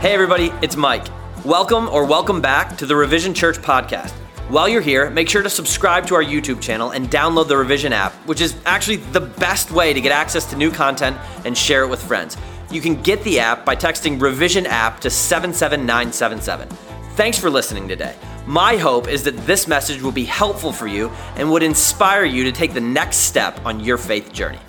Hey, 0.00 0.12
everybody, 0.12 0.52
it's 0.60 0.76
Mike. 0.76 1.06
Welcome 1.42 1.88
or 1.88 2.04
welcome 2.04 2.42
back 2.42 2.76
to 2.76 2.84
the 2.84 2.94
Revision 2.94 3.32
Church 3.32 3.56
podcast. 3.56 4.10
While 4.50 4.68
you're 4.68 4.82
here, 4.82 5.08
make 5.08 5.26
sure 5.26 5.42
to 5.42 5.48
subscribe 5.48 6.06
to 6.08 6.14
our 6.14 6.22
YouTube 6.22 6.60
channel 6.60 6.90
and 6.90 7.08
download 7.08 7.48
the 7.48 7.56
Revision 7.56 7.94
app, 7.94 8.12
which 8.28 8.42
is 8.42 8.54
actually 8.66 8.96
the 8.96 9.22
best 9.22 9.70
way 9.70 9.94
to 9.94 10.00
get 10.02 10.12
access 10.12 10.44
to 10.50 10.56
new 10.56 10.70
content 10.70 11.16
and 11.46 11.56
share 11.56 11.82
it 11.82 11.88
with 11.88 12.02
friends. 12.02 12.36
You 12.70 12.82
can 12.82 13.00
get 13.00 13.24
the 13.24 13.40
app 13.40 13.64
by 13.64 13.74
texting 13.74 14.20
Revision 14.20 14.66
app 14.66 15.00
to 15.00 15.08
77977. 15.08 16.68
Thanks 17.14 17.38
for 17.38 17.48
listening 17.48 17.88
today. 17.88 18.14
My 18.46 18.76
hope 18.76 19.08
is 19.08 19.24
that 19.24 19.36
this 19.46 19.66
message 19.66 20.02
will 20.02 20.12
be 20.12 20.24
helpful 20.24 20.72
for 20.72 20.86
you 20.86 21.08
and 21.36 21.50
would 21.50 21.62
inspire 21.62 22.26
you 22.26 22.44
to 22.44 22.52
take 22.52 22.74
the 22.74 22.82
next 22.82 23.16
step 23.16 23.64
on 23.64 23.80
your 23.80 23.96
faith 23.96 24.30
journey. 24.30 24.60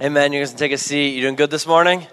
Hey, 0.00 0.08
man, 0.08 0.32
you 0.32 0.40
guys 0.40 0.50
can 0.50 0.58
take 0.58 0.72
a 0.72 0.78
seat. 0.78 1.10
You 1.10 1.20
doing 1.20 1.36
good 1.36 1.50
this 1.50 1.66
morning? 1.66 2.06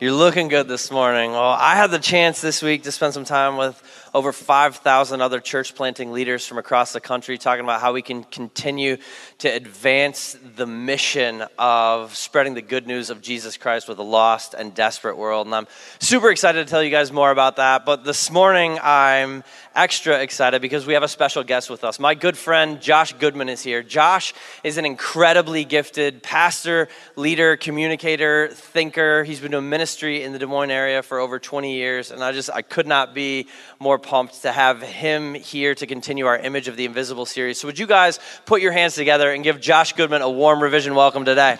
You're 0.00 0.12
looking 0.12 0.48
good 0.48 0.66
this 0.66 0.90
morning. 0.90 1.32
Well, 1.32 1.42
I 1.42 1.76
had 1.76 1.90
the 1.90 1.98
chance 1.98 2.40
this 2.40 2.62
week 2.62 2.84
to 2.84 2.90
spend 2.90 3.12
some 3.12 3.26
time 3.26 3.58
with 3.58 3.82
over 4.14 4.32
5,000 4.32 5.20
other 5.20 5.40
church 5.40 5.74
planting 5.74 6.10
leaders 6.10 6.46
from 6.46 6.56
across 6.56 6.94
the 6.94 7.02
country 7.02 7.36
talking 7.36 7.64
about 7.64 7.82
how 7.82 7.92
we 7.92 8.00
can 8.00 8.24
continue 8.24 8.96
to 9.40 9.48
advance 9.48 10.38
the 10.56 10.64
mission 10.64 11.44
of 11.58 12.16
spreading 12.16 12.54
the 12.54 12.62
good 12.62 12.86
news 12.86 13.10
of 13.10 13.20
Jesus 13.20 13.58
Christ 13.58 13.88
with 13.88 13.98
a 13.98 14.02
lost 14.02 14.54
and 14.54 14.74
desperate 14.74 15.18
world. 15.18 15.46
And 15.46 15.54
I'm 15.54 15.66
super 15.98 16.30
excited 16.30 16.66
to 16.66 16.70
tell 16.70 16.82
you 16.82 16.90
guys 16.90 17.12
more 17.12 17.30
about 17.30 17.56
that. 17.56 17.84
But 17.84 18.02
this 18.02 18.30
morning, 18.30 18.78
I'm 18.82 19.44
extra 19.74 20.20
excited 20.20 20.60
because 20.60 20.86
we 20.86 20.94
have 20.94 21.02
a 21.02 21.08
special 21.08 21.44
guest 21.44 21.70
with 21.70 21.84
us. 21.84 22.00
My 22.00 22.14
good 22.14 22.36
friend 22.36 22.80
Josh 22.80 23.12
Goodman 23.14 23.48
is 23.48 23.62
here. 23.62 23.82
Josh 23.82 24.34
is 24.64 24.78
an 24.78 24.84
incredibly 24.84 25.64
gifted 25.64 26.22
pastor, 26.22 26.88
leader, 27.16 27.56
communicator, 27.56 28.48
thinker. 28.48 29.24
He's 29.24 29.40
been 29.40 29.52
doing 29.52 29.68
ministry 29.68 30.22
in 30.22 30.32
the 30.32 30.38
Des 30.38 30.46
Moines 30.46 30.70
area 30.70 31.02
for 31.02 31.18
over 31.18 31.38
20 31.38 31.74
years. 31.74 32.10
And 32.10 32.22
I 32.22 32.32
just, 32.32 32.50
I 32.50 32.62
could 32.62 32.86
not 32.86 33.14
be 33.14 33.46
more 33.78 33.98
pumped 33.98 34.42
to 34.42 34.52
have 34.52 34.82
him 34.82 35.34
here 35.34 35.74
to 35.76 35.86
continue 35.86 36.26
our 36.26 36.38
Image 36.38 36.68
of 36.68 36.76
the 36.76 36.84
Invisible 36.84 37.26
series. 37.26 37.60
So, 37.60 37.68
would 37.68 37.78
you 37.78 37.86
guys 37.86 38.18
put 38.46 38.62
your 38.62 38.72
hands 38.72 38.94
together 38.94 39.30
and 39.32 39.44
give 39.44 39.60
Josh 39.60 39.92
Goodman 39.92 40.22
a 40.22 40.30
warm 40.30 40.62
revision 40.62 40.94
welcome 40.94 41.24
today? 41.24 41.58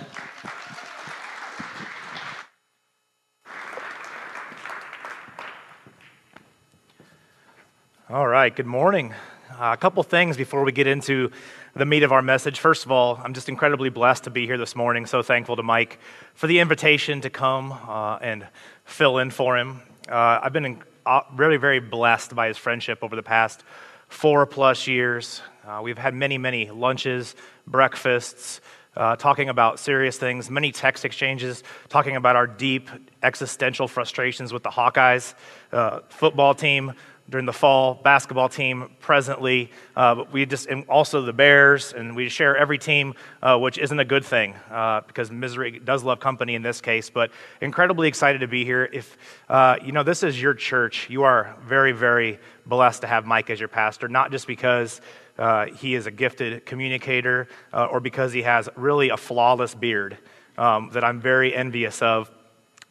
All 8.13 8.27
right, 8.27 8.53
good 8.53 8.67
morning. 8.67 9.15
Uh, 9.53 9.71
a 9.73 9.77
couple 9.77 10.03
things 10.03 10.37
before 10.37 10.65
we 10.65 10.73
get 10.73 10.89
into 10.89 11.31
the 11.77 11.87
meat 11.87 12.03
of 12.03 12.11
our 12.11 12.23
message. 12.23 12.59
First 12.59 12.85
of 12.85 12.91
all, 12.91 13.21
I'm 13.23 13.35
just 13.35 13.49
incredibly 13.49 13.89
blessed 13.89 14.25
to 14.25 14.31
be 14.31 14.47
here 14.47 14.59
this 14.59 14.75
morning. 14.75 15.07
So 15.07 15.23
thankful 15.23 15.55
to 15.55 15.63
Mike 15.63 16.01
for 16.35 16.49
the 16.49 16.59
invitation 16.59 17.21
to 17.21 17.31
come 17.31 17.71
uh, 17.71 18.17
and 18.17 18.49
fill 18.85 19.19
in 19.19 19.31
for 19.31 19.57
him. 19.57 19.83
Uh, 20.09 20.41
I've 20.43 20.53
been 20.53 20.65
in, 20.65 20.83
uh, 21.07 21.21
really 21.37 21.57
very 21.57 21.79
blessed 21.79 22.35
by 22.35 22.49
his 22.49 22.59
friendship 22.59 22.99
over 23.03 23.15
the 23.15 23.23
past 23.23 23.63
four 24.09 24.45
plus 24.45 24.89
years. 24.89 25.41
Uh, 25.65 25.79
we've 25.81 25.97
had 25.97 26.13
many, 26.13 26.37
many 26.37 26.69
lunches, 26.69 27.37
breakfasts, 27.69 28.61
uh, 28.97 29.15
talking 29.15 29.49
about 29.49 29.79
serious 29.79 30.19
things, 30.19 30.51
many 30.51 30.73
text 30.73 31.05
exchanges, 31.05 31.63
talking 31.89 32.17
about 32.17 32.35
our 32.35 32.49
deep 32.49 32.91
existential 33.23 33.87
frustrations 33.87 34.53
with 34.53 34.65
the 34.65 34.71
Hawkeyes 34.71 35.35
uh, 35.73 36.01
football 36.09 36.57
team 36.57 36.93
during 37.31 37.47
the 37.47 37.53
fall, 37.53 37.95
basketball 37.95 38.49
team 38.49 38.91
presently. 38.99 39.71
Uh, 39.97 40.17
but 40.17 40.33
we 40.33 40.45
just, 40.45 40.67
and 40.67 40.85
also 40.89 41.23
the 41.23 41.33
Bears, 41.33 41.93
and 41.93 42.15
we 42.17 42.29
share 42.29 42.57
every 42.57 42.79
team, 42.79 43.15
uh, 43.43 43.57
which 43.57 43.79
isn't 43.79 43.99
a 43.99 44.05
good 44.05 44.25
thing 44.25 44.55
uh, 44.71 45.01
because 45.07 45.31
misery 45.31 45.79
does 45.79 46.03
love 46.03 46.21
company 46.21 46.55
in 46.55 46.63
this 46.63 46.81
case. 46.81 47.09
But 47.09 47.31
incredibly 47.61 48.09
excited 48.09 48.41
to 48.41 48.49
be 48.49 48.65
here. 48.65 48.89
If, 48.93 49.17
uh, 49.49 49.77
you 49.83 49.93
know, 49.93 50.03
this 50.03 50.23
is 50.23 50.41
your 50.41 50.55
church, 50.55 51.09
you 51.09 51.23
are 51.23 51.57
very, 51.63 51.93
very 51.93 52.41
blessed 52.67 53.03
to 53.03 53.07
have 53.07 53.25
Mike 53.25 53.49
as 53.51 53.61
your 53.61 53.69
pastor, 53.69 54.09
not 54.09 54.33
just 54.33 54.47
because 54.47 55.01
uh, 55.39 55.67
he 55.67 55.95
is 55.95 56.07
a 56.07 56.11
gifted 56.11 56.67
communicator 56.67 57.49
uh, 57.73 57.87
or 57.87 58.01
because 58.01 58.33
he 58.33 58.43
has 58.43 58.69
really 58.77 59.09
a 59.09 59.17
flawless 59.17 59.75
beard 59.75 60.19
um, 60.59 60.91
that 60.93 61.05
I'm 61.05 61.21
very 61.21 61.55
envious 61.55 62.03
of 62.03 62.31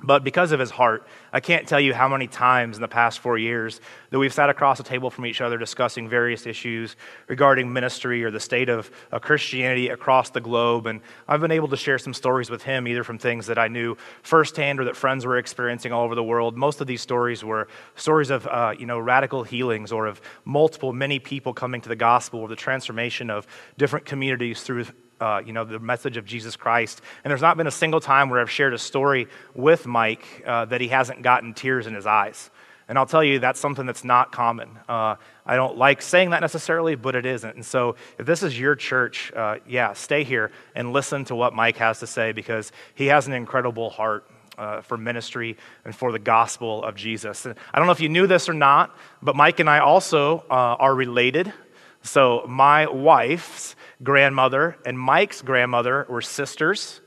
but 0.02 0.24
because 0.24 0.54
of 0.54 0.60
his 0.60 0.72
heart, 0.72 1.06
I 1.34 1.42
can't 1.42 1.68
tell 1.68 1.80
you 1.80 1.94
how 1.94 2.08
many 2.08 2.28
times 2.28 2.78
in 2.78 2.82
the 2.82 2.88
past 2.88 3.20
four 3.20 3.38
years 3.38 3.82
that 4.12 4.20
we've 4.20 4.34
sat 4.34 4.50
across 4.50 4.80
a 4.80 4.84
table 4.84 5.10
from 5.10 5.26
each 5.26 5.42
other 5.42 5.58
discussing 5.58 6.08
various 6.08 6.46
issues 6.46 6.96
regarding 7.28 7.72
ministry 7.72 8.24
or 8.24 8.32
the 8.32 8.40
state 8.40 8.70
of 8.70 8.90
Christianity 9.22 9.90
across 9.90 10.30
the 10.30 10.40
globe. 10.40 10.88
And 10.88 11.02
I've 11.28 11.42
been 11.42 11.52
able 11.52 11.68
to 11.68 11.78
share 11.78 11.98
some 11.98 12.14
stories 12.14 12.50
with 12.50 12.64
him, 12.64 12.88
either 12.88 13.04
from 13.04 13.18
things 13.18 13.48
that 13.48 13.58
I 13.58 13.68
knew 13.68 13.98
firsthand 14.24 14.80
or 14.80 14.86
that 14.86 14.96
friends 14.96 15.26
were 15.26 15.38
experiencing 15.38 15.92
all 15.92 16.06
over 16.06 16.16
the 16.16 16.24
world. 16.24 16.56
Most 16.56 16.80
of 16.80 16.88
these 16.88 17.02
stories 17.02 17.44
were 17.44 17.68
stories 17.96 18.30
of 18.30 18.48
uh, 18.48 18.74
you 18.80 18.86
know, 18.86 19.00
radical 19.00 19.44
healings 19.44 19.92
or 19.92 20.08
of 20.08 20.22
multiple, 20.46 20.94
many 20.94 21.20
people 21.20 21.54
coming 21.54 21.82
to 21.82 21.90
the 21.90 21.96
gospel 21.96 22.40
or 22.40 22.48
the 22.48 22.56
transformation 22.56 23.30
of 23.30 23.46
different 23.78 24.06
communities 24.06 24.64
through 24.64 24.86
uh, 25.20 25.42
you 25.46 25.54
know, 25.54 25.66
the 25.66 25.80
message 25.80 26.18
of 26.18 26.26
Jesus 26.26 26.56
Christ. 26.56 27.02
And 27.24 27.32
there's 27.32 27.42
not 27.42 27.58
been 27.58 27.68
a 27.68 27.72
single 27.72 28.00
time 28.00 28.30
where 28.30 28.40
I've 28.40 28.52
shared 28.52 28.74
a 28.74 28.78
story 28.78 29.28
with 29.54 29.86
Mike 29.86 30.26
uh, 30.46 30.66
that 30.66 30.82
he 30.82 30.88
hasn't 30.88 31.22
gotten 31.22 31.54
tears 31.54 31.88
in 31.88 31.94
his 31.94 32.06
eyes. 32.06 32.50
And 32.88 32.98
I'll 32.98 33.06
tell 33.06 33.24
you, 33.24 33.38
that's 33.38 33.60
something 33.60 33.86
that's 33.86 34.04
not 34.04 34.32
common. 34.32 34.70
Uh, 34.90 35.16
I 35.46 35.56
don't 35.56 35.78
like 35.78 36.02
saying 36.02 36.32
that 36.32 36.42
necessarily, 36.42 36.96
but 36.96 37.16
it 37.16 37.26
isn't. 37.26 37.56
And 37.56 37.64
so, 37.64 37.96
if 38.18 38.26
this 38.26 38.42
is 38.42 38.60
your 38.60 38.76
church, 38.76 39.32
uh, 39.36 39.58
yeah, 39.68 39.94
stay 39.94 40.24
here 40.24 40.52
and 40.74 40.92
listen 40.92 41.24
to 41.26 41.36
what 41.36 41.54
Mike 41.54 41.78
has 41.78 42.00
to 42.00 42.08
say 42.08 42.32
because 42.32 42.72
he 42.96 43.06
has 43.06 43.28
an 43.28 43.34
incredible 43.34 43.92
heart 43.92 44.26
uh, 44.58 44.82
for 44.82 44.98
ministry 44.98 45.56
and 45.86 45.96
for 45.96 46.12
the 46.12 46.20
gospel 46.20 46.84
of 46.84 46.96
Jesus. 46.96 47.46
And 47.46 47.56
I 47.74 47.78
don't 47.78 47.86
know 47.86 47.94
if 47.94 48.02
you 48.02 48.10
knew 48.10 48.28
this 48.28 48.50
or 48.50 48.54
not, 48.54 48.96
but 49.22 49.36
Mike 49.36 49.60
and 49.60 49.70
I 49.70 49.80
also 49.80 50.40
uh, 50.50 50.54
are 50.54 50.94
related. 50.94 51.54
So, 52.02 52.46
my 52.48 52.88
wife's 52.88 53.76
grandmother 54.02 54.78
and 54.86 54.98
Mike's 54.98 55.42
grandmother 55.42 56.06
were 56.10 56.22
sisters. 56.22 57.02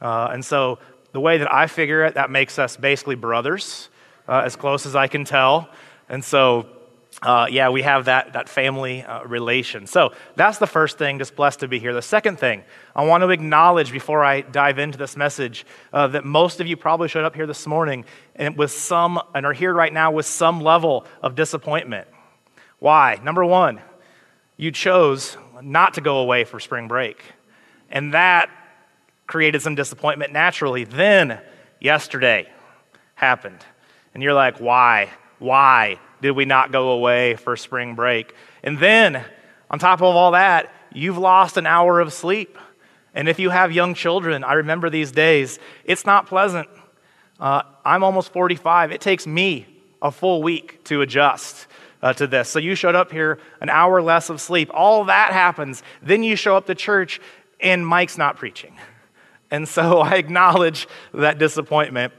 Uh, 0.00 0.28
and 0.32 0.44
so, 0.44 0.78
the 1.12 1.20
way 1.20 1.38
that 1.38 1.52
I 1.52 1.66
figure 1.66 2.04
it, 2.04 2.14
that 2.14 2.30
makes 2.30 2.58
us 2.58 2.76
basically 2.76 3.14
brothers, 3.14 3.88
uh, 4.28 4.42
as 4.44 4.56
close 4.56 4.84
as 4.84 4.94
I 4.94 5.06
can 5.06 5.24
tell. 5.24 5.68
And 6.08 6.22
so, 6.22 6.66
uh, 7.22 7.46
yeah, 7.50 7.70
we 7.70 7.82
have 7.82 8.04
that, 8.04 8.34
that 8.34 8.48
family 8.48 9.02
uh, 9.02 9.24
relation. 9.24 9.86
So 9.86 10.12
that's 10.34 10.58
the 10.58 10.66
first 10.66 10.98
thing, 10.98 11.18
just 11.18 11.34
blessed 11.34 11.60
to 11.60 11.68
be 11.68 11.78
here. 11.78 11.94
The 11.94 12.02
second 12.02 12.38
thing, 12.38 12.62
I 12.94 13.06
want 13.06 13.22
to 13.22 13.30
acknowledge 13.30 13.90
before 13.90 14.22
I 14.22 14.42
dive 14.42 14.78
into 14.78 14.98
this 14.98 15.16
message 15.16 15.64
uh, 15.92 16.08
that 16.08 16.24
most 16.24 16.60
of 16.60 16.66
you 16.66 16.76
probably 16.76 17.08
showed 17.08 17.24
up 17.24 17.34
here 17.34 17.46
this 17.46 17.66
morning 17.66 18.04
and 18.34 18.56
with 18.58 18.70
some, 18.70 19.18
and 19.34 19.46
are 19.46 19.54
here 19.54 19.72
right 19.72 19.92
now 19.92 20.10
with 20.10 20.26
some 20.26 20.60
level 20.60 21.06
of 21.22 21.34
disappointment. 21.34 22.06
Why? 22.78 23.18
Number 23.22 23.44
one, 23.44 23.80
you 24.56 24.70
chose 24.70 25.36
not 25.62 25.94
to 25.94 26.00
go 26.00 26.18
away 26.18 26.44
for 26.44 26.60
spring 26.60 26.88
break. 26.88 27.22
And 27.90 28.14
that 28.14 28.50
created 29.26 29.62
some 29.62 29.74
disappointment 29.74 30.32
naturally. 30.32 30.84
Then, 30.84 31.40
yesterday 31.80 32.48
happened. 33.14 33.64
And 34.14 34.22
you're 34.22 34.34
like, 34.34 34.58
why? 34.58 35.10
Why 35.38 35.98
did 36.22 36.32
we 36.32 36.44
not 36.44 36.72
go 36.72 36.90
away 36.90 37.36
for 37.36 37.56
spring 37.56 37.94
break? 37.94 38.34
And 38.62 38.78
then, 38.78 39.24
on 39.70 39.78
top 39.78 40.00
of 40.00 40.16
all 40.16 40.32
that, 40.32 40.72
you've 40.92 41.18
lost 41.18 41.56
an 41.56 41.66
hour 41.66 42.00
of 42.00 42.12
sleep. 42.12 42.58
And 43.14 43.28
if 43.28 43.38
you 43.38 43.50
have 43.50 43.72
young 43.72 43.94
children, 43.94 44.44
I 44.44 44.54
remember 44.54 44.90
these 44.90 45.10
days, 45.10 45.58
it's 45.84 46.06
not 46.06 46.26
pleasant. 46.26 46.68
Uh, 47.38 47.62
I'm 47.84 48.02
almost 48.02 48.32
45. 48.32 48.92
It 48.92 49.00
takes 49.00 49.26
me 49.26 49.66
a 50.00 50.10
full 50.10 50.42
week 50.42 50.84
to 50.84 51.02
adjust 51.02 51.66
uh, 52.02 52.12
to 52.14 52.26
this. 52.26 52.48
So 52.48 52.58
you 52.58 52.74
showed 52.74 52.94
up 52.94 53.10
here, 53.10 53.38
an 53.60 53.68
hour 53.68 54.02
less 54.02 54.30
of 54.30 54.40
sleep. 54.40 54.70
All 54.72 55.04
that 55.04 55.32
happens. 55.32 55.82
Then 56.02 56.22
you 56.22 56.36
show 56.36 56.56
up 56.56 56.66
to 56.66 56.74
church, 56.74 57.20
and 57.60 57.86
Mike's 57.86 58.18
not 58.18 58.36
preaching. 58.36 58.76
And 59.48 59.68
so 59.68 60.00
I 60.00 60.16
acknowledge 60.16 60.88
that 61.14 61.38
disappointment. 61.38 62.12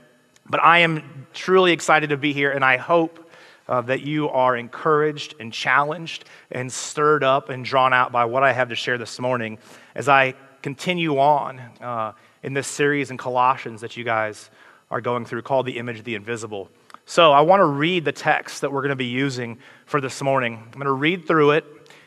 But 0.50 0.64
I 0.64 0.80
am 0.80 1.28
truly 1.34 1.74
excited 1.74 2.12
to 2.12 2.18
be 2.18 2.32
here, 2.32 2.52
and 2.52 2.64
I 2.64 2.78
hope 2.78 3.30
uh, 3.68 3.82
that 3.82 4.02
you 4.02 4.30
are 4.30 4.56
encouraged 4.56 5.36
and 5.40 5.52
challenged 5.52 6.24
and 6.52 6.72
stirred 6.72 7.24
up 7.24 7.50
and 7.50 7.66
drawn 7.66 7.94
out 7.94 8.14
by 8.14 8.26
what 8.26 8.44
I 8.44 8.54
have 8.54 8.70
to 8.70 8.76
share 8.76 8.98
this 8.98 9.20
morning 9.20 9.58
as 9.94 10.08
I 10.08 10.36
continue 10.62 11.20
on 11.20 11.60
uh, 11.82 12.14
in 12.44 12.54
this 12.54 12.68
series 12.68 13.12
in 13.12 13.18
Colossians 13.18 13.82
that 13.82 13.98
you 13.98 14.04
guys 14.04 14.50
are 14.90 15.02
going 15.02 15.26
through 15.26 15.42
called 15.42 15.66
The 15.66 15.78
Image 15.78 16.00
of 16.00 16.06
the 16.06 16.16
Invisible. 16.16 16.70
So 17.10 17.32
I 17.32 17.40
want 17.40 17.62
to 17.62 17.66
read 17.66 18.04
the 18.04 18.12
text 18.12 18.60
that 18.60 18.72
we're 18.74 18.82
going 18.82 18.90
to 18.90 18.98
be 18.98 19.06
using 19.06 19.60
for 19.86 20.02
this 20.02 20.22
morning. 20.22 20.62
I'm 20.62 20.72
going 20.72 20.88
to 20.88 20.92
read 20.92 21.26
through 21.26 21.52
it, 21.52 21.64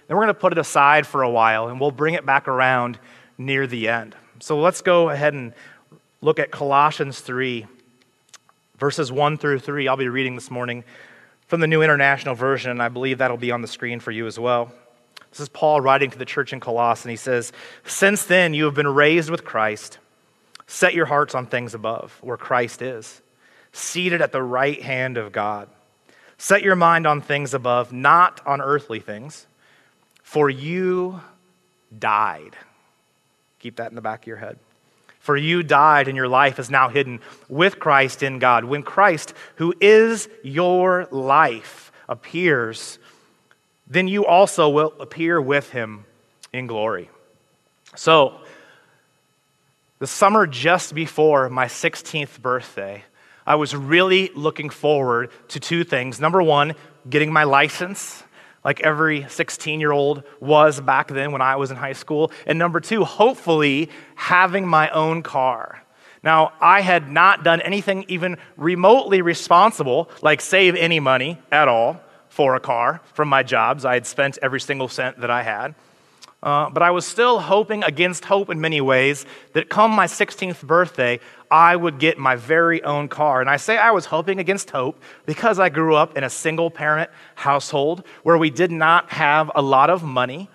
then 0.06 0.14
we're 0.14 0.24
going 0.24 0.34
to 0.34 0.38
put 0.38 0.52
it 0.52 0.58
aside 0.58 1.06
for 1.06 1.22
a 1.22 1.30
while, 1.30 1.68
and 1.68 1.80
we'll 1.80 1.90
bring 1.90 2.12
it 2.12 2.26
back 2.26 2.48
around 2.48 2.98
near 3.38 3.66
the 3.66 3.88
end. 3.88 4.14
So 4.40 4.60
let's 4.60 4.82
go 4.82 5.08
ahead 5.08 5.32
and 5.32 5.54
look 6.20 6.38
at 6.38 6.50
Colossians 6.50 7.18
3, 7.20 7.66
verses 8.76 9.10
1 9.10 9.38
through 9.38 9.60
3. 9.60 9.88
I'll 9.88 9.96
be 9.96 10.06
reading 10.06 10.34
this 10.34 10.50
morning 10.50 10.84
from 11.46 11.60
the 11.60 11.66
New 11.66 11.80
International 11.80 12.34
Version, 12.34 12.70
and 12.70 12.82
I 12.82 12.90
believe 12.90 13.18
that'll 13.18 13.38
be 13.38 13.52
on 13.52 13.62
the 13.62 13.68
screen 13.68 14.00
for 14.00 14.10
you 14.10 14.26
as 14.26 14.38
well. 14.38 14.70
This 15.30 15.40
is 15.40 15.48
Paul 15.48 15.80
writing 15.80 16.10
to 16.10 16.18
the 16.18 16.26
church 16.26 16.52
in 16.52 16.60
Colossae, 16.60 17.04
and 17.04 17.10
he 17.10 17.16
says, 17.16 17.54
Since 17.86 18.26
then 18.26 18.52
you 18.52 18.66
have 18.66 18.74
been 18.74 18.86
raised 18.86 19.30
with 19.30 19.46
Christ. 19.46 19.96
Set 20.66 20.92
your 20.92 21.06
hearts 21.06 21.34
on 21.34 21.46
things 21.46 21.72
above, 21.72 22.18
where 22.20 22.36
Christ 22.36 22.82
is 22.82 23.22
seated 23.72 24.22
at 24.22 24.32
the 24.32 24.42
right 24.42 24.82
hand 24.82 25.16
of 25.16 25.32
God. 25.32 25.68
Set 26.38 26.62
your 26.62 26.76
mind 26.76 27.06
on 27.06 27.20
things 27.20 27.54
above, 27.54 27.92
not 27.92 28.40
on 28.46 28.60
earthly 28.60 29.00
things, 29.00 29.46
for 30.22 30.48
you 30.48 31.20
died. 31.96 32.56
Keep 33.58 33.76
that 33.76 33.90
in 33.90 33.94
the 33.94 34.00
back 34.00 34.22
of 34.22 34.26
your 34.26 34.38
head. 34.38 34.58
For 35.18 35.36
you 35.36 35.62
died, 35.62 36.08
and 36.08 36.16
your 36.16 36.28
life 36.28 36.58
is 36.58 36.70
now 36.70 36.88
hidden 36.88 37.20
with 37.48 37.78
Christ 37.78 38.22
in 38.22 38.38
God. 38.38 38.64
When 38.64 38.82
Christ, 38.82 39.34
who 39.56 39.74
is 39.80 40.28
your 40.42 41.06
life, 41.10 41.92
appears, 42.08 42.98
then 43.86 44.08
you 44.08 44.26
also 44.26 44.68
will 44.68 44.94
appear 44.98 45.40
with 45.40 45.70
him 45.70 46.04
in 46.52 46.66
glory. 46.66 47.10
So, 47.96 48.40
the 49.98 50.06
summer 50.06 50.46
just 50.46 50.94
before 50.94 51.50
my 51.50 51.66
16th 51.66 52.40
birthday, 52.40 53.04
I 53.50 53.56
was 53.56 53.74
really 53.74 54.30
looking 54.36 54.70
forward 54.70 55.32
to 55.48 55.58
two 55.58 55.82
things. 55.82 56.20
Number 56.20 56.40
one, 56.40 56.76
getting 57.08 57.32
my 57.32 57.42
license 57.42 58.22
like 58.64 58.78
every 58.78 59.26
16 59.28 59.80
year 59.80 59.90
old 59.90 60.22
was 60.38 60.80
back 60.80 61.08
then 61.08 61.32
when 61.32 61.42
I 61.42 61.56
was 61.56 61.72
in 61.72 61.76
high 61.76 61.94
school. 61.94 62.30
And 62.46 62.60
number 62.60 62.78
two, 62.78 63.04
hopefully 63.04 63.90
having 64.14 64.68
my 64.68 64.88
own 64.90 65.24
car. 65.24 65.82
Now, 66.22 66.52
I 66.60 66.80
had 66.82 67.10
not 67.10 67.42
done 67.42 67.60
anything 67.62 68.04
even 68.06 68.36
remotely 68.56 69.20
responsible, 69.20 70.10
like 70.22 70.40
save 70.40 70.76
any 70.76 71.00
money 71.00 71.36
at 71.50 71.66
all 71.66 72.00
for 72.28 72.54
a 72.54 72.60
car 72.60 73.00
from 73.14 73.28
my 73.28 73.42
jobs. 73.42 73.84
I 73.84 73.94
had 73.94 74.06
spent 74.06 74.38
every 74.42 74.60
single 74.60 74.86
cent 74.86 75.22
that 75.22 75.30
I 75.32 75.42
had. 75.42 75.74
Uh, 76.42 76.70
but 76.70 76.82
I 76.82 76.90
was 76.90 77.06
still 77.06 77.38
hoping 77.38 77.84
against 77.84 78.24
hope 78.24 78.48
in 78.48 78.60
many 78.60 78.80
ways 78.80 79.26
that 79.52 79.68
come 79.68 79.90
my 79.90 80.06
16th 80.06 80.62
birthday, 80.66 81.20
I 81.50 81.76
would 81.76 81.98
get 81.98 82.16
my 82.16 82.36
very 82.36 82.82
own 82.82 83.08
car. 83.08 83.40
And 83.42 83.50
I 83.50 83.58
say 83.58 83.76
I 83.76 83.90
was 83.90 84.06
hoping 84.06 84.38
against 84.38 84.70
hope 84.70 85.02
because 85.26 85.58
I 85.58 85.68
grew 85.68 85.94
up 85.96 86.16
in 86.16 86.24
a 86.24 86.30
single 86.30 86.70
parent 86.70 87.10
household 87.34 88.06
where 88.22 88.38
we 88.38 88.48
did 88.48 88.70
not 88.70 89.10
have 89.10 89.50
a 89.54 89.60
lot 89.60 89.90
of 89.90 90.02
money. 90.02 90.48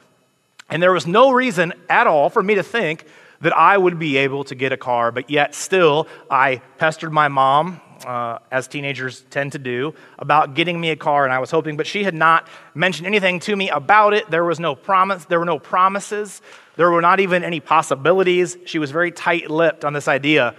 And 0.69 0.81
there 0.81 0.93
was 0.93 1.05
no 1.05 1.31
reason 1.31 1.73
at 1.87 2.07
all 2.07 2.29
for 2.29 2.41
me 2.41 2.55
to 2.55 2.63
think 2.63 3.05
that 3.41 3.55
I 3.55 3.77
would 3.77 3.99
be 3.99 4.17
able 4.17 4.43
to 4.45 4.55
get 4.55 4.71
a 4.71 4.77
car, 4.77 5.11
but 5.11 5.29
yet 5.29 5.53
still 5.53 6.07
I 6.31 6.61
pestered 6.77 7.11
my 7.11 7.27
mom 7.27 7.79
uh, 8.05 8.39
as 8.51 8.67
teenagers 8.67 9.21
tend 9.29 9.53
to 9.53 9.59
do, 9.59 9.93
about 10.19 10.53
getting 10.53 10.79
me 10.79 10.89
a 10.89 10.95
car, 10.95 11.23
and 11.23 11.33
I 11.33 11.39
was 11.39 11.51
hoping, 11.51 11.77
but 11.77 11.87
she 11.87 12.03
had 12.03 12.13
not 12.13 12.47
mentioned 12.73 13.07
anything 13.07 13.39
to 13.41 13.55
me 13.55 13.69
about 13.69 14.13
it. 14.13 14.29
There 14.29 14.43
was 14.43 14.59
no 14.59 14.75
promise, 14.75 15.25
there 15.25 15.39
were 15.39 15.45
no 15.45 15.59
promises, 15.59 16.41
there 16.75 16.89
were 16.91 17.01
not 17.01 17.19
even 17.19 17.43
any 17.43 17.59
possibilities. 17.59 18.57
She 18.65 18.79
was 18.79 18.91
very 18.91 19.11
tight 19.11 19.49
lipped 19.49 19.83
on 19.83 19.93
this 19.93 20.07
idea, 20.07 20.55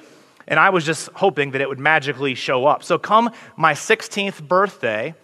and 0.48 0.58
I 0.58 0.70
was 0.70 0.84
just 0.84 1.08
hoping 1.14 1.52
that 1.52 1.60
it 1.60 1.68
would 1.68 1.80
magically 1.80 2.34
show 2.34 2.66
up. 2.66 2.82
So, 2.82 2.98
come 2.98 3.30
my 3.56 3.74
16th 3.74 4.46
birthday, 4.46 5.14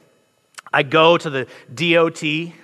I 0.72 0.82
go 0.82 1.19
to 1.19 1.30
the 1.30 1.46
DOT 1.74 2.54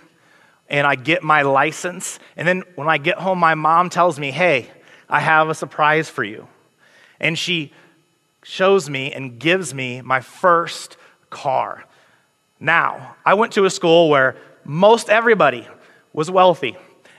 and 0.71 0.87
I 0.87 0.95
get 0.95 1.23
my 1.23 1.43
license, 1.43 2.19
and 2.37 2.47
then 2.47 2.63
when 2.75 2.89
I 2.89 2.99
get 2.99 3.19
home, 3.19 3.39
my 3.39 3.55
mom 3.55 3.91
tells 3.91 4.19
me, 4.19 4.31
Hey, 4.31 4.71
I 5.09 5.21
have 5.21 5.49
a 5.49 5.55
surprise 5.55 6.09
for 6.11 6.23
you. 6.23 6.47
And 7.21 7.39
she 7.39 7.73
shows 8.49 8.89
me 8.89 9.13
and 9.13 9.39
gives 9.39 9.75
me 9.75 10.01
my 10.01 10.23
first 10.23 10.97
car. 11.29 11.85
Now, 12.59 13.15
I 13.23 13.35
went 13.35 13.53
to 13.53 13.67
a 13.67 13.71
school 13.71 14.09
where 14.09 14.37
most 14.65 15.11
everybody 15.11 15.69
was 16.15 16.31
wealthy. 16.31 16.75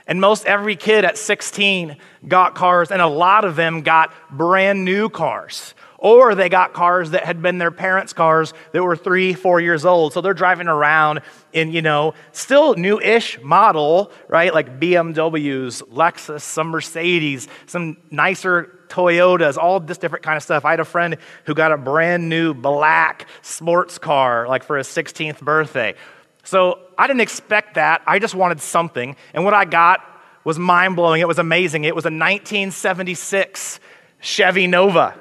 And 0.08 0.20
most 0.20 0.44
every 0.44 0.74
kid 0.74 1.04
at 1.04 1.16
16 1.16 1.96
got 2.26 2.56
cars, 2.56 2.90
and 2.90 3.00
a 3.00 3.06
lot 3.06 3.44
of 3.44 3.54
them 3.54 3.82
got 3.82 4.12
brand 4.28 4.84
new 4.84 5.08
cars. 5.08 5.74
Or 5.98 6.34
they 6.34 6.48
got 6.48 6.72
cars 6.72 7.12
that 7.12 7.24
had 7.24 7.40
been 7.40 7.58
their 7.58 7.70
parents' 7.70 8.12
cars 8.12 8.52
that 8.72 8.82
were 8.82 8.96
three, 8.96 9.32
four 9.32 9.60
years 9.60 9.84
old. 9.84 10.12
So 10.12 10.20
they're 10.20 10.34
driving 10.34 10.66
around 10.66 11.20
in, 11.52 11.70
you 11.70 11.80
know, 11.80 12.14
still 12.32 12.74
new 12.74 12.98
ish 12.98 13.40
model, 13.40 14.10
right? 14.26 14.52
Like 14.52 14.80
BMWs, 14.80 15.82
Lexus, 15.92 16.40
some 16.40 16.68
Mercedes, 16.68 17.46
some 17.66 17.98
nicer 18.10 18.79
Toyotas, 18.90 19.56
all 19.56 19.80
this 19.80 19.98
different 19.98 20.24
kind 20.24 20.36
of 20.36 20.42
stuff. 20.42 20.64
I 20.64 20.70
had 20.70 20.80
a 20.80 20.84
friend 20.84 21.16
who 21.44 21.54
got 21.54 21.72
a 21.72 21.78
brand 21.78 22.28
new 22.28 22.52
black 22.52 23.26
sports 23.42 23.98
car, 23.98 24.46
like 24.46 24.62
for 24.62 24.76
his 24.76 24.88
16th 24.88 25.40
birthday. 25.40 25.94
So 26.42 26.80
I 26.98 27.06
didn't 27.06 27.20
expect 27.20 27.74
that. 27.74 28.02
I 28.06 28.18
just 28.18 28.34
wanted 28.34 28.60
something. 28.60 29.16
And 29.34 29.44
what 29.44 29.54
I 29.54 29.64
got 29.64 30.00
was 30.44 30.58
mind 30.58 30.96
blowing. 30.96 31.20
It 31.20 31.28
was 31.28 31.38
amazing. 31.38 31.84
It 31.84 31.94
was 31.94 32.04
a 32.04 32.12
1976 32.12 33.80
Chevy 34.20 34.66
Nova. 34.66 35.14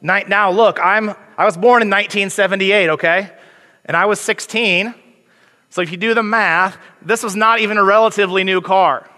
Now, 0.00 0.50
look, 0.50 0.78
I'm, 0.82 1.10
I 1.36 1.44
was 1.44 1.56
born 1.56 1.82
in 1.82 1.88
1978, 1.88 2.90
okay? 2.90 3.30
And 3.84 3.96
I 3.96 4.06
was 4.06 4.20
16. 4.20 4.94
So 5.70 5.82
if 5.82 5.90
you 5.90 5.96
do 5.96 6.14
the 6.14 6.22
math, 6.22 6.78
this 7.02 7.22
was 7.22 7.34
not 7.34 7.60
even 7.60 7.76
a 7.76 7.84
relatively 7.84 8.44
new 8.44 8.60
car. 8.60 9.08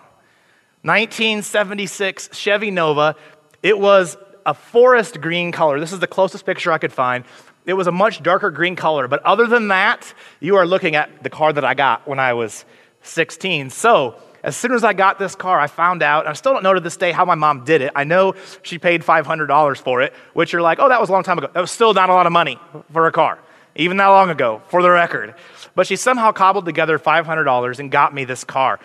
1976 0.89 2.31
Chevy 2.33 2.71
Nova. 2.71 3.15
It 3.63 3.79
was 3.79 4.17
a 4.47 4.55
forest 4.55 5.21
green 5.21 5.53
color. 5.53 5.79
This 5.79 5.93
is 5.93 5.99
the 5.99 6.07
closest 6.07 6.47
picture 6.47 6.73
I 6.73 6.79
could 6.79 6.95
find. 6.95 7.27
It 7.67 7.75
was 7.75 7.87
a 7.87 7.93
much 7.93 8.23
darker 8.23 8.51
green 8.51 8.75
color. 8.75 9.07
But 9.07 9.23
other 9.23 9.47
than 9.47 9.69
that, 9.69 10.15
you 10.41 10.57
are 10.57 10.67
looking 10.67 10.97
at 10.97 11.23
the 11.23 11.29
car 11.29 11.53
that 11.53 11.65
I 11.65 11.75
got 11.75 12.09
when 12.09 12.19
I 12.19 12.33
was 12.33 12.65
16. 13.03 13.69
So 13.69 14.17
as 14.43 14.57
soon 14.57 14.73
as 14.73 14.83
I 14.83 14.95
got 14.95 15.19
this 15.19 15.35
car, 15.35 15.61
I 15.61 15.67
found 15.67 16.03
out, 16.03 16.27
I 16.27 16.33
still 16.33 16.55
don't 16.55 16.63
know 16.63 16.73
to 16.73 16.81
this 16.81 16.97
day 16.97 17.13
how 17.13 17.27
my 17.27 17.35
mom 17.35 17.65
did 17.65 17.83
it. 17.83 17.93
I 17.95 18.05
know 18.05 18.35
she 18.63 18.79
paid 18.79 19.03
$500 19.03 19.81
for 19.83 20.01
it, 20.01 20.15
which 20.33 20.55
you're 20.55 20.63
like, 20.63 20.79
oh, 20.81 20.89
that 20.89 21.01
was 21.01 21.11
a 21.11 21.13
long 21.13 21.23
time 21.23 21.37
ago. 21.37 21.51
That 21.53 21.61
was 21.61 21.71
still 21.71 21.93
not 21.93 22.09
a 22.09 22.15
lot 22.15 22.25
of 22.25 22.33
money 22.33 22.59
for 22.91 23.07
a 23.07 23.13
car, 23.13 23.39
even 23.77 23.99
that 23.99 24.07
long 24.07 24.31
ago, 24.31 24.63
for 24.69 24.81
the 24.81 24.89
record. 24.91 25.35
But 25.75 25.87
she 25.87 25.97
somehow 25.97 26.33
cobbled 26.33 26.65
together 26.65 26.99
$500 26.99 27.79
and 27.79 27.91
got 27.91 28.15
me 28.15 28.25
this 28.25 28.45
car. 28.45 28.81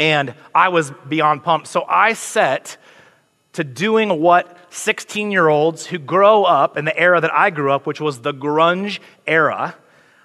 And 0.00 0.34
I 0.52 0.70
was 0.70 0.90
beyond 1.08 1.44
pumped. 1.44 1.68
So 1.68 1.84
I 1.88 2.14
set 2.14 2.76
to 3.52 3.62
doing 3.62 4.20
what 4.20 4.56
16 4.70 5.30
year 5.30 5.48
olds 5.48 5.86
who 5.86 5.98
grow 5.98 6.42
up 6.42 6.76
in 6.76 6.84
the 6.84 6.98
era 6.98 7.20
that 7.20 7.32
I 7.32 7.50
grew 7.50 7.70
up, 7.70 7.86
which 7.86 8.00
was 8.00 8.20
the 8.20 8.34
grunge 8.34 8.98
era, 9.26 9.76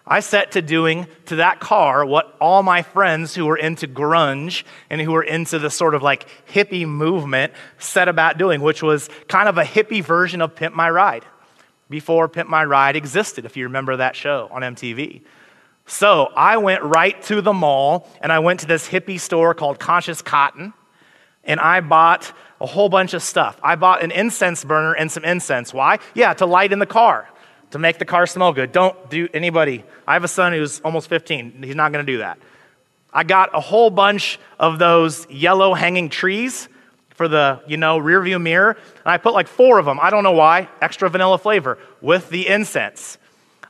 I 0.08 0.20
set 0.20 0.52
to 0.52 0.62
doing 0.62 1.08
to 1.28 1.38
that 1.38 1.60
car 1.60 2.06
what 2.06 2.36
all 2.40 2.62
my 2.62 2.84
friends 2.84 3.34
who 3.34 3.46
were 3.48 3.58
into 3.58 3.88
grunge 3.88 4.64
and 4.90 5.02
who 5.02 5.12
were 5.12 5.24
into 5.24 5.58
the 5.58 5.72
sort 5.72 5.96
of 5.96 6.04
like 6.04 6.28
hippie 6.48 6.88
movement 6.88 7.54
set 7.80 8.08
about 8.08 8.38
doing, 8.38 8.62
which 8.62 8.84
was 8.84 9.10
kind 9.28 9.50
of 9.50 9.58
a 9.58 9.64
hippie 9.64 10.04
version 10.04 10.42
of 10.42 10.56
Pimp 10.56 10.76
My 10.76 10.90
Ride 10.90 11.26
before 11.90 12.28
Pimp 12.28 12.50
My 12.50 12.64
Ride 12.64 12.96
existed, 12.96 13.46
if 13.46 13.58
you 13.58 13.64
remember 13.64 13.98
that 13.98 14.16
show 14.16 14.48
on 14.52 14.62
MTV. 14.62 15.22
So 15.86 16.32
I 16.36 16.58
went 16.58 16.84
right 16.84 17.22
to 17.24 17.42
the 17.42 17.54
mall 17.54 18.10
and 18.22 18.32
I 18.32 18.40
went 18.40 18.62
to 18.62 18.66
this 18.66 18.88
hippie 18.88 19.20
store 19.20 19.54
called 19.54 19.80
Conscious 19.80 20.22
Cotton 20.22 20.74
and 21.44 21.60
I 21.60 21.82
bought 21.82 22.34
a 22.60 22.66
whole 22.66 22.90
bunch 22.90 23.14
of 23.14 23.22
stuff. 23.22 23.60
I 23.62 23.76
bought 23.76 24.04
an 24.04 24.12
incense 24.12 24.64
burner 24.64 24.94
and 24.94 25.12
some 25.12 25.24
incense. 25.24 25.74
Why? 25.74 26.00
Yeah, 26.14 26.34
to 26.36 26.46
light 26.46 26.74
in 26.74 26.80
the 26.80 26.86
car 26.86 27.30
to 27.72 27.80
make 27.80 28.00
the 28.00 28.06
car 28.06 28.26
smell 28.26 28.54
good. 28.54 28.72
Don't 28.72 29.10
do 29.10 29.28
anybody. 29.34 29.84
I 30.08 30.14
have 30.14 30.24
a 30.24 30.30
son 30.30 30.54
who's 30.54 30.80
almost 30.82 31.10
15. 31.10 31.64
He's 31.64 31.76
not 31.76 31.92
going 31.92 32.06
to 32.06 32.12
do 32.12 32.20
that. 32.20 32.40
I 33.14 33.24
got 33.24 33.50
a 33.54 33.60
whole 33.60 33.90
bunch 33.90 34.40
of 34.60 34.80
those 34.80 35.30
yellow 35.30 35.74
hanging 35.74 36.10
trees 36.10 36.70
for 37.10 37.28
the, 37.28 37.62
you 37.68 37.78
know, 37.78 37.98
rear 37.98 38.22
view 38.22 38.40
mirror. 38.40 38.72
And 38.72 39.06
I 39.06 39.18
put 39.18 39.34
like 39.34 39.48
four 39.48 39.80
of 39.80 39.86
them. 39.86 40.00
I 40.02 40.10
don't 40.10 40.24
know 40.24 40.34
why. 40.34 40.70
Extra 40.82 41.10
vanilla 41.10 41.38
flavor 41.38 41.78
with 42.02 42.30
the 42.30 42.48
incense. 42.48 43.18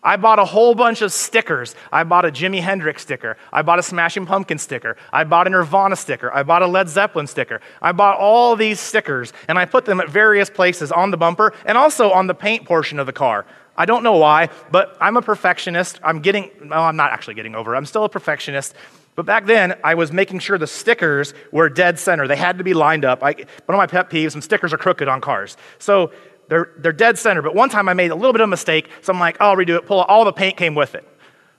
I 0.06 0.18
bought 0.18 0.38
a 0.38 0.46
whole 0.46 0.76
bunch 0.76 1.02
of 1.02 1.12
stickers. 1.12 1.76
I 1.92 2.04
bought 2.04 2.26
a 2.26 2.32
Jimi 2.32 2.62
Hendrix 2.62 3.02
sticker. 3.02 3.38
I 3.52 3.64
bought 3.64 3.80
a 3.80 3.84
Smashing 3.84 4.28
Pumpkin 4.28 4.60
sticker. 4.60 4.96
I 5.12 5.24
bought 5.24 5.48
a 5.48 5.50
Nirvana 5.50 5.96
sticker. 5.96 6.32
I 6.32 6.44
bought 6.44 6.62
a 6.62 6.68
Led 6.68 6.88
Zeppelin 6.88 7.26
sticker. 7.26 7.60
I 7.82 7.92
bought 7.92 8.18
all 8.20 8.56
these 8.56 8.80
stickers 8.80 9.34
and 9.48 9.58
I 9.58 9.66
put 9.66 9.86
them 9.86 10.00
at 10.00 10.08
various 10.08 10.50
places 10.50 10.92
on 10.92 11.10
the 11.10 11.18
bumper 11.18 11.54
and 11.66 11.76
also 11.78 12.12
on 12.12 12.28
the 12.28 12.36
paint 12.36 12.66
portion 12.66 13.00
of 13.00 13.08
the 13.08 13.14
car. 13.14 13.48
I 13.76 13.86
don't 13.86 14.04
know 14.04 14.18
why, 14.18 14.50
but 14.72 14.96
I'm 15.02 15.18
a 15.18 15.22
perfectionist. 15.22 16.00
I'm 16.04 16.22
getting, 16.22 16.52
well, 16.70 16.84
I'm 16.84 16.96
not 16.96 17.12
actually 17.12 17.34
getting 17.34 17.56
over 17.56 17.74
it. 17.74 17.78
I'm 17.78 17.86
still 17.86 18.06
a 18.06 18.10
perfectionist. 18.10 18.76
But 19.16 19.26
back 19.26 19.46
then, 19.46 19.76
I 19.84 19.96
was 19.96 20.12
making 20.12 20.40
sure 20.40 20.58
the 20.58 20.68
stickers 20.68 21.34
were 21.52 21.70
dead 21.70 21.98
center. 21.98 22.28
They 22.28 22.36
had 22.36 22.58
to 22.58 22.64
be 22.64 22.74
lined 22.74 23.06
up. 23.06 23.24
I, 23.24 23.32
one 23.32 23.76
of 23.76 23.78
my 23.78 23.88
pet 23.88 24.10
peeves, 24.10 24.34
some 24.34 24.42
stickers 24.42 24.74
are 24.74 24.78
crooked 24.78 25.08
on 25.08 25.22
cars. 25.22 25.58
So 25.80 26.12
they're, 26.48 26.72
they're 26.78 26.94
dead 26.94 27.18
center. 27.18 27.42
But 27.42 27.56
one 27.56 27.70
time 27.70 27.90
I 27.90 27.94
made 27.94 28.12
a 28.12 28.16
little 28.16 28.34
bit 28.34 28.42
of 28.42 28.46
a 28.46 28.50
mistake, 28.50 28.90
so 29.02 29.14
I'm 29.14 29.20
like, 29.20 29.38
I'll 29.40 29.56
redo 29.56 29.78
it. 29.78 29.86
Pull 29.86 30.02
it. 30.02 30.10
All 30.10 30.26
the 30.26 30.34
paint 30.34 30.58
came 30.58 30.76
with 30.76 30.96
it. 30.96 31.08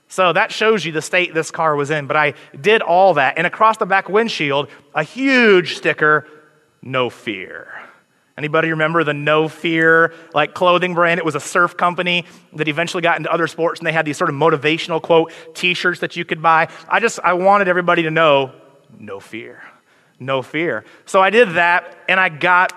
So 0.07 0.31
that 0.33 0.51
shows 0.51 0.85
you 0.85 0.91
the 0.91 1.01
state 1.01 1.33
this 1.33 1.51
car 1.51 1.75
was 1.75 1.91
in. 1.91 2.07
But 2.07 2.15
I 2.15 2.33
did 2.59 2.81
all 2.81 3.15
that. 3.15 3.37
And 3.37 3.45
across 3.45 3.77
the 3.77 3.85
back 3.85 4.07
windshield, 4.07 4.69
a 4.93 5.03
huge 5.03 5.75
sticker, 5.75 6.27
no 6.81 7.09
fear. 7.09 7.77
Anybody 8.37 8.69
remember 8.69 9.03
the 9.03 9.15
No 9.15 9.47
Fear 9.47 10.13
like 10.33 10.53
clothing 10.53 10.93
brand? 10.93 11.17
It 11.17 11.25
was 11.25 11.33
a 11.33 11.39
surf 11.39 11.75
company 11.75 12.23
that 12.53 12.67
eventually 12.67 13.01
got 13.01 13.17
into 13.17 13.31
other 13.31 13.47
sports 13.47 13.79
and 13.79 13.87
they 13.87 13.91
had 13.91 14.05
these 14.05 14.17
sort 14.17 14.29
of 14.29 14.35
motivational 14.35 15.01
quote 15.01 15.33
t-shirts 15.55 16.01
that 16.01 16.15
you 16.15 16.23
could 16.23 16.41
buy. 16.41 16.69
I 16.87 16.99
just 16.99 17.19
I 17.23 17.33
wanted 17.33 17.67
everybody 17.67 18.03
to 18.03 18.11
know 18.11 18.53
no 18.99 19.19
fear. 19.19 19.63
No 20.19 20.43
fear. 20.43 20.85
So 21.05 21.19
I 21.19 21.31
did 21.31 21.55
that 21.55 21.97
and 22.07 22.19
I 22.19 22.29
got 22.29 22.73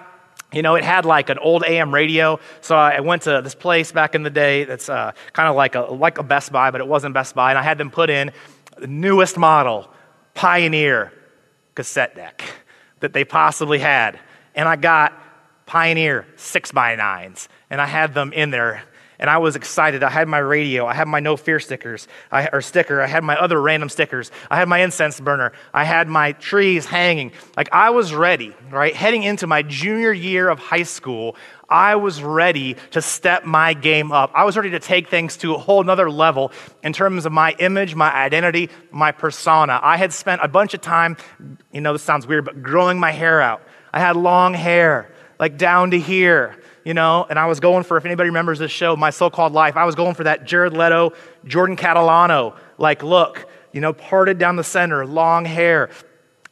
You 0.52 0.62
know, 0.62 0.74
it 0.74 0.84
had 0.84 1.04
like 1.04 1.28
an 1.30 1.38
old 1.38 1.64
AM 1.64 1.94
radio. 1.94 2.40
So 2.60 2.76
I 2.76 3.00
went 3.00 3.22
to 3.22 3.40
this 3.42 3.54
place 3.54 3.92
back 3.92 4.14
in 4.14 4.22
the 4.22 4.30
day 4.30 4.64
that's 4.64 4.88
uh, 4.88 5.12
kind 5.32 5.48
of 5.48 5.54
like 5.54 5.74
a, 5.74 5.82
like 5.82 6.18
a 6.18 6.22
Best 6.22 6.50
Buy, 6.50 6.70
but 6.70 6.80
it 6.80 6.88
wasn't 6.88 7.14
Best 7.14 7.34
Buy. 7.34 7.50
And 7.50 7.58
I 7.58 7.62
had 7.62 7.78
them 7.78 7.90
put 7.90 8.10
in 8.10 8.32
the 8.76 8.88
newest 8.88 9.36
model, 9.36 9.88
Pioneer 10.34 11.12
cassette 11.74 12.14
deck 12.14 12.42
that 13.00 13.12
they 13.12 13.24
possibly 13.24 13.78
had. 13.78 14.18
And 14.54 14.68
I 14.68 14.76
got 14.76 15.12
Pioneer 15.66 16.26
6x9s, 16.36 17.46
and 17.70 17.80
I 17.80 17.86
had 17.86 18.12
them 18.12 18.32
in 18.32 18.50
there 18.50 18.82
and 19.20 19.28
I 19.28 19.36
was 19.38 19.54
excited. 19.54 20.02
I 20.02 20.08
had 20.08 20.26
my 20.26 20.38
radio, 20.38 20.86
I 20.86 20.94
had 20.94 21.06
my 21.06 21.20
no 21.20 21.36
fear 21.36 21.60
stickers, 21.60 22.08
I, 22.32 22.48
or 22.52 22.62
sticker, 22.62 23.02
I 23.02 23.06
had 23.06 23.22
my 23.22 23.36
other 23.36 23.60
random 23.60 23.90
stickers, 23.90 24.32
I 24.50 24.56
had 24.56 24.66
my 24.66 24.78
incense 24.78 25.20
burner, 25.20 25.52
I 25.72 25.84
had 25.84 26.08
my 26.08 26.32
trees 26.32 26.86
hanging. 26.86 27.32
Like 27.56 27.68
I 27.70 27.90
was 27.90 28.14
ready, 28.14 28.56
right? 28.70 28.96
Heading 28.96 29.22
into 29.22 29.46
my 29.46 29.62
junior 29.62 30.12
year 30.12 30.48
of 30.48 30.58
high 30.58 30.84
school, 30.84 31.36
I 31.68 31.96
was 31.96 32.22
ready 32.22 32.76
to 32.92 33.02
step 33.02 33.44
my 33.44 33.74
game 33.74 34.10
up. 34.10 34.32
I 34.34 34.44
was 34.44 34.56
ready 34.56 34.70
to 34.70 34.80
take 34.80 35.08
things 35.08 35.36
to 35.36 35.54
a 35.54 35.58
whole 35.58 35.84
nother 35.84 36.10
level 36.10 36.50
in 36.82 36.92
terms 36.92 37.26
of 37.26 37.32
my 37.32 37.54
image, 37.60 37.94
my 37.94 38.12
identity, 38.12 38.70
my 38.90 39.12
persona. 39.12 39.78
I 39.80 39.96
had 39.96 40.12
spent 40.12 40.40
a 40.42 40.48
bunch 40.48 40.74
of 40.74 40.80
time, 40.80 41.16
you 41.70 41.80
know, 41.80 41.92
this 41.92 42.02
sounds 42.02 42.26
weird, 42.26 42.46
but 42.46 42.62
growing 42.62 42.98
my 42.98 43.12
hair 43.12 43.40
out. 43.40 43.62
I 43.92 44.00
had 44.00 44.16
long 44.16 44.54
hair, 44.54 45.12
like 45.38 45.58
down 45.58 45.90
to 45.92 46.00
here 46.00 46.56
you 46.90 46.94
know, 46.94 47.24
and 47.30 47.38
I 47.38 47.46
was 47.46 47.60
going 47.60 47.84
for, 47.84 47.96
if 47.98 48.04
anybody 48.04 48.30
remembers 48.30 48.58
this 48.58 48.72
show, 48.72 48.96
My 48.96 49.10
So 49.10 49.30
Called 49.30 49.52
Life, 49.52 49.76
I 49.76 49.84
was 49.84 49.94
going 49.94 50.16
for 50.16 50.24
that 50.24 50.44
Jared 50.44 50.72
Leto, 50.72 51.12
Jordan 51.44 51.76
Catalano, 51.76 52.56
like 52.78 53.04
look, 53.04 53.48
you 53.70 53.80
know, 53.80 53.92
parted 53.92 54.38
down 54.38 54.56
the 54.56 54.64
center, 54.64 55.06
long 55.06 55.44
hair. 55.44 55.90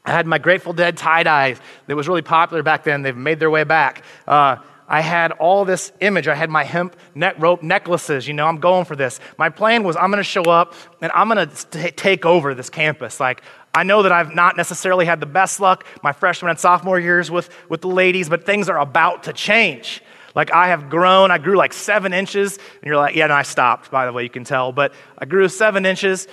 I 0.04 0.12
had 0.12 0.28
my 0.28 0.38
Grateful 0.38 0.72
Dead 0.72 0.96
tie 0.96 1.24
dyes 1.24 1.58
that 1.88 1.96
was 1.96 2.06
really 2.06 2.22
popular 2.22 2.62
back 2.62 2.84
then. 2.84 3.02
They've 3.02 3.16
made 3.16 3.40
their 3.40 3.50
way 3.50 3.64
back. 3.64 4.04
Uh, 4.28 4.58
I 4.86 5.00
had 5.00 5.32
all 5.32 5.64
this 5.64 5.90
image. 5.98 6.28
I 6.28 6.36
had 6.36 6.50
my 6.50 6.62
hemp 6.62 6.94
net 7.16 7.40
rope 7.40 7.64
necklaces. 7.64 8.28
You 8.28 8.34
know, 8.34 8.46
I'm 8.46 8.60
going 8.60 8.84
for 8.84 8.94
this. 8.94 9.18
My 9.38 9.48
plan 9.48 9.82
was 9.82 9.96
I'm 9.96 10.12
going 10.12 10.18
to 10.18 10.22
show 10.22 10.44
up 10.44 10.74
and 11.02 11.10
I'm 11.16 11.28
going 11.28 11.48
to 11.48 11.90
take 11.90 12.24
over 12.24 12.54
this 12.54 12.70
campus. 12.70 13.18
Like, 13.18 13.42
I 13.74 13.82
know 13.82 14.04
that 14.04 14.12
I've 14.12 14.36
not 14.36 14.56
necessarily 14.56 15.04
had 15.04 15.18
the 15.18 15.26
best 15.26 15.58
luck 15.58 15.84
my 16.04 16.12
freshman 16.12 16.50
and 16.50 16.60
sophomore 16.60 17.00
years 17.00 17.28
with, 17.28 17.50
with 17.68 17.80
the 17.80 17.88
ladies, 17.88 18.28
but 18.28 18.46
things 18.46 18.68
are 18.68 18.78
about 18.78 19.24
to 19.24 19.32
change. 19.32 20.00
Like 20.38 20.52
I 20.52 20.68
have 20.68 20.88
grown, 20.88 21.32
I 21.32 21.38
grew 21.38 21.56
like 21.56 21.72
seven 21.72 22.12
inches, 22.12 22.58
and 22.58 22.84
you're 22.84 22.96
like, 22.96 23.16
yeah, 23.16 23.24
and 23.24 23.32
I 23.32 23.42
stopped, 23.42 23.90
by 23.90 24.06
the 24.06 24.12
way, 24.12 24.22
you 24.22 24.30
can 24.30 24.44
tell, 24.44 24.70
but 24.70 24.92
I 25.18 25.24
grew 25.24 25.48
seven 25.48 25.84
inches. 25.84 26.28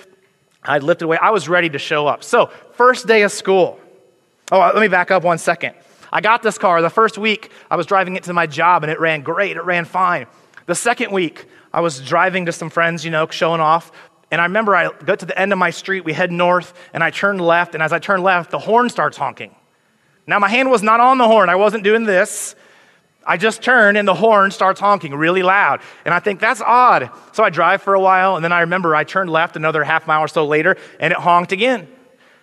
I 0.64 0.78
lifted 0.78 1.08
weight. 1.08 1.22
I 1.24 1.32
was 1.32 1.50
ready 1.50 1.70
to 1.70 1.80
show 1.80 2.06
up. 2.06 2.24
So, 2.24 2.52
first 2.74 3.08
day 3.08 3.24
of 3.24 3.32
school. 3.32 3.80
Oh, 4.52 4.60
let 4.60 4.76
me 4.76 4.90
back 4.90 5.10
up 5.10 5.24
one 5.24 5.40
second. 5.40 5.74
I 6.14 6.22
got 6.22 6.44
this 6.44 6.60
car. 6.60 6.84
The 6.84 6.90
first 6.92 7.18
week, 7.18 7.52
I 7.72 7.78
was 7.78 7.88
driving 7.88 8.16
it 8.16 8.26
to 8.26 8.34
my 8.34 8.46
job, 8.46 8.84
and 8.84 8.92
it 8.92 9.00
ran 9.00 9.22
great. 9.22 9.58
It 9.58 9.64
ran 9.66 9.86
fine. 9.86 10.28
The 10.68 10.76
second 10.76 11.12
week, 11.12 11.48
I 11.74 11.82
was 11.82 12.00
driving 12.00 12.46
to 12.46 12.52
some 12.52 12.70
friends, 12.70 13.04
you 13.04 13.10
know, 13.10 13.28
showing 13.32 13.60
off. 13.60 13.92
And 14.30 14.40
I 14.40 14.44
remember 14.44 14.76
I 14.76 14.92
got 15.04 15.18
to 15.22 15.26
the 15.26 15.40
end 15.40 15.52
of 15.52 15.58
my 15.58 15.72
street, 15.72 16.06
we 16.06 16.14
head 16.14 16.32
north, 16.32 16.76
and 16.94 17.04
I 17.04 17.10
turned 17.10 17.42
left. 17.42 17.74
And 17.74 17.82
as 17.82 17.92
I 17.92 17.98
turned 17.98 18.22
left, 18.22 18.52
the 18.52 18.60
horn 18.60 18.90
starts 18.90 19.18
honking. 19.18 19.56
Now, 20.28 20.38
my 20.38 20.50
hand 20.50 20.70
was 20.70 20.84
not 20.84 21.00
on 21.00 21.18
the 21.18 21.26
horn. 21.26 21.50
I 21.50 21.56
wasn't 21.56 21.84
doing 21.84 22.04
this. 22.04 22.56
I 23.26 23.38
just 23.38 23.62
turn 23.64 23.98
and 23.98 24.08
the 24.08 24.14
horn 24.14 24.52
starts 24.52 24.80
honking 24.80 25.16
really 25.16 25.42
loud. 25.42 25.82
And 26.06 26.14
I 26.14 26.20
think 26.20 26.40
that's 26.40 26.62
odd. 26.62 27.10
So 27.34 27.44
I 27.44 27.50
drive 27.50 27.82
for 27.82 27.96
a 27.96 28.00
while, 28.00 28.36
and 28.36 28.46
then 28.46 28.52
I 28.52 28.62
remember 28.62 28.96
I 28.96 29.04
turned 29.04 29.30
left 29.30 29.56
another 29.56 29.84
half 29.84 30.06
mile 30.06 30.22
or 30.22 30.28
so 30.28 30.46
later, 30.46 30.78
and 31.00 31.12
it 31.12 31.18
honked 31.18 31.52
again. 31.52 31.88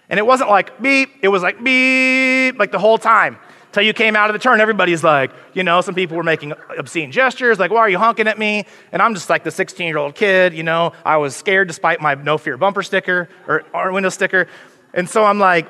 And 0.09 0.19
it 0.19 0.27
wasn't 0.27 0.51
like 0.51 0.83
beep, 0.83 1.11
it 1.23 1.29
was 1.29 1.43
like 1.43 1.62
beep, 1.62 2.59
like 2.59 2.73
the 2.73 2.79
whole 2.79 2.99
time. 2.99 3.39
Till 3.71 3.83
you 3.83 3.95
came 3.95 4.17
out 4.17 4.29
of 4.29 4.35
the 4.35 4.39
turn, 4.39 4.61
everybody's 4.61 5.03
like, 5.03 5.31
you 5.55 5.62
know, 5.62 5.81
some 5.81 5.95
people 5.95 6.19
were 6.19 6.23
making 6.23 6.53
obscene 6.77 7.11
gestures, 7.11 7.59
like, 7.59 7.71
why 7.71 7.79
are 7.79 7.89
you 7.89 7.97
honking 7.97 8.29
at 8.29 8.39
me? 8.39 8.67
And 8.91 9.01
I'm 9.01 9.15
just 9.15 9.31
like 9.31 9.45
the 9.45 9.51
16 9.51 9.87
year 9.87 9.97
old 9.97 10.15
kid, 10.15 10.53
you 10.53 10.62
know, 10.62 10.93
I 11.07 11.17
was 11.17 11.35
scared 11.35 11.69
despite 11.69 12.03
my 12.03 12.15
no 12.15 12.37
fear 12.37 12.59
bumper 12.59 12.83
sticker 12.83 13.31
or, 13.49 13.65
or 13.73 13.91
window 13.93 14.11
sticker. 14.11 14.47
And 14.93 15.09
so 15.09 15.25
I'm 15.25 15.39
like, 15.39 15.67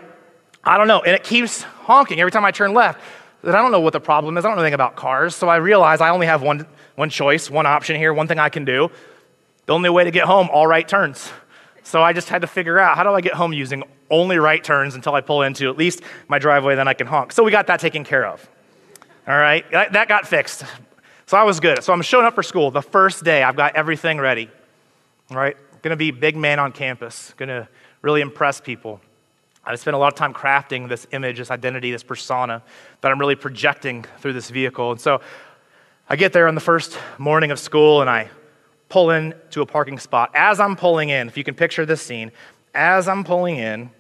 I 0.65 0.79
don't 0.79 0.89
know. 0.89 1.01
And 1.03 1.15
it 1.15 1.23
keeps 1.23 1.63
honking 1.63 2.19
every 2.19 2.33
time 2.33 2.45
I 2.45 2.51
turn 2.51 2.75
left 2.75 3.01
that 3.43 3.55
I 3.55 3.59
don't 3.59 3.73
know 3.73 3.81
what 3.81 3.93
the 3.93 4.01
problem 4.01 4.37
is. 4.39 4.45
I 4.45 4.49
don't 4.49 4.57
know 4.57 4.63
anything 4.63 4.75
about 4.75 4.97
cars. 4.97 5.35
So 5.35 5.49
I 5.49 5.57
realize 5.57 6.01
I 6.01 6.11
only 6.11 6.27
have 6.27 6.43
one, 6.43 6.67
one 6.95 7.11
choice, 7.11 7.51
one 7.51 7.67
option 7.67 7.97
here, 7.97 8.13
one 8.15 8.29
thing 8.29 8.39
I 8.39 8.49
can 8.49 8.65
do. 8.65 8.91
The 9.67 9.73
only 9.73 9.91
way 9.91 10.05
to 10.05 10.11
get 10.11 10.25
home, 10.25 10.49
all 10.53 10.67
right 10.67 10.87
turns. 10.87 11.31
So 11.83 12.03
I 12.03 12.13
just 12.13 12.29
had 12.29 12.43
to 12.43 12.47
figure 12.47 12.79
out 12.79 12.97
how 12.97 13.03
do 13.03 13.11
I 13.11 13.21
get 13.21 13.35
home 13.35 13.53
using 13.53 13.83
only 14.11 14.39
right 14.39 14.63
turns 14.63 14.95
until 14.95 15.15
I 15.15 15.21
pull 15.21 15.43
into 15.43 15.69
at 15.69 15.77
least 15.77 16.03
my 16.29 16.39
driveway, 16.39 16.77
then 16.77 16.87
I 16.87 16.95
can 16.95 17.07
honk. 17.07 17.33
So 17.33 17.43
we 17.43 17.51
got 17.51 17.67
that 17.67 17.81
taken 17.81 18.05
care 18.05 18.27
of. 18.27 18.49
All 19.27 19.37
right, 19.37 19.65
that, 19.71 20.09
got 20.09 20.27
fixed. 20.27 20.65
So 21.27 21.37
I 21.37 21.45
was 21.45 21.61
good. 21.61 21.83
So 21.83 21.93
I'm 21.93 22.03
showing 22.03 22.27
up 22.27 22.35
for 22.35 22.43
school 22.43 22.71
the 22.71 22.83
first 22.83 23.25
day. 23.25 23.43
I've 23.43 23.57
got 23.57 23.75
everything 23.77 24.19
ready. 24.19 24.51
All 25.31 25.37
right, 25.37 25.57
gonna 25.81 25.97
be 25.97 26.11
big 26.11 26.37
man 26.37 26.59
on 26.59 26.73
campus, 26.73 27.33
gonna 27.37 27.69
really 28.03 28.21
impress 28.21 28.61
people. 28.61 29.01
I 29.65 29.77
spent 29.77 29.95
a 29.95 29.99
lot 29.99 30.13
of 30.13 30.19
time 30.19 30.35
crafting 30.35 30.89
this 30.89 31.07
image, 31.13 31.39
this 31.39 31.51
identity, 31.51 31.93
this 31.93 32.03
persona 32.03 32.63
that 33.01 33.13
I'm 33.13 33.19
really 33.19 33.37
projecting 33.37 34.05
through 34.19 34.33
this 34.33 34.51
vehicle. 34.51 34.91
And 34.93 35.01
so 35.01 35.21
I 36.09 36.17
get 36.17 36.33
there 36.33 36.49
on 36.49 36.55
the 36.55 36.61
first 36.61 36.99
morning 37.17 37.53
of 37.53 37.61
school 37.61 38.01
and 38.01 38.11
I 38.11 38.29
pull 38.89 39.11
in 39.11 39.35
to 39.51 39.63
a 39.63 39.67
parking 39.67 39.99
spot. 39.99 40.33
As 40.35 40.59
I'm 40.59 40.75
pulling 40.75 41.11
in, 41.11 41.29
if 41.29 41.37
you 41.37 41.45
can 41.45 41.55
picture 41.55 41.87
this 41.87 42.03
scene, 42.03 42.33
as 42.75 43.07
I'm 43.07 43.23
pulling 43.23 43.57
in, 43.57 43.91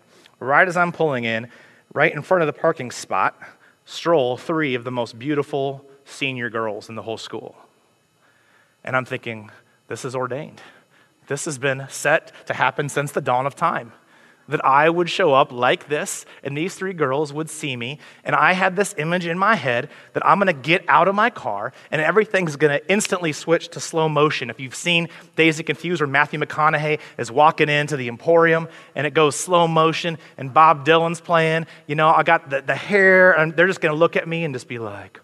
right 0.40 0.66
as 0.66 0.76
I'm 0.76 0.90
pulling 0.90 1.24
in, 1.24 1.48
right 1.94 2.12
in 2.12 2.22
front 2.22 2.42
of 2.42 2.46
the 2.48 2.52
parking 2.52 2.90
spot, 2.90 3.40
stroll 3.84 4.36
three 4.36 4.74
of 4.74 4.82
the 4.82 4.90
most 4.90 5.18
beautiful 5.18 5.84
senior 6.04 6.50
girls 6.50 6.88
in 6.88 6.96
the 6.96 7.02
whole 7.02 7.18
school. 7.18 7.54
And 8.82 8.96
I'm 8.96 9.04
thinking, 9.04 9.50
this 9.86 10.04
is 10.04 10.16
ordained. 10.16 10.60
This 11.28 11.44
has 11.44 11.56
been 11.56 11.86
set 11.88 12.32
to 12.46 12.54
happen 12.54 12.88
since 12.88 13.12
the 13.12 13.20
dawn 13.20 13.46
of 13.46 13.54
time 13.54 13.92
that 14.48 14.64
I 14.64 14.88
would 14.88 15.08
show 15.08 15.34
up 15.34 15.52
like 15.52 15.88
this 15.88 16.26
and 16.42 16.56
these 16.56 16.74
three 16.74 16.92
girls 16.92 17.32
would 17.32 17.48
see 17.48 17.76
me. 17.76 17.98
And 18.24 18.34
I 18.34 18.52
had 18.52 18.76
this 18.76 18.94
image 18.98 19.26
in 19.26 19.38
my 19.38 19.54
head 19.54 19.88
that 20.12 20.26
I'm 20.26 20.38
gonna 20.38 20.52
get 20.52 20.84
out 20.88 21.08
of 21.08 21.14
my 21.14 21.30
car 21.30 21.72
and 21.90 22.00
everything's 22.00 22.56
gonna 22.56 22.80
instantly 22.88 23.32
switch 23.32 23.68
to 23.68 23.80
slow 23.80 24.08
motion. 24.08 24.50
If 24.50 24.60
you've 24.60 24.74
seen 24.74 25.08
Dazed 25.36 25.60
and 25.60 25.66
Confused, 25.66 26.00
where 26.00 26.08
Matthew 26.08 26.40
McConaughey 26.40 27.00
is 27.18 27.30
walking 27.30 27.68
into 27.68 27.96
the 27.96 28.08
Emporium 28.08 28.68
and 28.94 29.06
it 29.06 29.14
goes 29.14 29.36
slow 29.36 29.66
motion 29.68 30.18
and 30.36 30.52
Bob 30.52 30.86
Dylan's 30.86 31.20
playing, 31.20 31.66
you 31.86 31.94
know, 31.94 32.08
I 32.08 32.22
got 32.22 32.50
the, 32.50 32.62
the 32.62 32.74
hair 32.74 33.32
and 33.32 33.54
they're 33.54 33.66
just 33.66 33.80
gonna 33.80 33.94
look 33.94 34.16
at 34.16 34.26
me 34.26 34.44
and 34.44 34.54
just 34.54 34.68
be 34.68 34.78
like, 34.78 35.20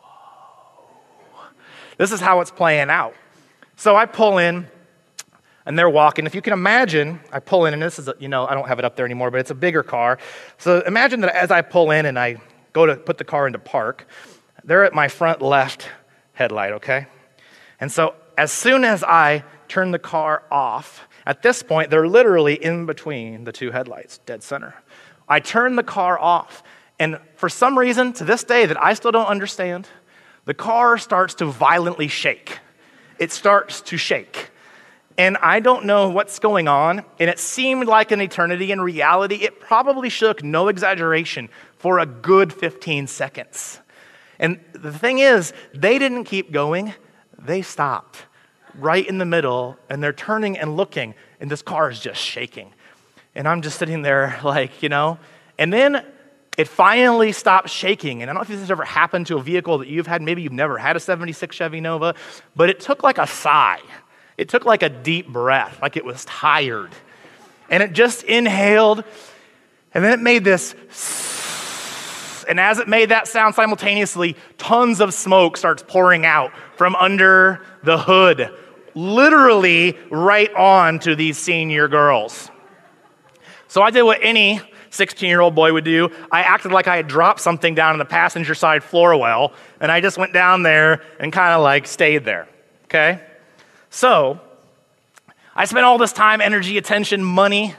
whoa. 0.00 1.42
This 1.96 2.12
is 2.12 2.20
how 2.20 2.40
it's 2.40 2.50
playing 2.50 2.90
out. 2.90 3.14
So 3.76 3.96
I 3.96 4.04
pull 4.06 4.38
in 4.38 4.68
and 5.70 5.78
they're 5.78 5.88
walking. 5.88 6.26
If 6.26 6.34
you 6.34 6.42
can 6.42 6.52
imagine, 6.52 7.20
I 7.30 7.38
pull 7.38 7.64
in, 7.66 7.74
and 7.74 7.80
this 7.80 8.00
is, 8.00 8.08
a, 8.08 8.16
you 8.18 8.26
know, 8.26 8.44
I 8.44 8.54
don't 8.54 8.66
have 8.66 8.80
it 8.80 8.84
up 8.84 8.96
there 8.96 9.06
anymore, 9.06 9.30
but 9.30 9.38
it's 9.38 9.52
a 9.52 9.54
bigger 9.54 9.84
car. 9.84 10.18
So 10.58 10.80
imagine 10.80 11.20
that 11.20 11.32
as 11.32 11.52
I 11.52 11.62
pull 11.62 11.92
in 11.92 12.06
and 12.06 12.18
I 12.18 12.38
go 12.72 12.86
to 12.86 12.96
put 12.96 13.18
the 13.18 13.24
car 13.24 13.46
into 13.46 13.60
park, 13.60 14.08
they're 14.64 14.84
at 14.84 14.94
my 14.94 15.06
front 15.06 15.40
left 15.40 15.88
headlight, 16.32 16.72
okay? 16.72 17.06
And 17.78 17.92
so 17.92 18.16
as 18.36 18.50
soon 18.50 18.82
as 18.82 19.04
I 19.04 19.44
turn 19.68 19.92
the 19.92 20.00
car 20.00 20.42
off, 20.50 21.06
at 21.24 21.40
this 21.40 21.62
point, 21.62 21.88
they're 21.88 22.08
literally 22.08 22.54
in 22.54 22.84
between 22.84 23.44
the 23.44 23.52
two 23.52 23.70
headlights, 23.70 24.18
dead 24.26 24.42
center. 24.42 24.74
I 25.28 25.38
turn 25.38 25.76
the 25.76 25.84
car 25.84 26.18
off, 26.18 26.64
and 26.98 27.20
for 27.36 27.48
some 27.48 27.78
reason, 27.78 28.12
to 28.14 28.24
this 28.24 28.42
day 28.42 28.66
that 28.66 28.84
I 28.84 28.94
still 28.94 29.12
don't 29.12 29.28
understand, 29.28 29.86
the 30.46 30.54
car 30.54 30.98
starts 30.98 31.34
to 31.34 31.44
violently 31.44 32.08
shake. 32.08 32.58
It 33.20 33.30
starts 33.30 33.82
to 33.82 33.96
shake 33.96 34.49
and 35.20 35.36
I 35.42 35.60
don't 35.60 35.84
know 35.84 36.08
what's 36.08 36.38
going 36.38 36.66
on, 36.66 37.04
and 37.18 37.28
it 37.28 37.38
seemed 37.38 37.86
like 37.86 38.10
an 38.10 38.22
eternity. 38.22 38.72
In 38.72 38.80
reality, 38.80 39.34
it 39.34 39.60
probably 39.60 40.08
shook, 40.08 40.42
no 40.42 40.68
exaggeration, 40.68 41.50
for 41.76 41.98
a 41.98 42.06
good 42.06 42.54
15 42.54 43.06
seconds. 43.06 43.80
And 44.38 44.60
the 44.72 44.90
thing 44.90 45.18
is, 45.18 45.52
they 45.74 45.98
didn't 45.98 46.24
keep 46.24 46.52
going, 46.52 46.94
they 47.38 47.60
stopped 47.60 48.24
right 48.74 49.06
in 49.06 49.18
the 49.18 49.26
middle, 49.26 49.76
and 49.90 50.02
they're 50.02 50.14
turning 50.14 50.56
and 50.56 50.74
looking, 50.74 51.14
and 51.38 51.50
this 51.50 51.60
car 51.60 51.90
is 51.90 52.00
just 52.00 52.18
shaking. 52.18 52.72
And 53.34 53.46
I'm 53.46 53.60
just 53.60 53.78
sitting 53.78 54.00
there, 54.00 54.40
like, 54.42 54.82
you 54.82 54.88
know, 54.88 55.18
and 55.58 55.70
then 55.70 56.02
it 56.56 56.66
finally 56.66 57.32
stopped 57.32 57.68
shaking. 57.68 58.22
And 58.22 58.30
I 58.30 58.32
don't 58.32 58.38
know 58.38 58.42
if 58.44 58.48
this 58.48 58.60
has 58.60 58.70
ever 58.70 58.84
happened 58.84 59.26
to 59.26 59.36
a 59.36 59.42
vehicle 59.42 59.76
that 59.76 59.88
you've 59.88 60.06
had. 60.06 60.22
Maybe 60.22 60.40
you've 60.40 60.52
never 60.52 60.78
had 60.78 60.96
a 60.96 61.00
76 61.00 61.54
Chevy 61.54 61.82
Nova, 61.82 62.14
but 62.56 62.70
it 62.70 62.80
took 62.80 63.02
like 63.02 63.18
a 63.18 63.26
sigh 63.26 63.80
it 64.40 64.48
took 64.48 64.64
like 64.64 64.82
a 64.82 64.88
deep 64.88 65.28
breath, 65.28 65.78
like 65.82 65.98
it 65.98 66.04
was 66.04 66.24
tired. 66.24 66.92
And 67.68 67.82
it 67.82 67.92
just 67.92 68.22
inhaled, 68.22 69.04
and 69.92 70.02
then 70.02 70.12
it 70.14 70.20
made 70.20 70.44
this. 70.44 70.74
And 72.48 72.58
as 72.58 72.78
it 72.78 72.88
made 72.88 73.10
that 73.10 73.28
sound 73.28 73.54
simultaneously, 73.54 74.34
tons 74.56 75.02
of 75.02 75.12
smoke 75.12 75.58
starts 75.58 75.84
pouring 75.86 76.24
out 76.24 76.52
from 76.76 76.96
under 76.96 77.62
the 77.84 77.98
hood, 77.98 78.50
literally 78.94 79.98
right 80.10 80.52
on 80.54 81.00
to 81.00 81.14
these 81.14 81.36
senior 81.36 81.86
girls. 81.86 82.50
So 83.68 83.82
I 83.82 83.90
did 83.90 84.04
what 84.04 84.20
any 84.22 84.62
16 84.88 85.28
year 85.28 85.42
old 85.42 85.54
boy 85.54 85.74
would 85.74 85.84
do. 85.84 86.08
I 86.32 86.40
acted 86.40 86.72
like 86.72 86.88
I 86.88 86.96
had 86.96 87.08
dropped 87.08 87.40
something 87.40 87.74
down 87.74 87.92
in 87.92 87.98
the 87.98 88.06
passenger 88.06 88.54
side 88.54 88.82
floor 88.82 89.14
well, 89.18 89.52
and 89.80 89.92
I 89.92 90.00
just 90.00 90.16
went 90.16 90.32
down 90.32 90.62
there 90.62 91.02
and 91.20 91.30
kind 91.30 91.52
of 91.52 91.60
like 91.60 91.86
stayed 91.86 92.24
there. 92.24 92.48
Okay? 92.84 93.20
So, 93.90 94.40
I 95.54 95.64
spent 95.64 95.84
all 95.84 95.98
this 95.98 96.12
time, 96.12 96.40
energy, 96.40 96.78
attention, 96.78 97.22
money 97.22 97.74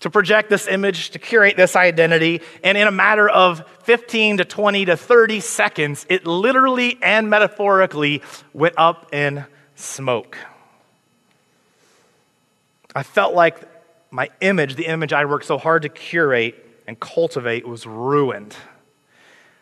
to 0.00 0.10
project 0.10 0.50
this 0.50 0.68
image, 0.68 1.10
to 1.10 1.18
curate 1.18 1.56
this 1.56 1.76
identity, 1.76 2.40
and 2.62 2.78
in 2.78 2.86
a 2.86 2.92
matter 2.92 3.28
of 3.28 3.66
15 3.82 4.38
to 4.38 4.44
20 4.44 4.84
to 4.86 4.96
30 4.96 5.40
seconds, 5.40 6.06
it 6.08 6.26
literally 6.26 6.98
and 7.02 7.28
metaphorically 7.28 8.22
went 8.52 8.74
up 8.76 9.12
in 9.12 9.44
smoke. 9.74 10.38
I 12.94 13.02
felt 13.02 13.34
like 13.34 13.58
my 14.10 14.30
image, 14.40 14.76
the 14.76 14.86
image 14.86 15.12
I 15.12 15.24
worked 15.24 15.46
so 15.46 15.58
hard 15.58 15.82
to 15.82 15.88
curate 15.88 16.54
and 16.86 16.98
cultivate, 17.00 17.66
was 17.66 17.86
ruined. 17.86 18.54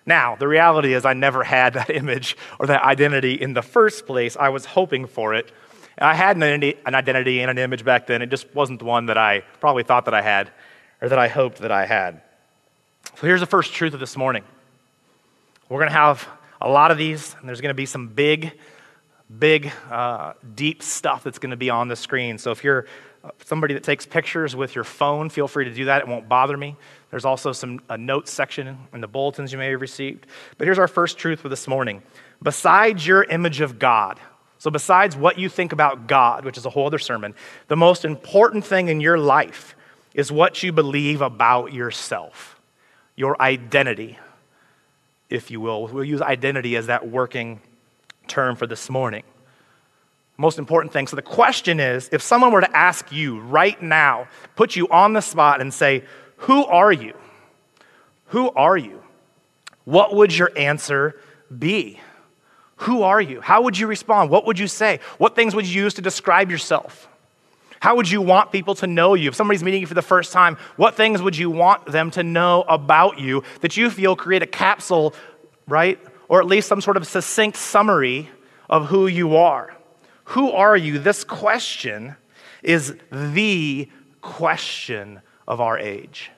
Now, 0.05 0.37
the 0.37 0.49
reality 0.49 0.95
is, 0.95 1.05
I 1.05 1.13
never 1.13 1.45
had 1.45 1.75
that 1.75 1.91
image 1.95 2.37
or 2.59 2.67
that 2.67 2.83
identity 2.83 3.35
in 3.35 3.55
the 3.55 3.63
first 3.63 4.07
place. 4.07 4.37
I 4.37 4.49
was 4.49 4.65
hoping 4.65 5.07
for 5.07 5.35
it. 5.35 5.53
I 5.99 6.15
had 6.15 6.37
an 6.37 6.43
identity 6.43 7.41
and 7.41 7.51
an 7.51 7.59
image 7.59 7.85
back 7.85 8.07
then. 8.07 8.23
It 8.23 8.31
just 8.31 8.53
wasn't 8.55 8.79
the 8.79 8.85
one 8.87 9.07
that 9.07 9.19
I 9.19 9.41
probably 9.61 9.83
thought 9.83 10.07
that 10.07 10.15
I 10.15 10.23
had 10.23 10.51
or 11.01 11.09
that 11.09 11.19
I 11.19 11.29
hoped 11.29 11.59
that 11.59 11.71
I 11.71 11.87
had. 11.87 12.23
So 13.17 13.27
here's 13.27 13.41
the 13.41 13.47
first 13.47 13.75
truth 13.75 13.95
of 13.95 14.01
this 14.01 14.17
morning. 14.17 14.45
We're 15.69 15.79
going 15.79 15.91
to 15.91 15.97
have 15.97 16.27
a 16.61 16.69
lot 16.69 16.91
of 16.91 16.99
these, 16.99 17.35
and 17.39 17.49
there's 17.49 17.61
going 17.61 17.71
to 17.71 17.75
be 17.75 17.87
some 17.87 18.09
big, 18.09 18.53
big, 19.39 19.73
uh, 19.91 20.35
deep 20.55 20.83
stuff 20.83 21.25
that's 21.25 21.39
going 21.39 21.51
to 21.51 21.57
be 21.57 21.71
on 21.71 21.89
the 21.89 21.97
screen. 21.97 22.39
So 22.39 22.51
if 22.53 22.65
you're 22.65 22.87
somebody 23.45 23.75
that 23.75 23.83
takes 23.83 24.07
pictures 24.07 24.57
with 24.57 24.75
your 24.75 24.85
phone, 24.85 25.29
feel 25.29 25.49
free 25.49 25.65
to 25.65 25.73
do 25.73 25.87
that. 25.87 26.03
It 26.03 26.09
won't 26.09 26.29
bother 26.29 26.57
me. 26.57 26.77
There's 27.11 27.25
also 27.25 27.53
some 27.53 27.81
a 27.89 27.97
notes 27.97 28.33
section 28.33 28.79
in 28.93 29.01
the 29.01 29.07
bulletins 29.07 29.53
you 29.53 29.59
may 29.59 29.71
have 29.71 29.81
received. 29.81 30.27
But 30.59 30.67
here's 30.67 30.79
our 30.79 30.89
first 30.89 31.19
truth 31.19 31.41
for 31.41 31.49
this 31.49 31.69
morning. 31.69 32.03
Besides 32.43 33.07
your 33.07 33.23
image 33.25 33.61
of 33.61 33.79
God, 33.79 34.19
so 34.59 34.71
besides 34.71 35.17
what 35.17 35.39
you 35.39 35.49
think 35.49 35.73
about 35.73 36.07
God, 36.07 36.45
which 36.45 36.57
is 36.57 36.67
a 36.67 36.71
whole 36.71 36.87
other 36.87 36.99
sermon, 36.99 37.35
the 37.69 37.77
most 37.77 38.05
important 38.05 38.65
thing 38.65 38.89
in 38.89 39.01
your 39.01 39.19
life 39.19 39.77
is 40.15 40.31
what 40.31 40.63
you 40.63 40.73
believe 40.73 41.21
about 41.21 41.73
yourself, 41.73 42.61
your 43.17 43.41
identity, 43.41 44.19
if 45.31 45.51
you 45.51 45.61
will. 45.61 45.87
We'll 45.87 46.05
use 46.05 46.23
identity 46.23 46.77
as 46.77 46.87
that 46.87 47.09
working 47.09 47.61
term 48.27 48.57
for 48.57 48.67
this 48.67 48.89
morning 48.89 49.25
most 50.39 50.59
important 50.59 50.93
thing. 50.93 51.07
So 51.07 51.17
the 51.17 51.23
question 51.23 51.79
is 51.81 52.09
if 52.13 52.23
someone 52.23 52.53
were 52.53 52.61
to 52.61 52.77
ask 52.77 53.13
you 53.13 53.41
right 53.41 53.81
now, 53.83 54.29
put 54.57 54.77
you 54.77 54.89
on 54.89 55.13
the 55.13 55.21
spot 55.21 55.61
and 55.61 55.73
say, 55.73 56.05
Who 56.39 56.65
are 56.67 56.93
you? 56.93 57.15
Who 58.27 58.51
are 58.51 58.77
you? 58.77 59.03
What 59.85 60.15
would 60.15 60.37
your 60.37 60.51
answer 60.57 61.21
be? 61.57 62.01
Who 62.77 63.03
are 63.03 63.21
you? 63.21 63.41
How 63.41 63.63
would 63.63 63.79
you 63.79 63.87
respond? 63.87 64.31
What 64.31 64.47
would 64.47 64.59
you 64.59 64.67
say? 64.67 65.01
What 65.19 65.37
things 65.37 65.55
would 65.55 65.67
you 65.67 65.83
use 65.83 65.95
to 65.95 66.03
describe 66.03 66.51
yourself? 66.51 67.09
How 67.79 67.97
would 67.97 68.11
you 68.11 68.23
want 68.23 68.53
people 68.53 68.75
to 68.77 68.87
know 68.87 69.15
you? 69.15 69.29
If 69.29 69.35
somebody's 69.35 69.63
meeting 69.63 69.81
you 69.81 69.87
for 69.87 69.95
the 69.95 70.03
first 70.03 70.33
time, 70.33 70.57
what 70.77 70.95
things 70.95 71.21
would 71.21 71.37
you 71.37 71.51
want 71.51 71.87
them 71.87 72.11
to 72.13 72.23
know 72.23 72.63
about 72.63 73.19
you 73.19 73.43
that 73.61 73.77
you 73.77 73.91
feel 73.91 74.17
create 74.17 74.43
a 74.43 74.47
capsule, 74.47 75.15
right? 75.69 75.99
Or 76.29 76.41
at 76.41 76.47
least 76.47 76.69
some 76.69 76.81
sort 76.81 76.97
of 76.97 77.07
succinct 77.07 77.57
summary 77.59 78.31
of 78.71 78.87
who 78.87 79.09
you 79.09 79.37
are? 79.37 79.75
Who 80.33 80.51
are 80.53 80.75
you? 80.75 80.99
This 80.99 81.25
question 81.25 82.17
is 82.63 82.95
the 83.11 83.87
question 84.23 85.21
of 85.47 85.61
our 85.61 85.79
age. 85.79 86.31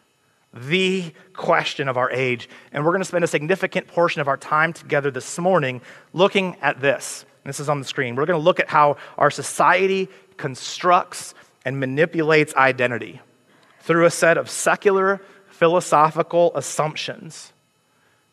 The 0.53 1.13
question 1.33 1.87
of 1.87 1.97
our 1.97 2.11
age. 2.11 2.49
And 2.73 2.85
we're 2.85 2.91
going 2.91 3.03
to 3.03 3.07
spend 3.07 3.23
a 3.23 3.29
significant 3.29 3.87
portion 3.87 4.21
of 4.21 4.27
our 4.27 4.37
time 4.37 4.73
together 4.73 5.13
this 5.13 5.39
morning 5.39 5.81
looking 6.13 6.57
at 6.61 6.81
this. 6.81 7.25
This 7.45 7.61
is 7.61 7.69
on 7.69 7.79
the 7.79 7.85
screen. 7.85 8.17
We're 8.17 8.27
going 8.27 8.37
to 8.39 8.45
look 8.45 8.59
at 8.59 8.69
how 8.69 8.97
our 9.17 9.31
society 9.31 10.09
constructs 10.39 11.33
and 11.65 11.79
manipulates 11.79 12.53
identity 12.57 13.21
through 13.79 14.07
a 14.07 14.11
set 14.11 14.39
of 14.39 14.51
secular 14.51 15.21
philosophical 15.47 16.51
assumptions. 16.57 17.53